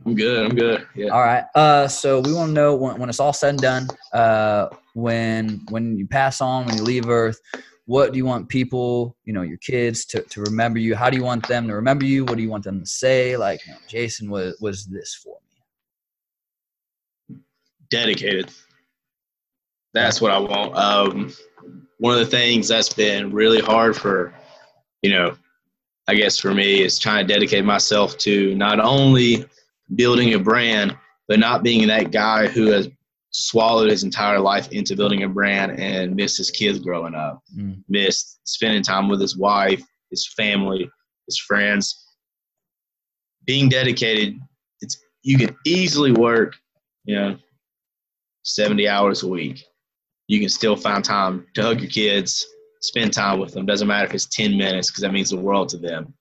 I'm 0.04 0.14
good. 0.14 0.46
I'm 0.46 0.56
good. 0.56 0.86
Yeah. 0.94 1.08
All 1.08 1.20
right. 1.20 1.44
Uh, 1.54 1.88
so 1.88 2.20
we 2.20 2.32
want 2.32 2.48
to 2.50 2.54
know 2.54 2.74
when, 2.74 2.98
when 2.98 3.08
it's 3.08 3.20
all 3.20 3.32
said 3.32 3.50
and 3.50 3.60
done, 3.60 3.88
uh, 4.12 4.68
when 4.94 5.62
when 5.70 5.96
you 5.96 6.06
pass 6.06 6.40
on, 6.40 6.66
when 6.66 6.76
you 6.76 6.82
leave 6.82 7.08
Earth, 7.08 7.40
what 7.86 8.12
do 8.12 8.18
you 8.18 8.24
want 8.24 8.48
people, 8.48 9.16
you 9.24 9.32
know, 9.32 9.42
your 9.42 9.58
kids 9.58 10.04
to, 10.06 10.22
to 10.22 10.40
remember 10.42 10.78
you? 10.78 10.94
How 10.94 11.10
do 11.10 11.16
you 11.16 11.24
want 11.24 11.46
them 11.46 11.68
to 11.68 11.74
remember 11.74 12.04
you? 12.04 12.24
What 12.24 12.36
do 12.36 12.42
you 12.42 12.50
want 12.50 12.64
them 12.64 12.80
to 12.80 12.86
say? 12.86 13.36
Like, 13.36 13.64
you 13.66 13.72
know, 13.72 13.78
Jason 13.88 14.30
was 14.30 14.56
was 14.60 14.86
this 14.86 15.14
for 15.14 15.36
me. 17.28 17.38
dedicated. 17.92 18.50
That's 19.94 20.20
what 20.20 20.32
I 20.32 20.38
want. 20.38 20.74
Um, 20.74 21.32
one 21.98 22.14
of 22.14 22.20
the 22.20 22.26
things 22.26 22.66
that's 22.66 22.92
been 22.92 23.30
really 23.30 23.60
hard 23.60 23.94
for, 23.94 24.34
you 25.02 25.10
know, 25.10 25.36
I 26.08 26.14
guess 26.14 26.38
for 26.40 26.52
me 26.52 26.82
is 26.82 26.98
trying 26.98 27.26
to 27.26 27.32
dedicate 27.32 27.64
myself 27.64 28.18
to 28.18 28.54
not 28.56 28.80
only 28.80 29.44
building 29.94 30.34
a 30.34 30.38
brand, 30.38 30.96
but 31.28 31.38
not 31.38 31.62
being 31.62 31.86
that 31.88 32.10
guy 32.10 32.46
who 32.48 32.66
has 32.66 32.88
swallowed 33.30 33.90
his 33.90 34.02
entire 34.04 34.38
life 34.38 34.70
into 34.72 34.94
building 34.96 35.22
a 35.22 35.28
brand 35.28 35.78
and 35.80 36.14
missed 36.14 36.36
his 36.36 36.50
kids 36.50 36.78
growing 36.78 37.14
up, 37.14 37.42
Mm. 37.56 37.82
missed 37.88 38.40
spending 38.44 38.82
time 38.82 39.08
with 39.08 39.20
his 39.20 39.36
wife, 39.36 39.82
his 40.10 40.26
family, 40.36 40.88
his 41.26 41.38
friends. 41.38 41.98
being 43.44 43.68
dedicated, 43.68 44.38
it's 44.82 44.96
you 45.22 45.36
can 45.36 45.56
easily 45.66 46.12
work, 46.12 46.54
you 47.04 47.16
know, 47.16 47.36
70 48.44 48.86
hours 48.88 49.24
a 49.24 49.28
week. 49.28 49.64
You 50.28 50.38
can 50.38 50.48
still 50.48 50.76
find 50.76 51.04
time 51.04 51.44
to 51.54 51.62
hug 51.62 51.80
your 51.80 51.90
kids, 51.90 52.46
spend 52.82 53.12
time 53.12 53.40
with 53.40 53.52
them. 53.52 53.66
Doesn't 53.66 53.88
matter 53.88 54.06
if 54.06 54.14
it's 54.14 54.26
10 54.26 54.56
minutes 54.56 54.90
because 54.90 55.02
that 55.02 55.12
means 55.12 55.30
the 55.30 55.38
world 55.38 55.68
to 55.70 55.78
them. 55.78 56.14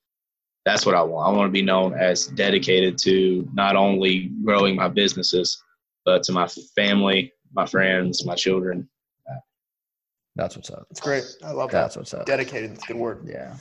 That's 0.65 0.85
what 0.85 0.93
I 0.95 1.01
want. 1.01 1.27
I 1.33 1.37
want 1.37 1.47
to 1.47 1.51
be 1.51 1.63
known 1.63 1.93
as 1.93 2.27
dedicated 2.27 2.97
to 2.99 3.47
not 3.53 3.75
only 3.75 4.29
growing 4.45 4.75
my 4.75 4.87
businesses, 4.87 5.61
but 6.05 6.21
to 6.23 6.31
my 6.31 6.47
family, 6.75 7.33
my 7.53 7.65
friends, 7.65 8.25
my 8.25 8.35
children. 8.35 8.87
That's 10.37 10.55
what's 10.55 10.69
up. 10.69 10.87
It's 10.89 11.01
great. 11.01 11.23
I 11.43 11.51
love 11.51 11.71
That's 11.71 11.73
that. 11.73 11.81
That's 11.81 11.97
what's 11.97 12.13
up. 12.13 12.25
Dedicated. 12.25 12.71
It's 12.71 12.85
good 12.85 12.95
word. 12.95 13.27
Yeah. 13.29 13.53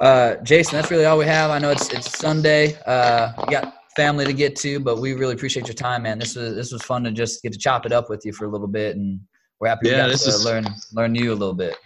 Uh, 0.00 0.34
Jason, 0.42 0.76
that's 0.76 0.90
really 0.90 1.04
all 1.04 1.16
we 1.16 1.26
have. 1.26 1.50
I 1.52 1.60
know 1.60 1.70
it's 1.70 1.90
it's 1.90 2.18
Sunday. 2.18 2.76
Uh, 2.86 3.32
you 3.44 3.50
got 3.52 3.74
family 3.94 4.24
to 4.24 4.32
get 4.32 4.56
to, 4.56 4.80
but 4.80 4.98
we 4.98 5.12
really 5.12 5.34
appreciate 5.34 5.68
your 5.68 5.74
time, 5.74 6.02
man. 6.02 6.18
This 6.18 6.34
was 6.34 6.56
this 6.56 6.72
was 6.72 6.82
fun 6.82 7.04
to 7.04 7.12
just 7.12 7.40
get 7.42 7.52
to 7.52 7.58
chop 7.58 7.86
it 7.86 7.92
up 7.92 8.10
with 8.10 8.22
you 8.24 8.32
for 8.32 8.46
a 8.46 8.48
little 8.48 8.66
bit, 8.66 8.96
and 8.96 9.20
we're 9.60 9.68
happy 9.68 9.82
we 9.84 9.90
Yeah, 9.92 9.98
got 9.98 10.08
this 10.08 10.24
to 10.24 10.30
is- 10.30 10.44
learn 10.44 10.66
learn 10.92 11.14
you 11.14 11.32
a 11.32 11.34
little 11.36 11.54
bit. 11.54 11.76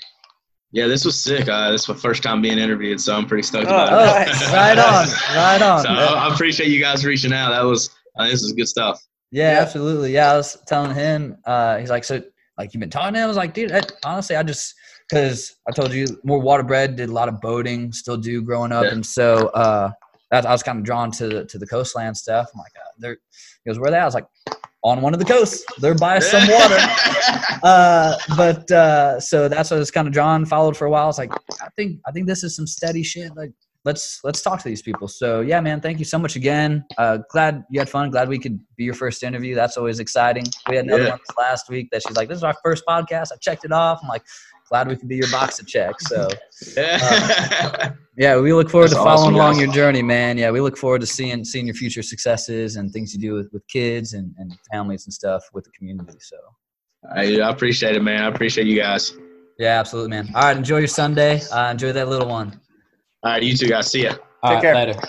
Yeah, 0.72 0.86
this 0.88 1.04
was 1.04 1.18
sick. 1.20 1.48
Uh, 1.48 1.70
this 1.70 1.82
is 1.82 1.88
my 1.88 1.94
first 1.94 2.22
time 2.22 2.42
being 2.42 2.58
interviewed, 2.58 3.00
so 3.00 3.14
I'm 3.14 3.26
pretty 3.26 3.42
stoked 3.44 3.68
Oh, 3.68 3.70
about 3.70 3.92
Oh, 3.92 3.98
it. 4.22 4.26
nice. 4.26 4.52
right 4.52 4.78
on, 4.78 5.06
right 5.36 5.62
on. 5.62 5.82
So 5.82 5.88
I 5.88 6.28
I 6.28 6.34
appreciate 6.34 6.68
you 6.68 6.80
guys 6.80 7.04
reaching 7.04 7.32
out. 7.32 7.50
That 7.50 7.62
was 7.62 7.90
uh, 8.18 8.26
this 8.26 8.42
is 8.42 8.52
good 8.52 8.68
stuff. 8.68 9.00
Yeah, 9.30 9.52
Yeah. 9.52 9.60
absolutely. 9.62 10.12
Yeah, 10.12 10.32
I 10.32 10.36
was 10.36 10.58
telling 10.66 10.94
him. 10.94 11.36
Uh, 11.44 11.78
he's 11.78 11.90
like, 11.90 12.04
so 12.04 12.20
like 12.58 12.74
you've 12.74 12.80
been 12.80 12.90
talking 12.90 13.14
to 13.14 13.20
him. 13.20 13.24
I 13.24 13.28
was 13.28 13.36
like, 13.36 13.54
dude, 13.54 13.72
I, 13.72 13.80
honestly, 14.04 14.36
I 14.36 14.42
just 14.42 14.74
because 15.08 15.54
I 15.68 15.72
told 15.72 15.92
you 15.92 16.06
more 16.24 16.40
water 16.40 16.62
bred, 16.64 16.96
did 16.96 17.08
a 17.10 17.12
lot 17.12 17.28
of 17.28 17.40
boating, 17.40 17.92
still 17.92 18.16
do 18.16 18.42
growing 18.42 18.72
up, 18.72 18.84
Yeah. 18.84 18.92
and 18.92 19.06
so 19.06 19.46
uh, 19.48 19.90
that 20.32 20.44
I 20.46 20.50
was 20.52 20.62
kind 20.64 20.78
of 20.78 20.84
drawn 20.84 21.10
to 21.12 21.28
the 21.28 21.44
to 21.46 21.58
the 21.58 21.66
coastland 21.66 22.16
stuff. 22.16 22.48
I'm 22.52 22.58
like, 22.58 22.72
uh, 22.76 22.90
they're 22.98 23.16
he 23.64 23.70
goes, 23.70 23.78
where 23.78 23.90
they? 23.92 23.96
at? 23.98 24.02
I 24.02 24.06
was 24.06 24.14
like, 24.14 24.26
on 24.86 25.00
one 25.00 25.12
of 25.12 25.18
the 25.18 25.24
coasts. 25.24 25.64
They're 25.80 25.94
by 25.96 26.20
some 26.20 26.46
water. 26.48 26.76
uh, 27.62 28.16
but 28.36 28.70
uh, 28.70 29.18
so 29.20 29.48
that's 29.48 29.70
what 29.70 29.76
I 29.76 29.80
was 29.80 29.90
kind 29.90 30.06
of 30.06 30.14
drawn. 30.14 30.44
Followed 30.46 30.76
for 30.76 30.86
a 30.86 30.90
while. 30.90 31.08
It's 31.08 31.18
like, 31.18 31.32
I 31.60 31.68
think 31.76 32.00
I 32.06 32.12
think 32.12 32.26
this 32.26 32.44
is 32.44 32.54
some 32.54 32.66
steady 32.66 33.02
shit. 33.02 33.36
Like 33.36 33.50
let's 33.84 34.20
let's 34.22 34.42
talk 34.42 34.62
to 34.62 34.68
these 34.68 34.82
people. 34.82 35.08
So 35.08 35.40
yeah, 35.40 35.60
man, 35.60 35.80
thank 35.80 35.98
you 35.98 36.04
so 36.04 36.18
much 36.18 36.36
again. 36.36 36.84
Uh, 36.98 37.18
glad 37.30 37.64
you 37.68 37.80
had 37.80 37.88
fun. 37.88 38.10
Glad 38.10 38.28
we 38.28 38.38
could 38.38 38.60
be 38.76 38.84
your 38.84 38.94
first 38.94 39.24
interview. 39.24 39.54
That's 39.56 39.76
always 39.76 39.98
exciting. 39.98 40.44
We 40.68 40.76
had 40.76 40.84
another 40.86 41.04
Yeah. 41.04 41.10
one 41.10 41.20
last 41.36 41.68
week 41.68 41.88
that 41.90 42.02
she's 42.06 42.16
like, 42.16 42.28
this 42.28 42.36
is 42.38 42.44
our 42.44 42.54
first 42.64 42.84
podcast. 42.88 43.32
I 43.32 43.36
checked 43.40 43.64
it 43.64 43.72
off. 43.72 43.98
I'm 44.02 44.08
like, 44.08 44.22
glad 44.68 44.88
we 44.88 44.96
could 44.96 45.08
be 45.08 45.16
your 45.16 45.30
box 45.30 45.58
of 45.60 45.66
checks. 45.66 46.06
So 46.08 46.28
Yeah. 46.76 47.92
yeah, 48.16 48.38
we 48.40 48.52
look 48.52 48.68
forward 48.70 48.88
That's 48.90 48.94
to 48.98 49.04
following 49.04 49.20
awesome, 49.20 49.34
along 49.34 49.52
guys. 49.54 49.62
your 49.62 49.72
journey, 49.72 50.02
man. 50.02 50.36
Yeah, 50.38 50.50
we 50.50 50.60
look 50.60 50.76
forward 50.76 51.00
to 51.02 51.06
seeing 51.06 51.44
seeing 51.44 51.66
your 51.66 51.74
future 51.74 52.02
successes 52.02 52.76
and 52.76 52.92
things 52.92 53.14
you 53.14 53.20
do 53.20 53.34
with, 53.34 53.48
with 53.52 53.66
kids 53.68 54.14
and, 54.14 54.34
and 54.38 54.52
families 54.72 55.06
and 55.06 55.12
stuff 55.12 55.42
with 55.52 55.64
the 55.64 55.70
community. 55.70 56.18
So 56.20 56.36
I, 57.14 57.40
I 57.40 57.50
appreciate 57.50 57.94
it, 57.96 58.02
man. 58.02 58.22
I 58.24 58.28
appreciate 58.28 58.66
you 58.66 58.76
guys. 58.76 59.12
yeah, 59.58 59.78
absolutely, 59.78 60.10
man. 60.10 60.30
All 60.34 60.42
right, 60.42 60.56
enjoy 60.56 60.78
your 60.78 60.88
Sunday. 60.88 61.40
Uh, 61.52 61.70
enjoy 61.70 61.92
that 61.92 62.08
little 62.08 62.28
one. 62.28 62.60
All 63.22 63.32
right, 63.32 63.42
you 63.42 63.56
two 63.56 63.68
guys. 63.68 63.90
See 63.90 64.02
ya. 64.04 64.14
All 64.42 64.50
Take 64.60 64.62
right, 64.62 64.62
care. 64.62 64.74
later. 64.74 65.00